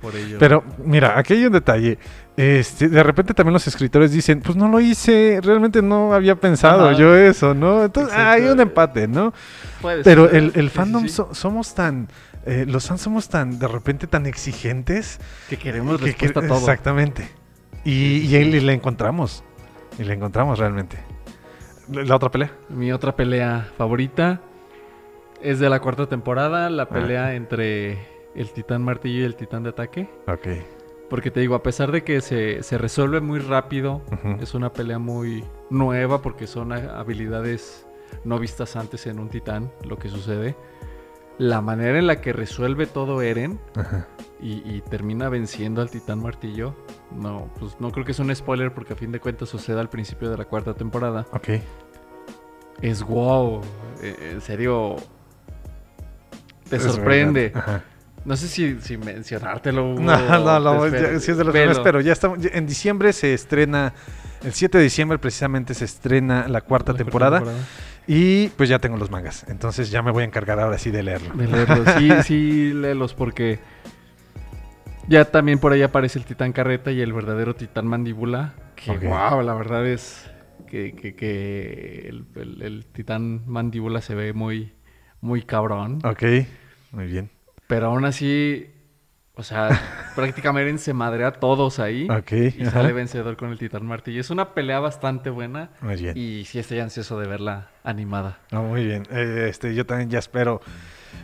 Por 0.00 0.16
ello. 0.16 0.38
Pero 0.40 0.64
mira, 0.84 1.16
aquí 1.16 1.34
hay 1.34 1.46
un 1.46 1.52
detalle. 1.52 1.98
Este, 2.36 2.88
de 2.88 3.02
repente 3.02 3.34
también 3.34 3.52
los 3.52 3.66
escritores 3.68 4.10
dicen, 4.10 4.40
pues 4.40 4.56
no 4.56 4.66
lo 4.66 4.80
hice, 4.80 5.38
realmente 5.42 5.82
no 5.82 6.12
había 6.12 6.34
pensado 6.34 6.90
yo 6.92 7.14
eso, 7.14 7.54
¿no? 7.54 7.84
Entonces 7.84 8.14
hay 8.16 8.42
un 8.44 8.58
empate, 8.58 9.06
¿no? 9.06 9.32
Pero 10.02 10.28
el, 10.28 10.70
fandom 10.70 11.06
somos 11.08 11.74
tan 11.74 12.08
eh, 12.44 12.64
los 12.66 12.86
fans 12.86 13.02
somos 13.02 13.28
tan, 13.28 13.58
de 13.58 13.68
repente, 13.68 14.06
tan 14.06 14.26
exigentes. 14.26 15.20
Que 15.48 15.56
queremos 15.56 16.00
respuesta 16.00 16.40
a 16.40 16.46
todo. 16.46 16.58
Exactamente. 16.58 17.28
Y, 17.84 18.36
y, 18.36 18.60
la 18.60 18.72
encontramos. 18.72 19.42
Y 19.98 20.04
la 20.04 20.14
encontramos 20.14 20.58
realmente. 20.58 20.98
¿La 21.88 22.16
otra 22.16 22.30
pelea? 22.30 22.52
Mi 22.68 22.92
otra 22.92 23.16
pelea 23.16 23.68
favorita 23.76 24.40
es 25.42 25.58
de 25.58 25.68
la 25.68 25.80
cuarta 25.80 26.06
temporada, 26.06 26.70
la 26.70 26.84
ah. 26.84 26.88
pelea 26.88 27.34
entre 27.34 27.98
el 28.34 28.50
titán 28.52 28.82
martillo 28.82 29.20
y 29.20 29.24
el 29.24 29.34
titán 29.34 29.64
de 29.64 29.70
ataque. 29.70 30.08
Ok. 30.26 30.48
Porque 31.10 31.30
te 31.30 31.40
digo, 31.40 31.54
a 31.54 31.62
pesar 31.62 31.92
de 31.92 32.04
que 32.04 32.20
se, 32.22 32.62
se 32.62 32.78
resuelve 32.78 33.20
muy 33.20 33.38
rápido, 33.38 34.00
es 34.40 34.54
una 34.54 34.72
pelea 34.72 34.98
muy 34.98 35.44
nueva 35.68 36.22
porque 36.22 36.46
son 36.46 36.72
habilidades 36.72 37.86
no 38.24 38.38
vistas 38.38 38.76
antes 38.76 39.06
en 39.06 39.18
un 39.18 39.28
titán, 39.28 39.70
lo 39.84 39.98
que 39.98 40.08
sucede 40.08 40.56
la 41.38 41.60
manera 41.60 41.98
en 41.98 42.06
la 42.06 42.20
que 42.20 42.32
resuelve 42.32 42.86
todo 42.86 43.22
Eren 43.22 43.58
Y, 44.40 44.80
termina 44.82 45.28
venciendo 45.28 45.80
al 45.82 45.90
titán 45.90 46.20
martillo, 46.20 46.74
no, 47.16 47.48
pues 47.60 47.76
no 47.78 47.92
creo 47.92 48.04
que 48.04 48.10
es 48.12 48.18
un 48.18 48.34
spoiler 48.34 48.74
porque 48.74 48.94
a 48.94 48.96
fin 48.96 49.12
de 49.12 49.20
cuentas 49.20 49.48
sucede 49.48 49.78
al 49.78 49.88
principio 49.88 50.30
de 50.30 50.36
la 50.36 50.44
cuarta 50.46 50.74
temporada. 50.74 51.26
Ok. 51.32 51.48
Es 52.80 53.02
wow, 53.04 53.60
eh, 54.02 54.30
en 54.32 54.40
serio, 54.40 54.96
te 56.68 56.80
sorprende. 56.80 57.52
No 58.24 58.36
sé 58.36 58.48
si, 58.48 58.80
si 58.80 58.96
mencionártelo. 58.96 59.94
No, 60.00 60.38
no, 60.40 60.60
no, 60.60 60.86
espero. 60.86 61.12
ya- 61.12 61.20
sí 61.20 61.30
es 61.30 61.36
de 61.36 61.44
los 61.44 61.54
no 61.54 61.60
espero. 61.70 62.00
Ya 62.00 62.12
estamos, 62.12 62.38
en 62.42 62.66
diciembre 62.66 63.12
se 63.12 63.34
estrena, 63.34 63.94
el 64.42 64.52
7 64.52 64.78
de 64.78 64.84
diciembre 64.84 65.18
precisamente 65.18 65.74
se 65.74 65.84
estrena 65.84 66.48
la 66.48 66.62
cuarta 66.62 66.92
La 66.92 66.98
temporada. 66.98 67.42
Y 68.06 68.48
pues 68.48 68.68
ya 68.68 68.78
tengo 68.78 68.96
los 68.96 69.10
mangas. 69.10 69.44
Entonces 69.48 69.90
ya 69.90 70.02
me 70.02 70.10
voy 70.10 70.22
a 70.22 70.26
encargar 70.26 70.58
ahora 70.58 70.78
sí 70.78 70.90
de 70.90 71.02
leerlo. 71.02 71.34
De 71.34 71.46
leerlos. 71.46 71.88
Sí, 71.98 72.10
sí, 72.24 72.72
léelos 72.74 73.14
porque 73.14 73.60
ya 75.08 75.24
también 75.24 75.58
por 75.58 75.72
ahí 75.72 75.82
aparece 75.82 76.18
el 76.18 76.24
titán 76.24 76.52
carreta 76.52 76.90
y 76.90 77.00
el 77.00 77.12
verdadero 77.12 77.54
titán 77.54 77.86
mandíbula. 77.86 78.54
Que 78.76 78.96
wow, 78.98 79.42
la 79.42 79.54
verdad 79.54 79.86
es 79.86 80.28
que, 80.68 80.94
que- 80.94 81.14
que 81.14 82.06
el, 82.08 82.24
el- 82.36 82.62
el 82.62 82.86
titán 82.86 83.42
mandíbula 83.46 84.00
se 84.00 84.14
ve 84.14 84.32
muy, 84.32 84.72
muy 85.20 85.42
cabrón. 85.42 85.98
Ok, 86.04 86.22
muy 86.92 87.06
bien. 87.06 87.30
Pero 87.68 87.86
aún 87.86 88.04
así, 88.04 88.66
o 89.34 89.42
sea, 89.42 89.68
prácticamente 90.14 90.78
se 90.82 90.92
madrea 90.92 91.28
a 91.28 91.32
todos 91.32 91.78
ahí. 91.78 92.06
Ok, 92.10 92.32
Y 92.32 92.62
ajá. 92.62 92.70
sale 92.72 92.92
vencedor 92.92 93.36
con 93.36 93.50
el 93.50 93.58
titán 93.58 93.86
martillo. 93.86 94.20
Es 94.20 94.30
una 94.30 94.54
pelea 94.54 94.80
bastante 94.80 95.30
buena. 95.30 95.70
Muy 95.80 95.96
bien. 95.96 96.16
Y 96.16 96.44
sí 96.44 96.58
estoy 96.58 96.80
ansioso 96.80 97.18
de 97.18 97.26
verla 97.26 97.68
animada. 97.84 98.38
No, 98.50 98.62
muy 98.62 98.84
bien. 98.84 99.04
Eh, 99.10 99.46
este, 99.48 99.74
yo 99.74 99.86
también 99.86 100.10
ya 100.10 100.18
espero. 100.18 100.60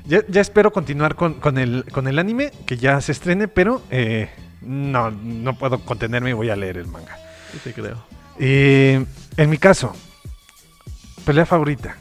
Ya, 0.04 0.20
ya 0.28 0.40
espero 0.40 0.72
continuar 0.72 1.14
con, 1.16 1.34
con 1.34 1.58
el, 1.58 1.84
con 1.92 2.08
el 2.08 2.18
anime, 2.18 2.50
que 2.66 2.76
ya 2.76 3.00
se 3.00 3.12
estrene, 3.12 3.48
pero 3.48 3.82
eh, 3.90 4.30
no, 4.62 5.10
no 5.10 5.56
puedo 5.58 5.80
contenerme 5.80 6.30
y 6.30 6.34
voy 6.34 6.50
a 6.50 6.56
leer 6.56 6.76
el 6.78 6.86
manga. 6.86 7.16
Sí 7.52 7.58
te 7.64 7.72
creo. 7.72 8.04
Eh, 8.38 9.04
en 9.36 9.50
mi 9.50 9.58
caso, 9.58 9.94
pelea 11.24 11.46
favorita. 11.46 11.96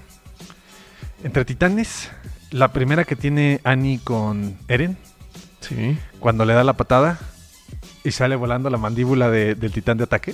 Entre 1.23 1.43
titanes, 1.45 2.11
la 2.51 2.71
primera 2.71 3.03
que 3.03 3.15
tiene 3.15 3.59
Annie 3.63 3.99
con 4.03 4.57
Eren, 4.67 4.97
Sí, 5.67 5.97
cuando 6.19 6.45
le 6.45 6.53
da 6.53 6.63
la 6.63 6.73
patada 6.73 7.19
y 8.03 8.11
sale 8.11 8.35
volando 8.35 8.69
la 8.69 8.77
mandíbula 8.77 9.29
de- 9.29 9.55
del 9.55 9.71
titán 9.71 9.97
de 9.97 10.05
ataque, 10.05 10.33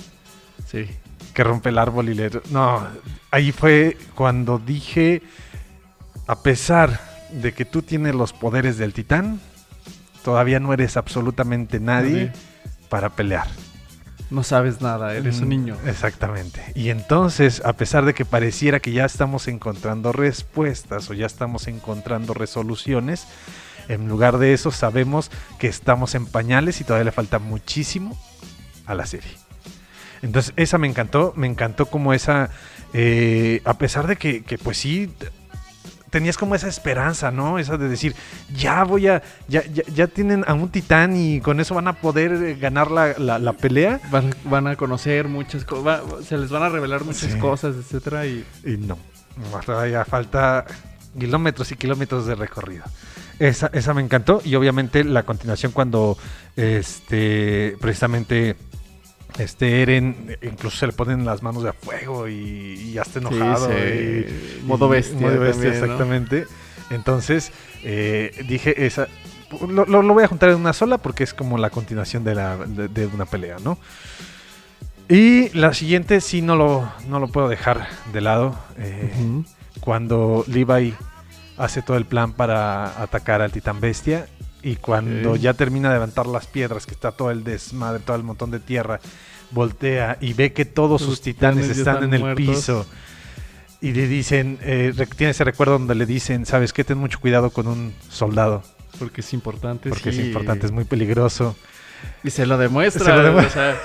sí. 0.66 0.86
que 1.34 1.44
rompe 1.44 1.70
el 1.70 1.78
árbol 1.78 2.08
y 2.08 2.14
le... 2.14 2.30
No, 2.50 2.86
ahí 3.30 3.50
fue 3.52 3.96
cuando 4.14 4.58
dije, 4.58 5.22
a 6.26 6.36
pesar 6.42 7.00
de 7.32 7.52
que 7.52 7.64
tú 7.64 7.82
tienes 7.82 8.14
los 8.14 8.32
poderes 8.32 8.78
del 8.78 8.92
titán, 8.92 9.40
todavía 10.22 10.60
no 10.60 10.72
eres 10.72 10.96
absolutamente 10.96 11.80
nadie 11.80 12.10
Nadie. 12.26 12.32
para 12.88 13.10
pelear. 13.10 13.46
No 14.30 14.42
sabes 14.42 14.80
nada, 14.80 15.14
eres 15.14 15.40
un 15.40 15.46
Mm, 15.46 15.48
niño. 15.50 15.76
Exactamente. 15.86 16.60
Y 16.74 16.88
entonces, 16.88 17.60
a 17.64 17.74
pesar 17.74 18.04
de 18.04 18.14
que 18.14 18.24
pareciera 18.24 18.80
que 18.80 18.90
ya 18.92 19.04
estamos 19.04 19.48
encontrando 19.48 20.12
respuestas 20.12 21.10
o 21.10 21.14
ya 21.14 21.26
estamos 21.26 21.66
encontrando 21.68 22.32
resoluciones, 22.34 23.26
en 23.88 24.08
lugar 24.08 24.38
de 24.38 24.52
eso 24.52 24.70
sabemos 24.70 25.30
que 25.58 25.66
estamos 25.68 26.14
en 26.14 26.26
pañales 26.26 26.80
y 26.80 26.84
todavía 26.84 27.04
le 27.04 27.12
falta 27.12 27.38
muchísimo 27.38 28.18
a 28.86 28.94
la 28.94 29.06
serie. 29.06 29.30
Entonces, 30.22 30.52
esa 30.56 30.78
me 30.78 30.86
encantó, 30.88 31.32
me 31.36 31.46
encantó 31.46 31.86
como 31.86 32.14
esa, 32.14 32.50
eh, 32.94 33.60
a 33.64 33.74
pesar 33.74 34.06
de 34.06 34.16
que, 34.16 34.42
que, 34.42 34.56
pues 34.56 34.78
sí, 34.78 35.12
tenías 36.08 36.38
como 36.38 36.54
esa 36.54 36.68
esperanza, 36.68 37.30
¿no? 37.30 37.58
Esa 37.58 37.76
de 37.76 37.88
decir, 37.88 38.14
ya 38.56 38.84
voy 38.84 39.08
a, 39.08 39.22
ya, 39.48 39.64
ya, 39.66 39.82
ya 39.92 40.06
tienen 40.06 40.44
a 40.46 40.54
un 40.54 40.68
titán 40.70 41.16
y 41.16 41.40
con 41.40 41.60
eso 41.60 41.74
van 41.74 41.88
a 41.88 41.94
poder 41.94 42.32
eh, 42.32 42.54
ganar 42.54 42.90
la, 42.90 43.14
la- 43.18 43.38
la 43.38 43.52
pelea. 43.52 44.00
Van, 44.10 44.32
van 44.44 44.66
a 44.68 44.76
conocer 44.76 45.28
muchas 45.28 45.64
cosas, 45.64 46.02
se 46.26 46.38
les 46.38 46.50
van 46.50 46.62
a 46.62 46.68
revelar 46.68 47.04
muchas 47.04 47.32
Sí. 47.32 47.38
cosas, 47.38 47.74
etcétera, 47.76 48.26
y 48.26 48.46
Y 48.64 48.76
no, 48.78 48.96
todavía 49.66 50.04
falta 50.04 50.64
kilómetros 51.18 51.70
y 51.72 51.76
kilómetros 51.76 52.26
de 52.26 52.34
recorrido. 52.36 52.84
Esa, 53.38 53.68
esa 53.72 53.94
me 53.94 54.02
encantó 54.02 54.40
y 54.44 54.54
obviamente 54.54 55.02
la 55.04 55.24
continuación 55.24 55.72
cuando 55.72 56.16
este 56.56 57.76
precisamente 57.80 58.56
este 59.38 59.82
Eren 59.82 60.36
incluso 60.42 60.76
se 60.76 60.86
le 60.86 60.92
ponen 60.92 61.24
las 61.24 61.42
manos 61.42 61.64
de 61.64 61.70
a 61.70 61.72
fuego 61.72 62.28
y, 62.28 62.32
y 62.34 62.92
ya 62.92 63.02
está 63.02 63.18
enojado. 63.18 63.68
y- 63.72 64.62
modo 64.64 64.86
y- 64.86 64.90
bestia 64.90 65.20
modo 65.20 65.40
bestia, 65.40 65.62
también, 65.72 65.78
¿no? 65.80 65.84
exactamente. 65.84 66.46
Entonces 66.90 67.50
eh, 67.82 68.44
dije 68.48 68.86
esa 68.86 69.08
lo, 69.68 69.84
lo- 69.86 70.02
lo 70.02 70.14
voy 70.14 70.24
a 70.24 70.28
juntar 70.28 70.50
en 70.50 70.56
una 70.56 70.72
sola 70.72 70.98
porque 70.98 71.24
es 71.24 71.34
como 71.34 71.58
la 71.58 71.70
continuación 71.70 72.22
de, 72.24 72.34
la, 72.36 72.56
de, 72.56 72.88
de 72.88 73.06
una 73.06 73.24
pelea, 73.24 73.56
¿no? 73.62 73.78
Y 75.08 75.50
la 75.50 75.74
siguiente 75.74 76.20
sí 76.20 76.40
no 76.40 76.56
lo, 76.56 76.90
no 77.08 77.18
lo 77.20 77.28
puedo 77.28 77.48
dejar 77.48 77.86
de 78.12 78.20
lado. 78.20 78.56
eh, 78.78 79.12
cuando 79.80 80.44
Levi 80.48 80.94
hace 81.56 81.82
todo 81.82 81.96
el 81.96 82.04
plan 82.04 82.32
para 82.32 83.02
atacar 83.02 83.42
al 83.42 83.52
titán 83.52 83.80
bestia 83.80 84.26
y 84.62 84.76
cuando 84.76 85.36
ya 85.36 85.54
termina 85.54 85.88
de 85.88 85.94
levantar 85.96 86.26
las 86.26 86.46
piedras, 86.46 86.86
que 86.86 86.92
está 86.92 87.12
todo 87.12 87.30
el 87.30 87.44
desmadre, 87.44 88.02
todo 88.02 88.16
el 88.16 88.22
montón 88.22 88.50
de 88.50 88.60
tierra, 88.60 89.00
voltea 89.50 90.16
y 90.20 90.32
ve 90.32 90.52
que 90.52 90.64
todos 90.64 91.02
sus 91.02 91.20
titanes 91.20 91.68
están, 91.68 92.04
están 92.04 92.14
en 92.14 92.26
el 92.26 92.34
piso 92.34 92.86
y 93.84 93.92
le 93.92 94.08
dicen, 94.08 94.58
eh, 94.62 94.94
tiene 95.14 95.32
ese 95.32 95.44
recuerdo 95.44 95.74
donde 95.74 95.94
le 95.94 96.06
dicen, 96.06 96.46
sabes 96.46 96.72
que 96.72 96.84
ten 96.84 96.96
mucho 96.96 97.20
cuidado 97.20 97.50
con 97.50 97.66
un 97.66 97.92
soldado, 98.08 98.62
porque 98.98 99.20
es 99.20 99.34
importante. 99.34 99.90
porque 99.90 100.10
sí. 100.10 100.20
es 100.20 100.26
importante, 100.26 100.64
es 100.64 100.72
muy 100.72 100.84
peligroso. 100.84 101.54
Y 102.22 102.30
se 102.30 102.46
lo 102.46 102.56
demuestra. 102.56 103.04
Se 103.04 103.12
lo 103.12 103.22
demuestra. 103.22 103.50
o 103.50 103.74
sea, 103.74 103.80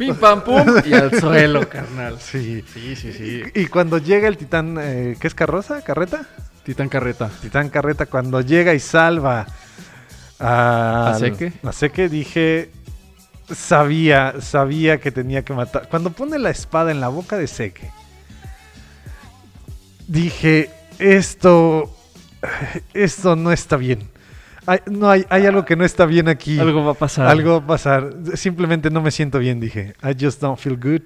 pim 0.00 0.16
pam 0.16 0.42
pum 0.42 0.64
y 0.86 0.94
al 0.94 1.10
suelo, 1.20 1.68
carnal. 1.68 2.18
Sí. 2.18 2.64
Sí, 2.72 2.96
sí, 2.96 3.12
sí. 3.12 3.42
Y 3.54 3.66
cuando 3.66 3.98
llega 3.98 4.28
el 4.28 4.38
titán, 4.38 4.78
eh, 4.80 5.16
¿qué 5.20 5.26
es 5.26 5.34
carroza? 5.34 5.82
¿Carreta? 5.82 6.26
Titán 6.64 6.88
Carreta. 6.88 7.30
Titán 7.42 7.68
Carreta 7.68 8.06
cuando 8.06 8.40
llega 8.40 8.72
y 8.74 8.80
salva 8.80 9.46
a, 10.38 11.10
¿A 11.10 11.18
Seke? 11.18 11.52
A 11.62 11.72
Seke 11.72 12.08
dije, 12.08 12.70
sabía, 13.54 14.34
sabía 14.40 14.98
que 15.00 15.10
tenía 15.10 15.42
que 15.42 15.52
matar. 15.52 15.88
Cuando 15.88 16.10
pone 16.10 16.38
la 16.38 16.50
espada 16.50 16.90
en 16.90 17.00
la 17.00 17.08
boca 17.08 17.36
de 17.36 17.46
Seke, 17.46 17.90
dije, 20.06 20.70
esto, 20.98 21.94
esto 22.94 23.36
no 23.36 23.52
está 23.52 23.76
bien. 23.76 24.08
Hay, 24.66 24.78
no 24.86 25.08
hay, 25.10 25.24
hay 25.30 25.46
algo 25.46 25.64
que 25.64 25.74
no 25.76 25.84
está 25.84 26.06
bien 26.06 26.28
aquí. 26.28 26.58
Algo 26.58 26.84
va 26.84 26.92
a 26.92 26.94
pasar. 26.94 27.26
Algo 27.26 27.52
va 27.58 27.64
a 27.64 27.66
pasar. 27.66 28.12
Simplemente 28.34 28.90
no 28.90 29.00
me 29.00 29.10
siento 29.10 29.38
bien, 29.38 29.60
dije. 29.60 29.94
I 30.02 30.14
just 30.22 30.40
don't 30.40 30.58
feel 30.58 30.76
good. 30.76 31.02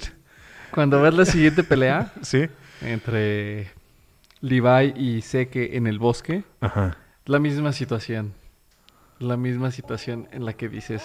Cuando 0.72 1.00
ves 1.00 1.14
la 1.14 1.24
siguiente 1.24 1.62
pelea 1.62 2.12
Sí. 2.22 2.48
entre 2.82 3.70
Levi 4.40 4.92
y 4.96 5.22
Seke 5.22 5.76
en 5.76 5.86
el 5.86 5.98
bosque, 5.98 6.42
Ajá. 6.61 6.96
la 7.26 7.38
misma 7.38 7.72
situación. 7.72 8.32
La 9.20 9.36
misma 9.36 9.70
situación 9.70 10.28
en 10.32 10.44
la 10.44 10.52
que 10.55 10.68
dices, 10.68 11.02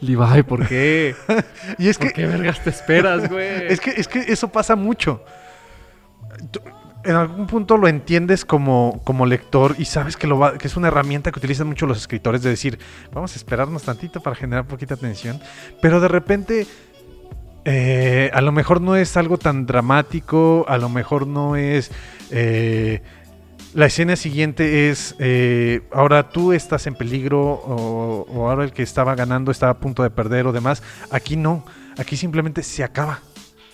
Levi, 0.00 0.42
¿por 0.42 0.68
qué? 0.68 1.16
Y 1.78 1.88
es 1.88 1.96
¿Por 1.98 2.08
que 2.08 2.12
qué 2.12 2.26
vergas 2.26 2.62
te 2.62 2.70
esperas, 2.70 3.28
güey? 3.30 3.66
Es 3.68 3.80
que, 3.80 3.90
es 3.92 4.06
que 4.06 4.20
eso 4.20 4.48
pasa 4.52 4.76
mucho. 4.76 5.24
En 7.04 7.14
algún 7.14 7.46
punto 7.46 7.76
lo 7.78 7.88
entiendes 7.88 8.44
como, 8.44 9.00
como 9.04 9.24
lector 9.24 9.76
y 9.78 9.84
sabes 9.86 10.16
que, 10.16 10.26
lo 10.26 10.38
va- 10.38 10.58
que 10.58 10.66
es 10.66 10.76
una 10.76 10.88
herramienta 10.88 11.30
que 11.32 11.38
utilizan 11.38 11.66
mucho 11.66 11.86
los 11.86 11.96
escritores 11.96 12.42
de 12.42 12.50
decir, 12.50 12.78
vamos 13.12 13.32
a 13.34 13.36
esperarnos 13.36 13.84
tantito 13.84 14.20
para 14.20 14.36
generar 14.36 14.66
poquita 14.66 14.96
tensión, 14.96 15.40
pero 15.80 16.00
de 16.00 16.08
repente 16.08 16.66
eh, 17.64 18.30
a 18.34 18.40
lo 18.40 18.52
mejor 18.52 18.80
no 18.80 18.96
es 18.96 19.16
algo 19.16 19.38
tan 19.38 19.64
dramático, 19.64 20.64
a 20.68 20.76
lo 20.76 20.88
mejor 20.88 21.26
no 21.26 21.56
es... 21.56 21.90
eh, 22.30 23.00
la 23.74 23.86
escena 23.86 24.16
siguiente 24.16 24.88
es, 24.90 25.14
eh, 25.18 25.82
ahora 25.92 26.30
tú 26.30 26.52
estás 26.52 26.86
en 26.86 26.94
peligro 26.94 27.40
o, 27.40 28.26
o 28.28 28.48
ahora 28.50 28.64
el 28.64 28.72
que 28.72 28.82
estaba 28.82 29.14
ganando 29.14 29.50
está 29.50 29.68
a 29.70 29.78
punto 29.78 30.02
de 30.02 30.10
perder 30.10 30.46
o 30.46 30.52
demás. 30.52 30.82
Aquí 31.10 31.36
no, 31.36 31.64
aquí 31.98 32.16
simplemente 32.16 32.62
se 32.62 32.82
acaba. 32.82 33.20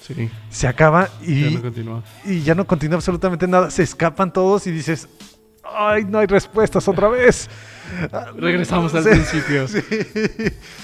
Sí, 0.06 0.30
Se 0.50 0.66
acaba 0.68 1.08
ya 1.22 1.26
y, 1.26 1.54
no 1.54 1.62
continúa. 1.62 2.02
y 2.26 2.40
ya 2.42 2.54
no 2.54 2.66
continúa 2.66 2.96
absolutamente 2.96 3.46
nada. 3.46 3.70
Se 3.70 3.82
escapan 3.82 4.30
todos 4.32 4.66
y 4.66 4.70
dices, 4.70 5.08
ay, 5.64 6.04
no 6.04 6.18
hay 6.18 6.26
respuestas 6.26 6.86
otra 6.88 7.08
vez. 7.08 7.48
Regresamos 8.36 8.94
al 8.94 9.02
Sí, 9.04 9.08
principio. 9.10 9.66
sí. 9.68 9.80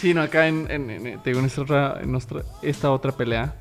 Sí, 0.00 0.14
no, 0.14 0.22
acá 0.22 0.46
en, 0.48 0.70
en, 0.70 0.88
en- 0.90 1.22
te 1.22 1.30
digo, 1.30 1.40
en 1.40 1.46
esta 1.46 1.60
otra, 1.62 1.98
en 2.00 2.10
nuestra- 2.12 2.42
esta 2.62 2.90
otra 2.90 3.12
pelea, 3.12 3.56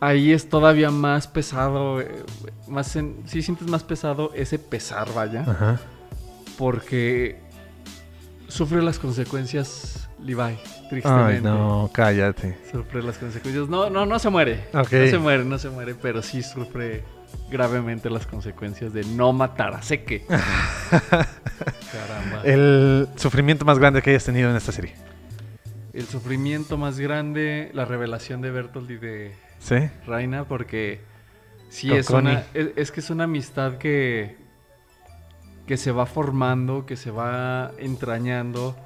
ahí 0.00 0.32
es 0.32 0.48
todavía 0.48 0.90
más 0.90 1.26
pesado, 1.28 2.00
eh, 2.00 2.24
más 2.66 2.96
en- 2.96 3.16
sí 3.26 3.42
sientes 3.42 3.68
más 3.68 3.82
pesado 3.84 4.32
ese 4.34 4.58
pesar, 4.58 5.12
vaya, 5.14 5.42
Ajá. 5.42 5.80
porque 6.56 7.40
sufre 8.48 8.82
las 8.82 8.98
consecuencias 8.98 10.05
Levi, 10.26 10.58
tristemente. 10.90 11.36
Ay, 11.36 11.40
no, 11.40 11.88
cállate. 11.92 12.58
Sufre 12.70 13.02
las 13.02 13.16
consecuencias. 13.16 13.68
No, 13.68 13.88
no, 13.90 14.04
no 14.06 14.18
se 14.18 14.28
muere. 14.28 14.64
Ok. 14.74 14.92
No 14.92 15.06
se 15.06 15.18
muere, 15.18 15.44
no 15.44 15.58
se 15.58 15.70
muere, 15.70 15.94
pero 15.94 16.20
sí 16.20 16.42
sufre 16.42 17.04
gravemente 17.48 18.10
las 18.10 18.26
consecuencias 18.26 18.92
de 18.92 19.04
no 19.04 19.32
matar 19.32 19.74
a 19.74 19.82
Seke. 19.82 20.26
Caramba. 21.92 22.42
El 22.44 23.08
sufrimiento 23.16 23.64
más 23.64 23.78
grande 23.78 24.02
que 24.02 24.10
hayas 24.10 24.24
tenido 24.24 24.50
en 24.50 24.56
esta 24.56 24.72
serie. 24.72 24.94
El 25.92 26.06
sufrimiento 26.06 26.76
más 26.76 26.98
grande, 26.98 27.70
la 27.72 27.84
revelación 27.84 28.40
de 28.42 28.50
Bertolt 28.50 28.90
y 28.90 28.96
de 28.96 29.34
¿Sí? 29.60 29.76
Raina, 30.06 30.44
porque 30.44 31.00
sí 31.70 31.88
Con 31.88 31.98
es 31.98 32.06
Connie. 32.06 32.32
una. 32.32 32.44
Es, 32.52 32.68
es 32.76 32.90
que 32.90 33.00
es 33.00 33.10
una 33.10 33.24
amistad 33.24 33.78
que. 33.78 34.36
que 35.66 35.76
se 35.76 35.92
va 35.92 36.04
formando, 36.06 36.84
que 36.84 36.96
se 36.96 37.10
va 37.10 37.70
entrañando. 37.78 38.76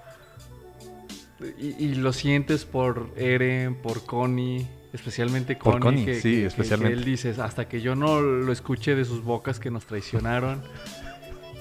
Y, 1.58 1.84
y 1.84 1.94
lo 1.94 2.12
sientes 2.12 2.64
por 2.64 3.10
Eren, 3.16 3.74
por 3.76 4.04
Connie, 4.04 4.66
especialmente 4.92 5.56
Por 5.56 5.80
Connie, 5.80 5.82
Connie, 6.00 6.04
que, 6.04 6.14
sí, 6.20 6.32
que- 6.40 6.46
especialmente. 6.46 6.94
que 6.94 6.98
él 7.00 7.04
dices, 7.04 7.38
hasta 7.38 7.66
que 7.68 7.80
yo 7.80 7.94
no 7.94 8.20
lo 8.20 8.52
escuché 8.52 8.94
de 8.94 9.04
sus 9.04 9.24
bocas 9.24 9.58
que 9.58 9.70
nos 9.70 9.86
traicionaron, 9.86 10.62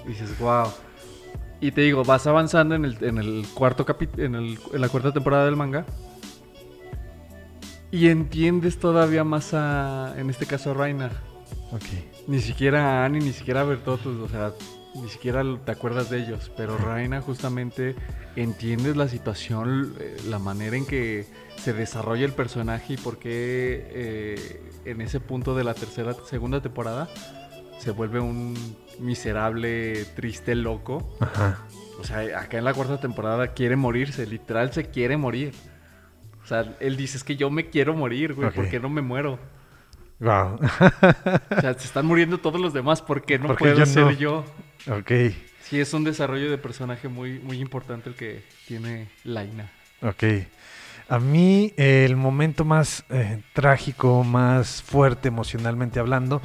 dices, 0.07 0.37
wow. 0.39 0.67
Y 1.61 1.71
te 1.71 1.81
digo, 1.81 2.03
vas 2.03 2.25
avanzando 2.27 2.75
en 2.75 2.85
el, 2.85 2.97
en 3.03 3.17
el 3.17 3.45
cuarto 3.53 3.85
capítulo, 3.85 4.23
en, 4.23 4.35
el- 4.35 4.59
en 4.73 4.81
la 4.81 4.89
cuarta 4.89 5.11
temporada 5.13 5.45
del 5.45 5.55
manga. 5.55 5.85
Y 7.91 8.07
entiendes 8.09 8.77
todavía 8.79 9.23
más 9.23 9.53
a, 9.53 10.13
en 10.17 10.29
este 10.29 10.45
caso, 10.45 10.71
a 10.71 10.73
Reina. 10.75 11.09
Ok. 11.71 11.83
Ni 12.27 12.39
siquiera 12.39 13.01
a 13.01 13.05
Annie, 13.05 13.19
ni 13.19 13.33
siquiera 13.33 13.61
a 13.61 13.63
Bertotus, 13.63 14.17
o 14.19 14.27
sea, 14.29 14.53
ni 14.95 15.09
siquiera 15.09 15.43
te 15.65 15.71
acuerdas 15.71 16.09
de 16.09 16.19
ellos. 16.19 16.51
Pero 16.55 16.77
Reina 16.77 17.21
justamente 17.21 17.95
entiendes 18.35 18.95
la 18.97 19.07
situación, 19.07 19.95
eh, 19.99 20.17
la 20.27 20.39
manera 20.39 20.77
en 20.77 20.85
que 20.85 21.25
se 21.57 21.73
desarrolla 21.73 22.25
el 22.25 22.33
personaje 22.33 22.93
y 22.93 22.97
por 22.97 23.19
qué 23.19 23.87
eh, 23.89 24.61
en 24.85 25.01
ese 25.01 25.19
punto 25.19 25.55
de 25.55 25.63
la 25.63 25.73
tercera, 25.73 26.13
segunda 26.25 26.61
temporada 26.61 27.09
se 27.79 27.91
vuelve 27.91 28.19
un 28.19 28.55
miserable, 28.99 30.05
triste, 30.15 30.53
loco. 30.55 31.15
Ajá. 31.19 31.59
O 31.99 32.03
sea, 32.03 32.39
acá 32.39 32.57
en 32.57 32.65
la 32.65 32.73
cuarta 32.73 32.99
temporada 32.99 33.53
quiere 33.53 33.75
morirse, 33.75 34.25
literal 34.25 34.71
se 34.73 34.85
quiere 34.85 35.17
morir. 35.17 35.53
O 36.43 36.47
sea, 36.47 36.75
él 36.79 36.97
dice, 36.97 37.17
es 37.17 37.23
que 37.23 37.35
yo 37.35 37.49
me 37.49 37.69
quiero 37.69 37.93
morir, 37.93 38.33
güey. 38.33 38.51
¿por 38.51 38.69
qué 38.69 38.79
no 38.79 38.89
me 38.89 39.01
muero? 39.01 39.39
Wow. 40.19 40.55
O 40.55 41.61
sea, 41.61 41.73
se 41.73 41.85
están 41.85 42.05
muriendo 42.05 42.39
todos 42.39 42.59
los 42.59 42.73
demás, 42.73 43.01
¿por 43.01 43.23
qué 43.23 43.39
no 43.39 43.47
¿Por 43.47 43.57
qué 43.57 43.65
puedo 43.65 43.79
yo 43.79 43.85
ser 43.85 44.05
no? 44.05 44.11
yo? 44.11 44.45
Ok. 44.89 45.11
Sí, 45.61 45.79
es 45.79 45.93
un 45.93 46.03
desarrollo 46.03 46.49
de 46.49 46.57
personaje 46.57 47.07
muy, 47.07 47.39
muy 47.39 47.59
importante 47.59 48.09
el 48.09 48.15
que 48.15 48.43
tiene 48.67 49.09
Laina. 49.23 49.71
Ok. 50.01 50.23
A 51.09 51.19
mí 51.19 51.73
el 51.77 52.15
momento 52.15 52.65
más 52.65 53.03
eh, 53.09 53.41
trágico, 53.53 54.23
más 54.23 54.81
fuerte 54.81 55.27
emocionalmente 55.27 55.99
hablando, 55.99 56.41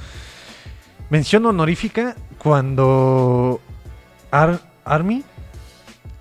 mención 1.10 1.44
honorífica 1.46 2.16
cuando 2.38 3.60
Ar- 4.30 4.60
Army, 4.84 5.22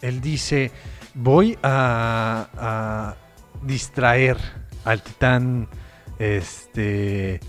él 0.02 0.20
dice, 0.22 0.72
voy 1.14 1.58
a, 1.64 2.50
a 2.58 3.16
distraer 3.62 4.38
al 4.84 5.02
titán 5.02 5.68
este, 6.20 7.40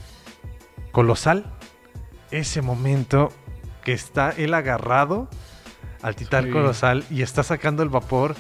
colosal. 0.92 1.44
Ese 2.30 2.62
momento 2.62 3.32
que 3.84 3.92
está 3.92 4.30
él 4.30 4.54
agarrado 4.54 5.28
al 6.02 6.16
titán 6.16 6.44
Sí. 6.44 6.50
colosal 6.50 7.04
y 7.10 7.22
está 7.22 7.42
sacando 7.42 7.82
el 7.82 7.88
vapor. 7.88 8.34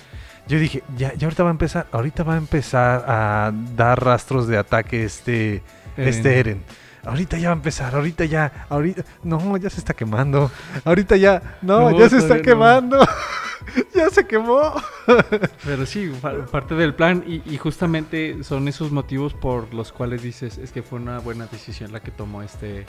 Yo 0.46 0.58
dije, 0.58 0.82
ya, 0.96 1.14
ya 1.14 1.26
ahorita 1.26 1.42
va 1.42 1.48
a 1.50 1.52
empezar, 1.52 1.86
ahorita 1.92 2.22
va 2.22 2.34
a 2.34 2.36
empezar 2.38 3.04
a 3.08 3.52
dar 3.76 4.02
rastros 4.04 4.46
de 4.46 4.58
ataque 4.58 5.04
este, 5.04 5.62
este 5.96 6.38
Eren. 6.38 6.62
Ahorita 7.06 7.36
ya 7.38 7.48
va 7.48 7.54
a 7.54 7.56
empezar, 7.56 7.94
ahorita 7.94 8.24
ya, 8.24 8.66
ahorita, 8.70 9.04
no, 9.22 9.56
ya 9.58 9.68
se 9.70 9.78
está 9.78 9.92
quemando. 9.94 10.50
Ahorita 10.84 11.16
ya, 11.16 11.58
no, 11.62 11.90
No, 11.90 11.98
ya 11.98 12.08
se 12.08 12.18
está 12.18 12.36
no. 12.36 12.42
quemando. 12.42 13.06
ya 13.94 14.08
se 14.10 14.26
quemó. 14.26 14.72
Pero 15.64 15.84
sí, 15.86 16.10
parte 16.50 16.74
del 16.74 16.94
plan 16.94 17.22
y, 17.26 17.42
y 17.50 17.58
justamente 17.58 18.42
son 18.42 18.68
esos 18.68 18.90
motivos 18.90 19.34
por 19.34 19.72
los 19.74 19.92
cuales 19.92 20.22
dices, 20.22 20.56
es 20.58 20.72
que 20.72 20.82
fue 20.82 20.98
una 20.98 21.18
buena 21.18 21.46
decisión 21.46 21.92
la 21.92 22.00
que 22.00 22.10
tomó 22.10 22.42
este, 22.42 22.86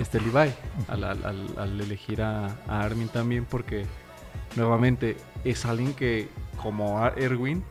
este 0.00 0.20
Levi 0.20 0.50
al, 0.88 1.04
al- 1.04 1.80
elegir 1.80 2.22
a, 2.22 2.46
a 2.68 2.82
Armin 2.82 3.08
también 3.08 3.44
porque 3.44 3.86
nuevamente 4.56 5.16
es 5.44 5.64
alguien 5.64 5.94
que 5.94 6.28
como 6.60 7.04
Erwin 7.16 7.62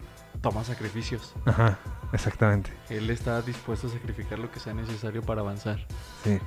toma 0.42 0.64
sacrificios. 0.64 1.34
Ajá, 1.46 1.78
exactamente. 2.14 2.72
Él 2.90 3.10
está 3.10 3.42
dispuesto 3.42 3.88
a 3.88 3.90
sacrificar 3.90 4.40
lo 4.40 4.50
que 4.52 4.60
sea 4.60 4.74
necesario 4.74 5.22
para 5.22 5.42
avanzar. 5.42 5.86
Sí. 6.24 6.40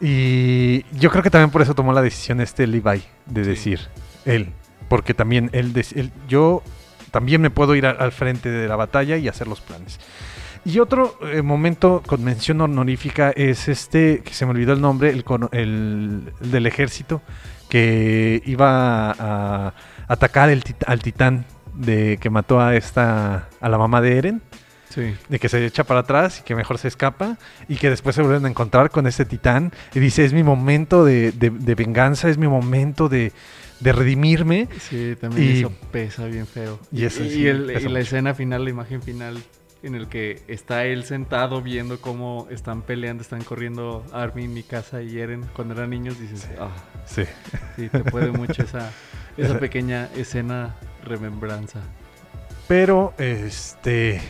Y 0.00 0.82
yo 0.98 1.10
creo 1.10 1.22
que 1.22 1.30
también 1.30 1.50
por 1.50 1.62
eso 1.62 1.74
tomó 1.74 1.92
la 1.92 2.02
decisión 2.02 2.40
este 2.40 2.66
Levi 2.66 3.04
de 3.26 3.44
Sí. 3.44 3.50
decir 3.50 3.80
él, 4.24 4.52
porque 4.88 5.14
también 5.14 5.50
él, 5.52 5.72
yo 6.28 6.62
también 7.10 7.40
me 7.40 7.50
puedo 7.50 7.74
ir 7.76 7.86
al 7.86 8.10
frente 8.12 8.50
de 8.50 8.66
la 8.68 8.76
batalla 8.76 9.16
y 9.16 9.28
hacer 9.28 9.46
los 9.46 9.60
planes. 9.60 10.00
Y 10.64 10.78
otro 10.78 11.18
eh, 11.30 11.42
momento 11.42 12.02
con 12.06 12.24
mención 12.24 12.60
honorífica 12.60 13.30
es 13.30 13.68
este, 13.68 14.22
que 14.24 14.32
se 14.32 14.46
me 14.46 14.52
olvidó 14.52 14.72
el 14.72 14.80
nombre, 14.80 15.10
el, 15.10 15.22
cono- 15.24 15.50
el- 15.52 16.32
el 16.40 16.50
del 16.50 16.66
ejército, 16.66 17.20
que 17.68 18.42
iba 18.46 19.10
a, 19.10 19.12
a 19.68 19.74
atacar 20.08 20.48
el 20.50 20.62
tit- 20.64 20.84
al 20.86 21.00
titán 21.02 21.44
de 21.74 22.18
que 22.20 22.30
mató 22.30 22.60
a 22.60 22.76
esta 22.76 23.48
a 23.60 23.68
la 23.68 23.78
mamá 23.78 24.00
de 24.00 24.16
Eren 24.18 24.42
Sí. 24.90 25.12
de 25.28 25.40
que 25.40 25.48
se 25.48 25.66
echa 25.66 25.82
para 25.82 26.00
atrás 26.00 26.38
y 26.38 26.42
que 26.44 26.54
mejor 26.54 26.78
se 26.78 26.86
escapa 26.86 27.36
y 27.68 27.76
que 27.76 27.90
después 27.90 28.14
se 28.14 28.22
vuelven 28.22 28.44
a 28.46 28.48
encontrar 28.48 28.90
con 28.90 29.08
este 29.08 29.24
titán 29.24 29.72
y 29.92 29.98
dice 29.98 30.24
es 30.24 30.32
mi 30.32 30.44
momento 30.44 31.04
de, 31.04 31.32
de- 31.32 31.50
de 31.50 31.74
venganza, 31.74 32.28
es 32.28 32.38
mi 32.38 32.46
momento 32.46 33.08
de, 33.08 33.32
de 33.80 33.92
redimirme. 33.92 34.68
Sí, 34.78 35.16
también 35.20 35.48
Y- 35.56 35.58
eso 35.58 35.72
pesa 35.90 36.26
bien 36.26 36.46
feo. 36.46 36.78
y 36.92 37.04
eso 37.06 37.24
y, 37.24 37.30
sí, 37.30 37.46
el- 37.48 37.66
pesa 37.66 37.88
y 37.88 37.92
la 37.92 37.98
escena 38.00 38.34
final, 38.34 38.62
la 38.62 38.70
imagen 38.70 39.02
final, 39.02 39.42
en 39.84 39.94
el 39.94 40.08
que 40.08 40.42
está 40.48 40.84
él 40.86 41.04
sentado 41.04 41.60
viendo 41.62 42.00
cómo 42.00 42.46
están 42.50 42.82
peleando, 42.82 43.22
están 43.22 43.42
corriendo 43.44 44.04
Armin, 44.12 44.52
Mikasa 44.54 45.02
y 45.02 45.18
Eren 45.18 45.44
cuando 45.54 45.74
eran 45.74 45.90
niños, 45.90 46.18
dices, 46.18 46.40
Sí. 46.42 46.48
ah, 46.58 46.70
Sí. 47.06 47.22
sí, 47.76 47.88
te 47.88 48.00
puede 48.04 48.30
mucho 48.32 48.62
esa, 48.62 48.78
esa 48.78 48.90
Esa- 49.36 49.58
pequeña 49.58 50.08
escena 50.16 50.74
remembranza. 51.04 51.80
Pero 52.66 53.12
este 53.18 54.20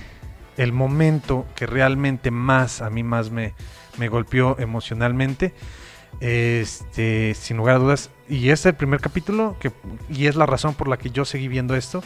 el 0.57 0.73
momento 0.73 1.47
que 1.57 1.67
realmente 1.67 2.31
más 2.31 2.81
a 2.83 2.91
mí 2.91 3.03
más 3.03 3.31
me, 3.31 3.55
me 3.99 4.09
golpeó 4.09 4.57
emocionalmente 4.59 5.53
este 6.21 7.35
sin 7.35 7.57
lugar 7.57 7.77
a 7.77 7.79
dudas 7.79 8.11
y 8.29 8.51
es 8.51 8.65
el 8.67 8.75
primer 8.75 9.01
capítulo 9.01 9.57
que 9.61 9.73
y 10.09 10.27
es 10.27 10.37
la 10.37 10.47
razón 10.47 10.75
por 10.75 10.89
la 10.89 10.97
que 10.97 11.11
yo 11.11 11.25
seguí 11.25 11.49
viendo 11.49 11.75
esto 11.77 12.03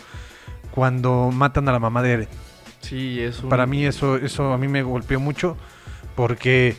cuando 0.70 1.30
matan 1.32 1.68
a 1.68 1.72
la 1.72 1.78
mamá 1.78 2.02
de 2.02 2.12
Eren. 2.12 2.28
Sí, 2.80 3.20
es 3.20 3.42
un... 3.42 3.48
Para 3.48 3.66
mí 3.66 3.84
eso, 3.84 4.16
eso 4.16 4.52
a 4.52 4.58
mí 4.58 4.68
me 4.68 4.82
golpeó 4.82 5.18
mucho 5.20 5.56
porque 6.14 6.76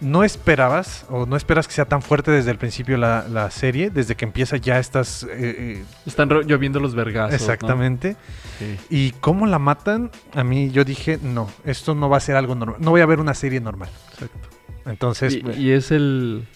no 0.00 0.24
esperabas 0.24 1.06
o 1.10 1.26
no 1.26 1.36
esperas 1.36 1.68
que 1.68 1.74
sea 1.74 1.84
tan 1.84 2.02
fuerte 2.02 2.30
desde 2.32 2.50
el 2.50 2.58
principio 2.58 2.96
la, 2.96 3.26
la 3.28 3.50
serie, 3.52 3.90
desde 3.90 4.16
que 4.16 4.24
empieza 4.24 4.56
ya 4.56 4.78
estás... 4.80 5.24
eh, 5.30 5.84
Están 6.06 6.28
ro- 6.30 6.42
lloviendo 6.42 6.80
los 6.80 6.92
eh, 6.94 6.96
vergazos, 6.96 7.30
¿no? 7.30 7.36
exactamente. 7.36 8.16
Sí. 8.58 8.76
Y 8.90 9.10
cómo 9.12 9.46
la 9.46 9.58
matan, 9.60 10.10
a 10.34 10.42
mí 10.42 10.70
yo 10.70 10.84
dije, 10.84 11.18
no, 11.22 11.48
esto 11.64 11.94
no 11.94 12.08
va 12.08 12.16
a 12.16 12.20
ser 12.20 12.34
algo 12.36 12.54
normal, 12.56 12.78
no 12.80 12.90
voy 12.90 13.00
a 13.00 13.06
ver 13.06 13.20
una 13.20 13.34
serie 13.34 13.60
normal. 13.60 13.90
Exacto. 14.12 14.48
Entonces, 14.86 15.34
Y, 15.34 15.50
y 15.60 15.70
es 15.70 15.92
el, 15.92 16.48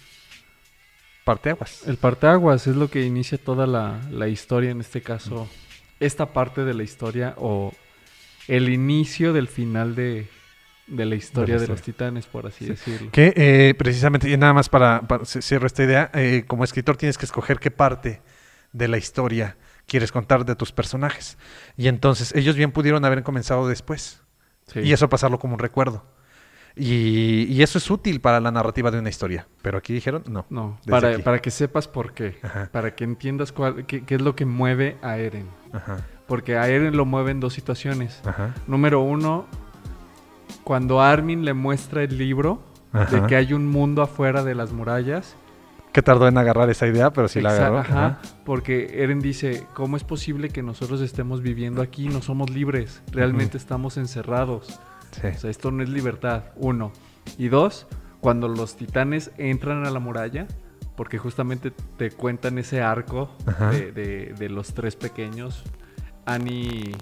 parte 1.24 1.51
aguas. 1.51 1.87
El 1.87 1.97
parteaguas 1.97 2.66
es 2.66 2.74
lo 2.74 2.91
que 2.91 3.05
inicia 3.05 3.39
toda 3.39 3.66
la, 3.68 4.01
la 4.11 4.26
historia, 4.28 4.70
en 4.70 4.80
este 4.80 5.03
caso, 5.03 5.49
esta 6.01 6.26
parte 6.26 6.64
de 6.64 6.74
la 6.74 6.82
historia 6.82 7.34
o 7.37 7.72
el 8.49 8.68
inicio 8.68 9.32
del 9.32 9.49
final 9.49 9.94
de, 9.94 10.28
de 10.86 11.05
la 11.05 11.14
historia 11.14 11.59
de, 11.59 11.66
los 11.68 11.82
titanes, 11.82 12.26
por 12.26 12.47
así 12.47 12.64
Sí. 12.64 12.70
decirlo. 12.70 13.11
Que 13.11 13.32
eh, 13.36 13.74
precisamente, 13.76 14.28
y 14.30 14.36
nada 14.36 14.53
más 14.53 14.68
para, 14.68 15.03
para 15.03 15.24
cierro 15.24 15.66
esta 15.66 15.82
idea, 15.84 16.11
eh, 16.14 16.44
como 16.47 16.64
escritor 16.64 16.97
tienes 16.97 17.18
que 17.18 17.24
escoger 17.26 17.59
qué 17.59 17.70
parte 17.70 18.20
de 18.72 18.88
la 18.88 18.99
historia 18.99 19.57
quieres 19.86 20.12
contar 20.12 20.44
de 20.44 20.55
tus 20.57 20.72
personajes. 20.72 21.38
Y 21.76 21.88
entonces 21.88 22.34
ellos 22.34 22.57
bien 22.57 22.72
pudieron 22.72 23.05
haber 23.05 23.22
comenzado 23.22 23.68
después. 23.68 24.22
Sí. 24.72 24.80
Y 24.80 24.92
eso 24.92 25.09
pasarlo 25.09 25.38
como 25.38 25.55
un 25.55 25.61
recuerdo. 25.61 26.05
Y, 26.78 27.44
y 27.49 27.62
eso 27.62 27.78
es 27.78 27.90
útil 27.90 28.20
para 28.20 28.38
la 28.40 28.51
narrativa 28.51 28.90
de 28.90 28.99
una 28.99 29.09
historia. 29.09 29.47
Pero 29.62 29.78
aquí 29.78 29.94
dijeron, 29.94 30.24
no. 30.28 30.44
No, 30.51 30.78
para, 30.88 31.18
para 31.20 31.38
que 31.40 31.51
sepas 31.51 31.88
por 31.88 32.12
qué. 32.12 32.38
Ajá, 32.42 32.68
Para 32.70 32.94
que 32.94 33.05
entiendas 33.05 33.51
cuál, 33.53 33.86
qué, 33.86 34.05
qué 34.05 34.16
es 34.16 34.20
lo 34.20 34.36
que 34.36 34.44
mueve 34.44 34.99
a 35.03 35.16
Eren. 35.18 35.49
ajá, 35.72 36.05
Porque 36.26 36.56
a 36.56 36.68
Eren 36.68 36.96
lo 36.96 37.04
mueve 37.04 37.30
en 37.30 37.40
dos 37.40 37.52
situaciones. 37.54 38.20
ajá, 38.24 38.54
Número 38.66 39.00
uno, 39.00 39.46
cuando 40.64 41.00
Armin 41.00 41.44
le 41.44 41.54
muestra 41.54 42.02
el 42.02 42.18
libro 42.18 42.60
de 42.92 43.00
ajá. 43.00 43.26
que 43.26 43.36
hay 43.36 43.52
un 43.52 43.66
mundo 43.66 44.02
afuera 44.02 44.42
de 44.42 44.54
las 44.54 44.72
murallas 44.72 45.36
Que 45.92 46.02
tardó 46.02 46.26
en 46.28 46.36
agarrar 46.38 46.68
esa 46.70 46.86
idea, 46.86 47.10
pero 47.12 47.28
sí 47.28 47.40
la 47.40 47.50
agarró. 47.50 47.78
ajá, 47.78 48.06
Ajá. 48.06 48.18
porque 48.44 49.02
Eren 49.02 49.20
dice, 49.20 49.66
¿cómo 49.74 49.96
es 49.96 50.04
posible 50.04 50.48
que 50.50 50.62
nosotros 50.62 51.00
estemos 51.00 51.42
viviendo 51.42 51.82
aquí? 51.82 52.08
No 52.08 52.20
somos 52.22 52.50
libres, 52.50 53.02
realmente 53.12 53.56
estamos 53.56 53.96
encerrados. 53.96 54.80
Sí. 55.12 55.28
O 55.28 55.38
sea, 55.38 55.50
esto 55.50 55.70
no 55.70 55.82
es 55.82 55.88
libertad, 55.88 56.44
uno. 56.56 56.92
Y 57.38 57.48
dos, 57.48 57.86
cuando 58.20 58.48
los 58.48 58.76
titanes 58.76 59.30
entran 59.38 59.86
a 59.86 59.90
la 59.90 59.98
muralla, 60.00 60.46
porque 60.96 61.18
justamente 61.18 61.72
te 61.96 62.10
cuentan 62.10 62.58
ese 62.58 62.82
arco 62.82 63.30
de, 63.70 63.92
de- 63.92 64.34
de 64.38 64.48
los 64.48 64.74
tres 64.74 64.96
pequeños, 64.96 65.62
Annie, 66.26 66.94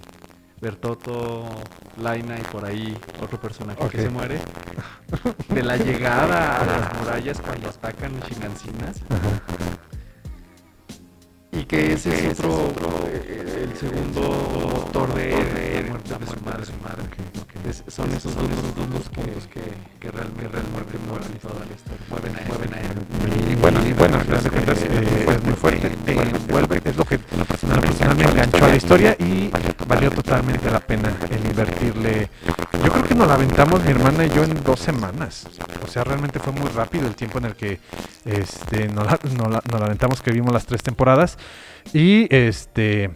Bertotto, 0.61 1.45
Laina 2.01 2.39
y 2.39 2.43
por 2.43 2.65
ahí 2.65 2.97
otro 3.23 3.41
personaje 3.41 3.89
que 3.89 4.03
se 4.03 4.11
muere, 4.11 4.39
de 5.49 5.63
la 5.63 5.77
llegada 5.77 6.61
a 6.61 6.65
las 6.65 6.99
murallas 7.01 7.41
cuando 7.41 7.69
atacan 7.69 8.21
Shingansinas, 8.21 9.01
que 11.67 11.93
ese 11.95 12.31
es 12.31 12.39
otro, 12.41 13.09
eh, 13.09 13.67
el 13.69 13.77
segundo 13.77 14.21
motor 14.21 15.15
de, 15.15 15.29
de 15.29 15.83
muerte 15.89 16.15
de 16.19 16.27
su 16.27 16.41
madre. 16.45 16.67
Su 16.67 16.73
madre. 16.83 17.44
Es, 17.69 17.83
son 17.89 18.13
esos 18.13 18.35
dos, 18.37 18.45
dos 18.77 19.09
puntos 19.09 19.47
que, 19.49 19.63
que 19.99 20.11
realmente, 20.11 20.49
realmente 20.49 20.99
mueven 21.09 21.39
toda 21.41 21.61
la 21.65 21.75
historia, 21.75 22.05
mueven 22.11 22.37
a, 22.37 22.49
mueven 22.49 22.75
a. 22.75 23.51
Y 23.51 23.55
bueno, 23.55 23.87
y 23.87 23.93
bueno, 23.95 24.17
al 24.19 24.25
final 24.25 24.43
de 24.45 24.51
cuentas 24.51 24.83
eh, 24.83 25.27
es 25.31 25.43
muy 25.45 25.55
fuerte, 25.55 25.89
te 26.05 26.13
envuelve, 26.13 26.81
es 26.85 26.97
lo 26.97 27.05
que 27.07 27.15
en 27.15 27.39
lo 27.39 27.45
personal 27.47 28.17
me 28.17 28.25
enganchó 28.25 28.65
a 28.65 28.69
la 28.69 28.77
historia 28.77 29.17
y 29.19 29.51
valió 29.89 30.11
totalmente 30.11 30.71
la 30.71 30.81
pena 30.81 31.11
el 31.31 31.45
invertirle. 31.47 32.29
Yo 32.85 32.93
creo 32.93 33.05
que 33.05 33.15
nos 33.15 33.29
la 33.29 33.35
aventamos 33.35 33.83
mi 33.83 33.91
hermana 33.93 34.27
y 34.27 34.29
yo 34.29 34.45
en 34.45 34.63
dos 34.63 34.81
semanas. 34.81 35.47
O 35.83 35.87
sea, 35.87 36.05
realmente 36.05 36.39
fue 36.41 36.53
muy 36.53 36.69
rápido 36.69 37.07
el 37.07 37.15
tiempo 37.15 37.39
en 37.39 37.47
el 37.47 37.55
que 37.55 37.81
este, 38.27 38.89
nos, 38.89 39.07
la, 39.07 39.19
nos 39.23 39.49
la- 39.51 39.63
nos 39.71 39.81
la 39.81 39.87
aventamos, 39.87 40.21
que 40.21 40.33
vimos 40.33 40.53
las 40.53 40.67
tres 40.67 40.83
temporadas. 40.83 41.39
Y 41.95 42.27
este. 42.35 43.11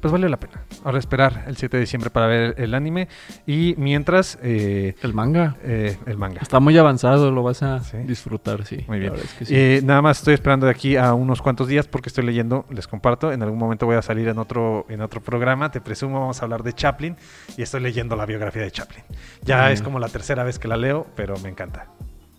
Pues 0.00 0.12
valió 0.12 0.28
la 0.28 0.36
pena. 0.38 0.62
Ahora 0.84 0.98
esperar 0.98 1.44
el 1.46 1.56
7 1.56 1.76
de 1.76 1.80
diciembre 1.82 2.10
para 2.10 2.26
ver 2.26 2.54
el 2.58 2.74
anime. 2.74 3.08
Y 3.46 3.74
mientras, 3.78 4.38
eh, 4.42 4.94
El 5.02 5.14
manga. 5.14 5.56
eh, 5.62 5.96
el 6.06 6.16
manga. 6.18 6.40
Está 6.40 6.60
muy 6.60 6.76
avanzado, 6.78 7.30
lo 7.30 7.42
vas 7.42 7.62
a 7.62 7.80
Sí. 7.80 7.98
disfrutar, 7.98 8.64
sí. 8.64 8.84
Muy 8.88 8.98
bien. 8.98 9.12
La 9.12 9.16
verdad 9.18 9.30
es 9.32 9.38
que 9.38 9.44
sí. 9.46 9.54
Eh, 9.56 9.80
nada 9.84 10.02
más 10.02 10.18
estoy 10.18 10.34
esperando 10.34 10.66
de 10.66 10.72
aquí 10.72 10.96
a 10.96 11.14
unos 11.14 11.40
cuantos 11.42 11.68
días 11.68 11.86
porque 11.86 12.08
estoy 12.08 12.24
leyendo, 12.24 12.66
les 12.70 12.88
comparto, 12.88 13.32
en 13.32 13.42
algún 13.42 13.58
momento 13.58 13.86
voy 13.86 13.96
a 13.96 14.02
salir 14.02 14.28
en 14.28 14.38
otro, 14.38 14.86
en 14.88 15.00
otro 15.00 15.20
programa, 15.20 15.70
te 15.70 15.80
presumo 15.80 16.20
vamos 16.20 16.40
a 16.40 16.44
hablar 16.44 16.62
de 16.62 16.72
Chaplin 16.72 17.16
y 17.56 17.62
estoy 17.62 17.80
leyendo 17.80 18.16
la 18.16 18.26
biografía 18.26 18.62
de 18.62 18.70
Chaplin. 18.70 19.04
Ya 19.42 19.64
Muy 19.64 19.72
es 19.74 19.82
como 19.82 19.98
la 19.98 20.08
tercera 20.08 20.42
vez 20.44 20.58
que 20.58 20.68
la 20.68 20.76
leo, 20.76 21.06
pero 21.14 21.34
me 21.38 21.48
encanta. 21.48 21.86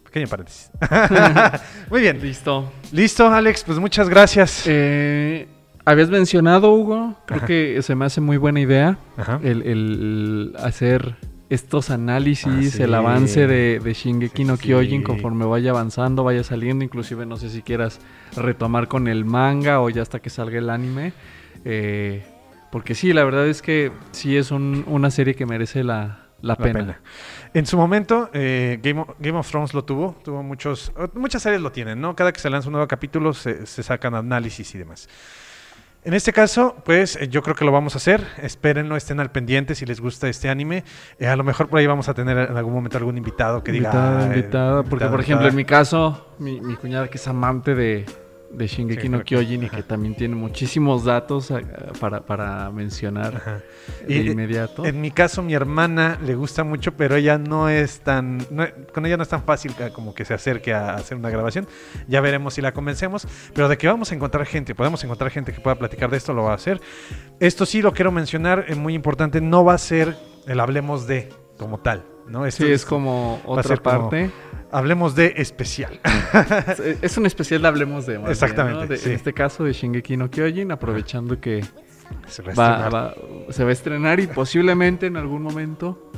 Pequeño 0.04 0.28
paréntesis. 0.28 0.70
Muy 1.89 2.02
bien. 2.02 2.22
Listo. 2.22 2.72
Listo, 2.91 3.28
Alex, 3.28 3.64
pues 3.64 3.80
muchas 3.80 4.10
gracias. 4.10 4.64
Eh, 4.68 5.48
Habías 5.86 6.09
mencionado, 6.09 6.71
Hugo, 6.73 7.15
creo 7.25 7.38
Ajá. 7.39 7.45
que 7.47 7.81
se 7.81 7.95
me 7.95 8.05
hace 8.05 8.21
muy 8.21 8.38
buena 8.38 8.59
idea 8.61 8.97
el, 9.43 9.61
el 9.63 10.55
hacer 10.63 11.15
estos 11.49 11.89
análisis, 11.89 12.47
Ah, 12.73 12.77
sí. 12.77 12.84
el 12.84 12.93
avance 12.93 13.47
de, 13.47 13.79
de 13.79 13.93
Shingeki 13.93 14.38
Sí, 14.38 14.43
no 14.45 14.55
sí. 14.55 14.63
Kyojin 14.67 15.03
conforme 15.03 15.45
vaya 15.45 15.71
avanzando, 15.71 16.23
vaya 16.23 16.43
saliendo, 16.43 16.86
inclusive 16.86 17.25
no 17.25 17.36
sé 17.38 17.49
si 17.49 17.61
quieras 17.61 17.99
retomar 18.36 18.88
con 18.88 19.07
el 19.07 19.25
manga 19.25 19.81
o 19.81 19.89
ya 19.89 20.01
hasta 20.01 20.19
que 20.19 20.29
salga 20.29 20.57
el 20.57 20.69
anime. 20.69 21.11
Eh, 21.65 22.23
porque 22.71 22.95
sí, 22.95 23.11
la 23.13 23.23
verdad 23.25 23.45
es 23.47 23.61
que 23.61 23.91
sí 24.11 24.36
es 24.38 24.51
un- 24.51 24.84
una 24.88 25.11
serie 25.11 25.36
que 25.36 25.45
merece 25.45 25.84
la, 25.84 26.27
la 26.41 26.53
La 26.53 26.55
pena. 26.55 26.79
pena. 26.79 27.01
En 27.53 27.65
su 27.67 27.77
momento, 27.77 28.29
eh, 28.34 28.79
Game, 28.81 29.01
of, 29.01 29.09
Game 29.19 29.38
of 29.38 29.47
Thrones 29.47 29.73
lo 29.75 29.84
tuvo, 29.84 30.15
tuvo 30.23 30.41
muchos, 30.41 30.91
muchas 31.13 31.43
series 31.43 31.61
lo 31.61 31.71
tienen, 31.71 32.01
¿no? 32.01 32.15
Cada 32.15 32.31
que 32.31 32.39
se 32.39 32.49
lanza 32.49 32.69
un 32.69 32.73
nuevo 32.73 32.88
capítulo 32.88 33.34
se, 33.34 33.65
se 33.67 33.84
sacan 33.84 34.15
análisis 34.15 34.73
y 34.73 34.77
demás. 34.79 35.07
En 36.06 36.14
este 36.14 36.34
caso, 36.34 36.76
pues 36.84 37.16
eh, 37.16 37.30
yo 37.30 37.41
creo 37.41 37.56
que 37.56 37.64
lo 37.64 37.72
vamos 37.72 37.95
a 37.95 37.97
hacer. 37.97 38.26
Espérenlo, 38.41 38.97
estén 38.97 39.20
al 39.22 39.32
pendiente 39.32 39.74
si 39.74 39.86
les 39.86 40.01
gusta 40.01 40.28
este 40.28 40.49
anime. 40.49 40.84
Eh, 41.18 41.28
a 41.28 41.36
lo 41.36 41.43
mejor 41.43 41.70
por 41.70 41.80
ahí 41.80 41.88
vamos 41.88 42.10
a 42.10 42.14
tener 42.14 42.38
en 42.38 42.58
algún 42.58 42.74
momento 42.74 42.97
algún 42.97 43.18
invitado 43.18 43.64
que 43.64 43.72
diga. 43.72 43.89
Invitada, 43.89 44.20
ah, 44.20 44.26
invitada, 44.26 44.76
porque 44.84 45.06
invitada, 45.06 45.12
por 45.12 45.22
ejemplo 45.22 45.47
en 45.47 45.56
mi 45.56 45.66
caso, 45.66 46.36
mi, 46.39 46.60
mi 46.60 46.76
cuñada 46.76 47.08
que 47.08 47.18
es 47.18 47.28
amante 47.28 47.74
de, 47.74 48.06
de 48.54 48.68
Shingeki 48.68 49.10
no 49.10 49.18
Shingeki, 49.18 49.36
Kyojin 49.36 49.64
y 49.64 49.66
ajá. 49.66 49.78
que 49.78 49.84
también 49.84 50.16
tiene 50.16 50.36
muchísimos 50.36 51.04
datos 51.06 51.49
eh, 51.51 51.66
para, 51.99 52.22
para 52.22 52.70
mencionar 52.72 53.36
Ajá. 53.38 53.62
de 54.08 54.14
Y, 54.14 54.18
eh, 54.28 54.32
inmediato. 54.32 54.86
En 54.86 55.01
mi 55.01 55.10
caso, 55.12 55.41
mi 55.41 55.54
hermana 55.54 56.20
le 56.24 56.36
gusta 56.36 56.64
mucho, 56.64 56.91
pero 56.93 57.16
ella 57.16 57.38
no 57.38 57.68
es 57.70 58.01
tan. 58.01 58.38
no- 58.51 58.68
con 58.93 59.06
ella 59.06 59.18
no 59.18 59.24
es 59.24 59.30
tan 59.30 59.43
fácil 59.43 59.74
que- 59.76 59.89
como 59.91 60.14
que 60.14 60.24
se 60.24 60.34
acerque 60.36 60.74
a 60.74 60.93
hacer 60.93 61.18
una 61.18 61.30
grabación. 61.32 61.68
Ya 62.08 62.22
veremos 62.22 62.54
si 62.54 62.62
la 62.62 62.74
convencemos. 62.74 63.28
Pero 63.54 63.68
de 63.68 63.78
que 63.78 63.88
vamos 63.88 64.12
a 64.12 64.16
encontrar 64.16 64.45
gente, 64.45 64.76
podemos 64.76 65.04
encontrar 65.04 65.32
gente 65.32 65.51
que 65.51 65.60
pueda 65.60 65.76
platicar 65.76 66.10
de 66.12 66.18
esto, 66.18 66.34
lo 66.34 66.43
va 66.43 66.51
a 66.51 66.56
hacer. 66.56 66.80
Esto 67.39 67.66
sí 67.66 67.82
lo 67.82 67.93
quiero 67.93 68.12
mencionar, 68.12 68.66
es 68.68 68.78
muy 68.78 68.93
importante. 68.93 69.41
No 69.41 69.66
va 69.66 69.74
a 69.74 69.78
ser 69.80 70.16
el 70.47 70.60
hablemos 70.60 71.08
de 71.08 71.30
como 71.58 71.80
tal. 71.80 72.04
¿no? 72.28 72.45
Esto 72.45 72.64
Sí, 72.66 72.72
es 72.72 72.86
como 72.86 73.41
a 73.45 73.49
otra 73.49 73.64
ser 73.64 73.82
como- 73.82 74.10
parte. 74.10 74.32
Hablemos 74.74 75.15
de 75.15 75.34
especial. 75.38 75.99
Es- 77.01 77.17
un 77.17 77.26
especial 77.26 77.61
de 77.61 77.67
Hablemos 77.67 78.05
de 78.05 78.13
más 78.15 78.24
bien, 78.24 78.32
Exactamente, 78.32 78.82
¿no? 78.82 78.88
De- 78.88 78.97
sí. 78.97 79.09
En 79.09 79.15
este 79.15 79.34
caso 79.34 79.63
de 79.63 79.74
Shingeki 79.74 80.17
no 80.17 80.30
Kyojin, 80.30 80.71
aprovechando 80.71 81.39
que 81.39 81.63
Se 82.28 82.41
va 82.41 82.86
a 82.86 82.89
va- 82.89 83.15
se 83.49 83.63
va 83.63 83.69
a 83.69 83.74
estrenar 83.74 84.19
y 84.19 84.28
posiblemente 84.28 85.05
en 85.07 85.17
algún 85.17 85.41
momento 85.43 86.11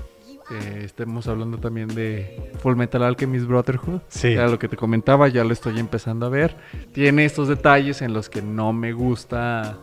eh, 0.52 0.82
estemos 0.86 1.28
hablando 1.28 1.58
también 1.58 1.88
de 1.96 2.52
Full 2.62 2.76
Metal 2.76 3.02
Alchemist 3.04 3.46
Brotherhood. 3.46 4.02
Sí. 4.10 4.30
Era 4.34 4.48
lo 4.48 4.60
que 4.60 4.68
te 4.68 4.78
comentaba, 4.78 5.28
ya 5.28 5.44
lo 5.44 5.52
estoy 5.54 5.80
empezando 5.80 6.26
a 6.26 6.30
ver. 6.30 6.56
Tiene 6.94 7.26
estos 7.26 7.48
detalles 7.48 8.02
en 8.02 8.14
los 8.14 8.30
que 8.30 8.42
no 8.42 8.72
me 8.72 8.94
gusta 8.94 9.78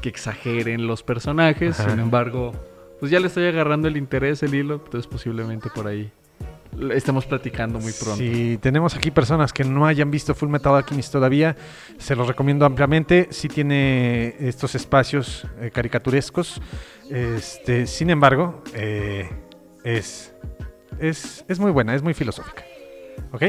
que 0.00 0.08
exageren 0.08 0.86
los 0.86 1.02
personajes. 1.02 1.80
Ajá. 1.80 1.90
Sin 1.90 1.98
embargo, 2.00 2.52
pues 3.00 3.10
ya 3.10 3.20
le 3.20 3.26
estoy 3.28 3.46
agarrando 3.46 3.88
el 3.88 3.96
interés, 3.96 4.42
el 4.42 4.54
hilo. 4.54 4.74
Entonces 4.84 5.06
posiblemente 5.06 5.70
por 5.74 5.86
ahí 5.86 6.12
lo 6.76 6.94
estemos 6.94 7.26
platicando 7.26 7.78
muy 7.78 7.92
pronto. 7.92 8.16
Si 8.16 8.58
tenemos 8.58 8.94
aquí 8.96 9.10
personas 9.10 9.52
que 9.52 9.64
no 9.64 9.86
hayan 9.86 10.10
visto 10.10 10.34
Full 10.34 10.48
Metal 10.48 10.74
Alchemist 10.74 11.12
todavía, 11.12 11.56
se 11.98 12.16
los 12.16 12.26
recomiendo 12.26 12.64
ampliamente. 12.64 13.28
Sí 13.30 13.48
tiene 13.48 14.34
estos 14.40 14.74
espacios 14.74 15.46
eh, 15.60 15.70
caricaturescos. 15.72 16.60
Este, 17.10 17.86
sin 17.86 18.10
embargo, 18.10 18.62
eh, 18.74 19.28
es, 19.84 20.34
es, 20.98 21.44
es 21.46 21.58
muy 21.58 21.70
buena, 21.70 21.94
es 21.94 22.02
muy 22.02 22.14
filosófica. 22.14 22.64
¿Ok? 23.32 23.42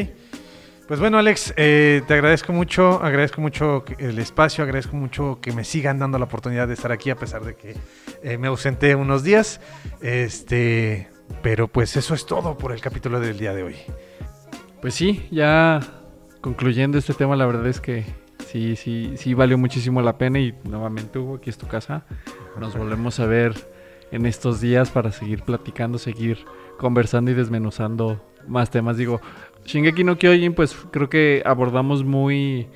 Pues 0.87 0.99
bueno, 0.99 1.17
Alex, 1.17 1.53
eh, 1.55 2.01
te 2.05 2.13
agradezco 2.13 2.51
mucho, 2.51 3.01
agradezco 3.01 3.39
mucho 3.39 3.85
el 3.99 4.19
espacio, 4.19 4.65
agradezco 4.65 4.97
mucho 4.97 5.39
que 5.41 5.53
me 5.53 5.63
sigan 5.63 5.97
dando 5.97 6.19
la 6.19 6.25
oportunidad 6.25 6.67
de 6.67 6.73
estar 6.73 6.91
aquí 6.91 7.09
a 7.09 7.15
pesar 7.15 7.45
de 7.45 7.55
que 7.55 8.37
me 8.37 8.47
ausenté 8.47 8.93
unos 8.93 9.23
días. 9.23 9.61
Este, 10.01 11.07
pero 11.41 11.67
pues 11.67 11.95
eso 11.97 12.13
es 12.13 12.25
todo 12.25 12.57
por 12.57 12.71
el 12.71 12.81
capítulo 12.81 13.19
del 13.19 13.37
día 13.37 13.53
de 13.53 13.63
hoy. 13.63 13.75
Pues 14.81 14.93
sí, 14.93 15.27
ya 15.31 15.79
concluyendo 16.41 16.97
este 16.97 17.13
tema, 17.13 17.35
la 17.35 17.45
verdad 17.45 17.67
es 17.67 17.79
que 17.79 18.05
sí, 18.45 18.75
sí, 18.75 19.13
sí 19.15 19.33
valió 19.33 19.57
muchísimo 19.57 20.01
la 20.01 20.17
pena 20.17 20.39
y 20.39 20.53
nuevamente 20.63 21.19
Hugo, 21.19 21.35
aquí 21.35 21.49
es 21.49 21.57
tu 21.57 21.67
casa. 21.67 22.05
Nos 22.59 22.77
volvemos 22.77 23.19
a 23.19 23.25
ver 23.25 23.53
en 24.11 24.25
estos 24.25 24.61
días 24.61 24.91
para 24.91 25.11
seguir 25.11 25.43
platicando, 25.43 25.97
seguir 25.97 26.45
conversando 26.77 27.31
y 27.31 27.33
desmenuzando 27.33 28.21
más 28.47 28.69
temas. 28.69 28.97
Digo, 28.97 29.21
Shingeki 29.65 30.03
no 30.03 30.17
Kyojin, 30.17 30.53
pues 30.53 30.75
creo 30.91 31.09
que 31.09 31.41
abordamos 31.45 32.03
muy, 32.03 32.67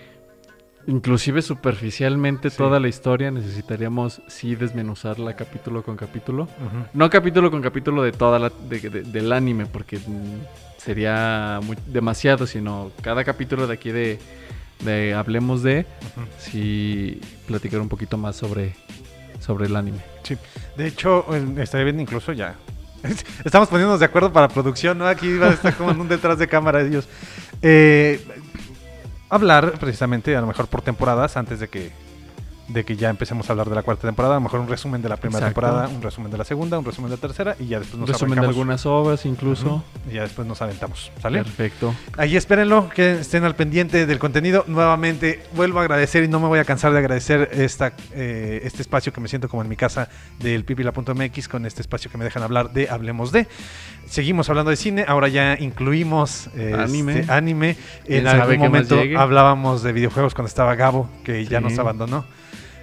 inclusive 0.87 1.41
superficialmente 1.41 2.49
Sí. 2.49 2.57
toda 2.57 2.79
la 2.79 2.87
historia. 2.87 3.29
Necesitaríamos 3.31 4.21
sí 4.27 4.55
desmenuzarla 4.55 5.35
capítulo 5.35 5.83
con 5.83 5.95
capítulo. 5.97 6.47
No 6.93 7.09
capítulo 7.09 7.51
con 7.51 7.61
capítulo 7.61 8.01
de 8.03 8.11
toda 8.11 8.39
la 8.39 8.49
de- 8.69 8.79
de- 8.89 9.03
del 9.03 9.31
anime, 9.33 9.65
porque 9.65 9.99
sería 10.77 11.59
muy- 11.63 11.77
demasiado, 11.87 12.47
sino 12.47 12.91
cada 13.01 13.23
capítulo 13.23 13.67
de 13.67 13.73
aquí 13.73 13.91
de, 13.91 14.19
de 14.83 15.13
Hablemos 15.13 15.63
de, 15.63 15.85
sí 16.37 17.19
platicar 17.47 17.81
un 17.81 17.89
poquito 17.89 18.17
más 18.17 18.35
sobre, 18.35 18.75
sobre 19.39 19.65
el 19.67 19.75
anime. 19.75 19.99
De 20.77 20.87
hecho, 20.87 21.25
estaría 21.57 21.85
bien 21.85 21.99
incluso 21.99 22.31
ya. 22.33 22.55
Estamos 23.45 23.69
poniéndonos 23.69 23.99
de 23.99 24.05
acuerdo 24.05 24.31
para 24.33 24.47
producción, 24.47 24.97
¿no? 24.97 25.07
Aquí 25.07 25.37
va 25.37 25.47
a 25.49 25.53
estar 25.53 25.75
como 25.75 25.91
en 25.91 25.99
un 26.01 26.07
detrás 26.07 26.37
de 26.39 26.47
cámara 26.47 26.81
ellos. 26.81 27.07
Eh, 27.61 28.19
hablar 29.29 29.73
precisamente, 29.79 30.35
a 30.35 30.41
lo 30.41 30.47
mejor 30.47 30.67
por 30.67 30.81
temporadas, 30.81 31.37
antes 31.37 31.59
de 31.59 31.67
que, 31.67 31.91
de 32.67 32.83
que 32.83 32.95
ya 32.97 33.09
empecemos 33.09 33.49
a 33.49 33.53
hablar 33.53 33.69
de 33.69 33.75
la 33.75 33.83
cuarta 33.83 34.07
temporada. 34.07 34.35
A 34.35 34.37
lo 34.37 34.41
mejor 34.41 34.59
un 34.59 34.67
resumen 34.67 35.01
de 35.01 35.09
la 35.09 35.15
primera 35.17 35.47
Exacto. 35.47 35.61
temporada, 35.61 35.87
un 35.87 36.01
resumen 36.01 36.31
de 36.31 36.37
la 36.37 36.43
segunda, 36.43 36.77
un 36.77 36.85
resumen 36.85 37.09
de 37.09 37.15
la 37.17 37.21
tercera 37.21 37.55
y 37.59 37.67
ya 37.67 37.79
después 37.79 37.99
nos 37.99 38.09
resumen 38.09 38.31
de 38.35 38.39
arrancamos. 38.39 38.55
algunas 38.55 38.85
obras 38.85 39.25
incluso. 39.25 39.83
Y 40.09 40.15
ya 40.15 40.23
después 40.23 40.47
nos 40.47 40.61
aventamos, 40.61 41.11
¿sale? 41.21 41.43
Perfecto. 41.43 41.93
Ahí 42.17 42.35
espérenlo, 42.35 42.89
que 42.89 43.19
estén 43.21 43.43
al 43.45 43.55
pendiente 43.55 44.05
del 44.05 44.19
contenido. 44.19 44.65
Nuevamente, 44.67 45.43
vuelvo 45.55 45.79
a 45.79 45.83
agradecer 45.83 46.23
y 46.23 46.27
no 46.27 46.39
me 46.39 46.47
voy 46.47 46.59
a 46.59 46.65
cansar 46.65 46.91
de 46.91 46.99
agradecer 46.99 47.49
esta, 47.53 47.93
eh, 48.13 48.61
este 48.63 48.81
espacio 48.81 49.13
que 49.13 49.21
me 49.21 49.27
siento 49.27 49.47
como 49.49 49.61
en 49.61 49.69
mi 49.69 49.75
casa 49.75 50.09
del 50.39 50.65
pipila.mx 50.65 51.47
con 51.47 51.65
este 51.65 51.81
espacio 51.81 52.11
que 52.11 52.17
me 52.17 52.25
dejan 52.25 52.43
hablar 52.43 52.71
de 52.73 52.89
Hablemos 52.89 53.31
de. 53.31 53.47
Seguimos 54.07 54.49
hablando 54.49 54.71
de 54.71 54.77
cine, 54.77 55.05
ahora 55.07 55.27
ya 55.27 55.57
incluimos 55.59 56.49
eh, 56.55 56.73
Anime. 56.77 57.19
este, 57.19 57.31
anime. 57.31 57.77
¿Quién 58.05 58.19
En 58.19 58.27
algún 58.27 58.57
momento 58.57 58.99
hablábamos 59.17 59.83
de 59.83 59.91
videojuegos 59.91 60.33
cuando 60.33 60.47
estaba 60.47 60.75
Gabo, 60.75 61.09
que 61.23 61.45
ya 61.45 61.59
nos 61.59 61.77
abandonó. 61.77 62.25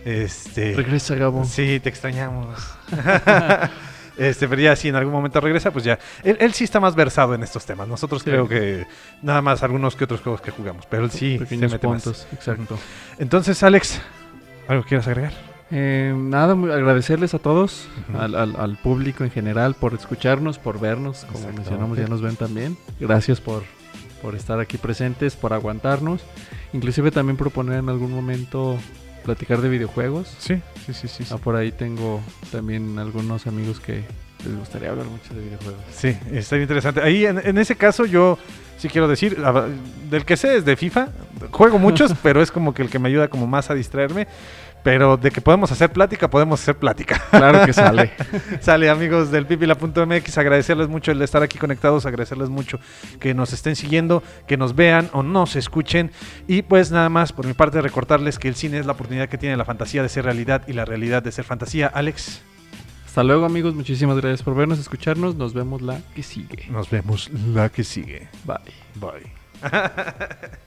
Este, 0.05 0.75
Regresa 0.75 1.15
Gabo. 1.15 1.45
Sí, 1.45 1.81
te 1.81 1.89
extrañamos. 1.89 2.59
este, 4.19 4.47
pero 4.49 4.61
ya 4.61 4.77
si 4.77 4.89
en 4.89 4.97
algún 4.97 5.13
momento 5.13 5.41
regresa, 5.41 5.71
pues 5.71 5.85
ya. 5.85 5.99
Él, 6.23 6.37
él 6.41 6.53
sí 6.53 6.65
está 6.65 6.79
más 6.81 6.95
versado 6.95 7.35
en 7.35 7.43
estos 7.43 7.65
temas. 7.65 7.89
Nosotros 7.89 8.23
Sí. 8.23 8.31
creo 8.31 8.49
que 8.49 8.87
nada 9.23 9.43
más 9.43 9.63
algunos 9.63 9.97
que 9.97 10.05
otros 10.05 10.21
juegos 10.21 10.41
que 10.41 10.51
jugamos, 10.51 10.87
pero 10.87 11.05
él 11.05 11.11
sí 11.11 11.39
se 11.39 11.45
Pequeños 11.45 11.73
mete 11.73 11.87
más. 11.89 12.27
exacto. 12.33 12.79
Entonces, 13.19 13.63
Alex, 13.63 14.01
¿algo 14.69 14.83
que 14.83 14.91
quieras 14.91 15.09
agregar? 15.09 15.33
Eh, 15.71 16.15
nada, 16.17 16.53
agradecerles 16.53 17.33
a 17.35 17.39
todos, 17.39 17.89
al, 18.17 18.35
al- 18.35 18.55
al 18.57 18.77
público 18.77 19.25
en 19.25 19.31
general, 19.31 19.75
por 19.75 19.95
escucharnos, 19.95 20.59
por 20.59 20.79
vernos, 20.79 21.27
como 21.33 21.51
mencionamos, 21.53 21.99
ya 21.99 22.07
nos 22.07 22.21
ven 22.21 22.37
también. 22.37 22.77
Gracias 23.01 23.41
por, 23.41 23.63
por 24.23 24.35
estar 24.37 24.61
aquí 24.61 24.77
presentes, 24.77 25.35
por 25.35 25.53
aguantarnos. 25.55 26.21
Inclusive 26.75 27.11
también 27.11 27.37
proponer 27.39 27.79
en 27.79 27.89
algún 27.89 28.13
momento 28.13 28.79
platicar 29.25 29.61
de 29.61 29.69
videojuegos. 29.69 30.29
Sí, 30.39 30.61
sí, 30.87 30.95
sí, 30.95 31.09
sí. 31.09 31.25
sí. 31.25 31.35
Ah, 31.35 31.39
por 31.39 31.57
ahí 31.57 31.73
tengo 31.73 32.21
también 32.53 32.99
algunos 32.99 33.47
amigos 33.47 33.81
que 33.81 34.05
les 34.45 34.57
gustaría 34.59 34.91
hablar 34.91 35.07
mucho 35.07 35.35
de 35.35 35.41
videojuegos. 35.41 35.81
Sí, 35.91 36.17
está 36.31 36.57
bien 36.57 36.65
interesante. 36.65 37.01
Ahí 37.01 37.27
en, 37.27 37.39
en 37.45 37.59
ese 37.59 37.77
caso 37.77 38.05
yo 38.05 38.39
sí 38.77 38.89
quiero 38.89 39.09
decir, 39.09 39.37
del 40.11 40.25
que 40.25 40.37
sé 40.37 40.57
es 40.57 40.65
de 40.65 40.77
FIFA. 40.77 41.09
Juego 41.51 41.79
muchos, 41.79 42.13
pero 42.23 42.43
es 42.43 42.51
como 42.51 42.75
que 42.75 42.83
el 42.83 42.91
que 42.91 42.99
me 42.99 43.09
ayuda 43.09 43.29
como 43.29 43.47
más 43.47 43.71
a 43.71 43.75
distraerme. 43.75 44.27
Pero 44.85 45.17
de 45.17 45.31
que 45.33 45.41
podemos 45.41 45.73
hacer 45.73 45.91
plática, 45.91 46.29
podemos 46.31 46.61
hacer 46.61 46.77
plática. 46.77 47.21
Claro 47.31 47.65
que 47.67 47.73
sale. 47.83 48.13
Sale, 48.61 48.91
amigos 48.91 49.31
del 49.33 49.47
pipila.mx, 49.47 50.39
agradecerles 50.39 50.89
mucho 50.89 51.11
el 51.11 51.21
estar 51.23 51.43
aquí 51.43 51.59
conectados, 51.59 52.05
agradecerles 52.07 52.51
mucho 52.51 52.79
que 53.19 53.35
nos 53.35 53.53
estén 53.53 53.75
siguiendo, 53.77 54.23
que 54.47 54.57
nos 54.57 54.77
vean 54.77 55.09
o 55.13 55.23
nos 55.23 55.57
escuchen. 55.57 56.13
Y 56.47 56.63
pues 56.63 56.91
nada 56.93 57.09
más, 57.09 57.33
por 57.33 57.47
mi 57.47 57.55
parte, 57.55 57.81
recordarles 57.81 58.39
que 58.39 58.47
el 58.47 58.55
cine 58.55 58.79
es 58.79 58.87
la 58.87 58.93
oportunidad 58.93 59.29
que 59.29 59.39
tiene 59.39 59.57
la 59.57 59.65
fantasía 59.65 60.03
de 60.03 60.09
ser 60.11 60.27
realidad 60.27 60.63
y 60.69 60.75
la 60.75 60.85
realidad 60.85 61.23
de 61.23 61.33
ser 61.33 61.45
fantasía. 61.47 61.87
Alex, 61.87 62.43
Hasta 63.07 63.25
luego 63.25 63.47
amigos, 63.47 63.75
muchísimas 63.75 64.17
gracias 64.19 64.43
por 64.43 64.55
vernos, 64.55 64.79
escucharnos. 64.79 65.35
Nos 65.35 65.55
vemos 65.55 65.81
la 65.81 65.99
que 66.15 66.23
sigue. 66.23 66.67
nos 66.71 66.91
vemos 66.91 67.31
la 67.55 67.71
que 67.71 67.85
sigue. 67.85 68.29
Bye. 68.45 68.59
Bye. 68.97 69.33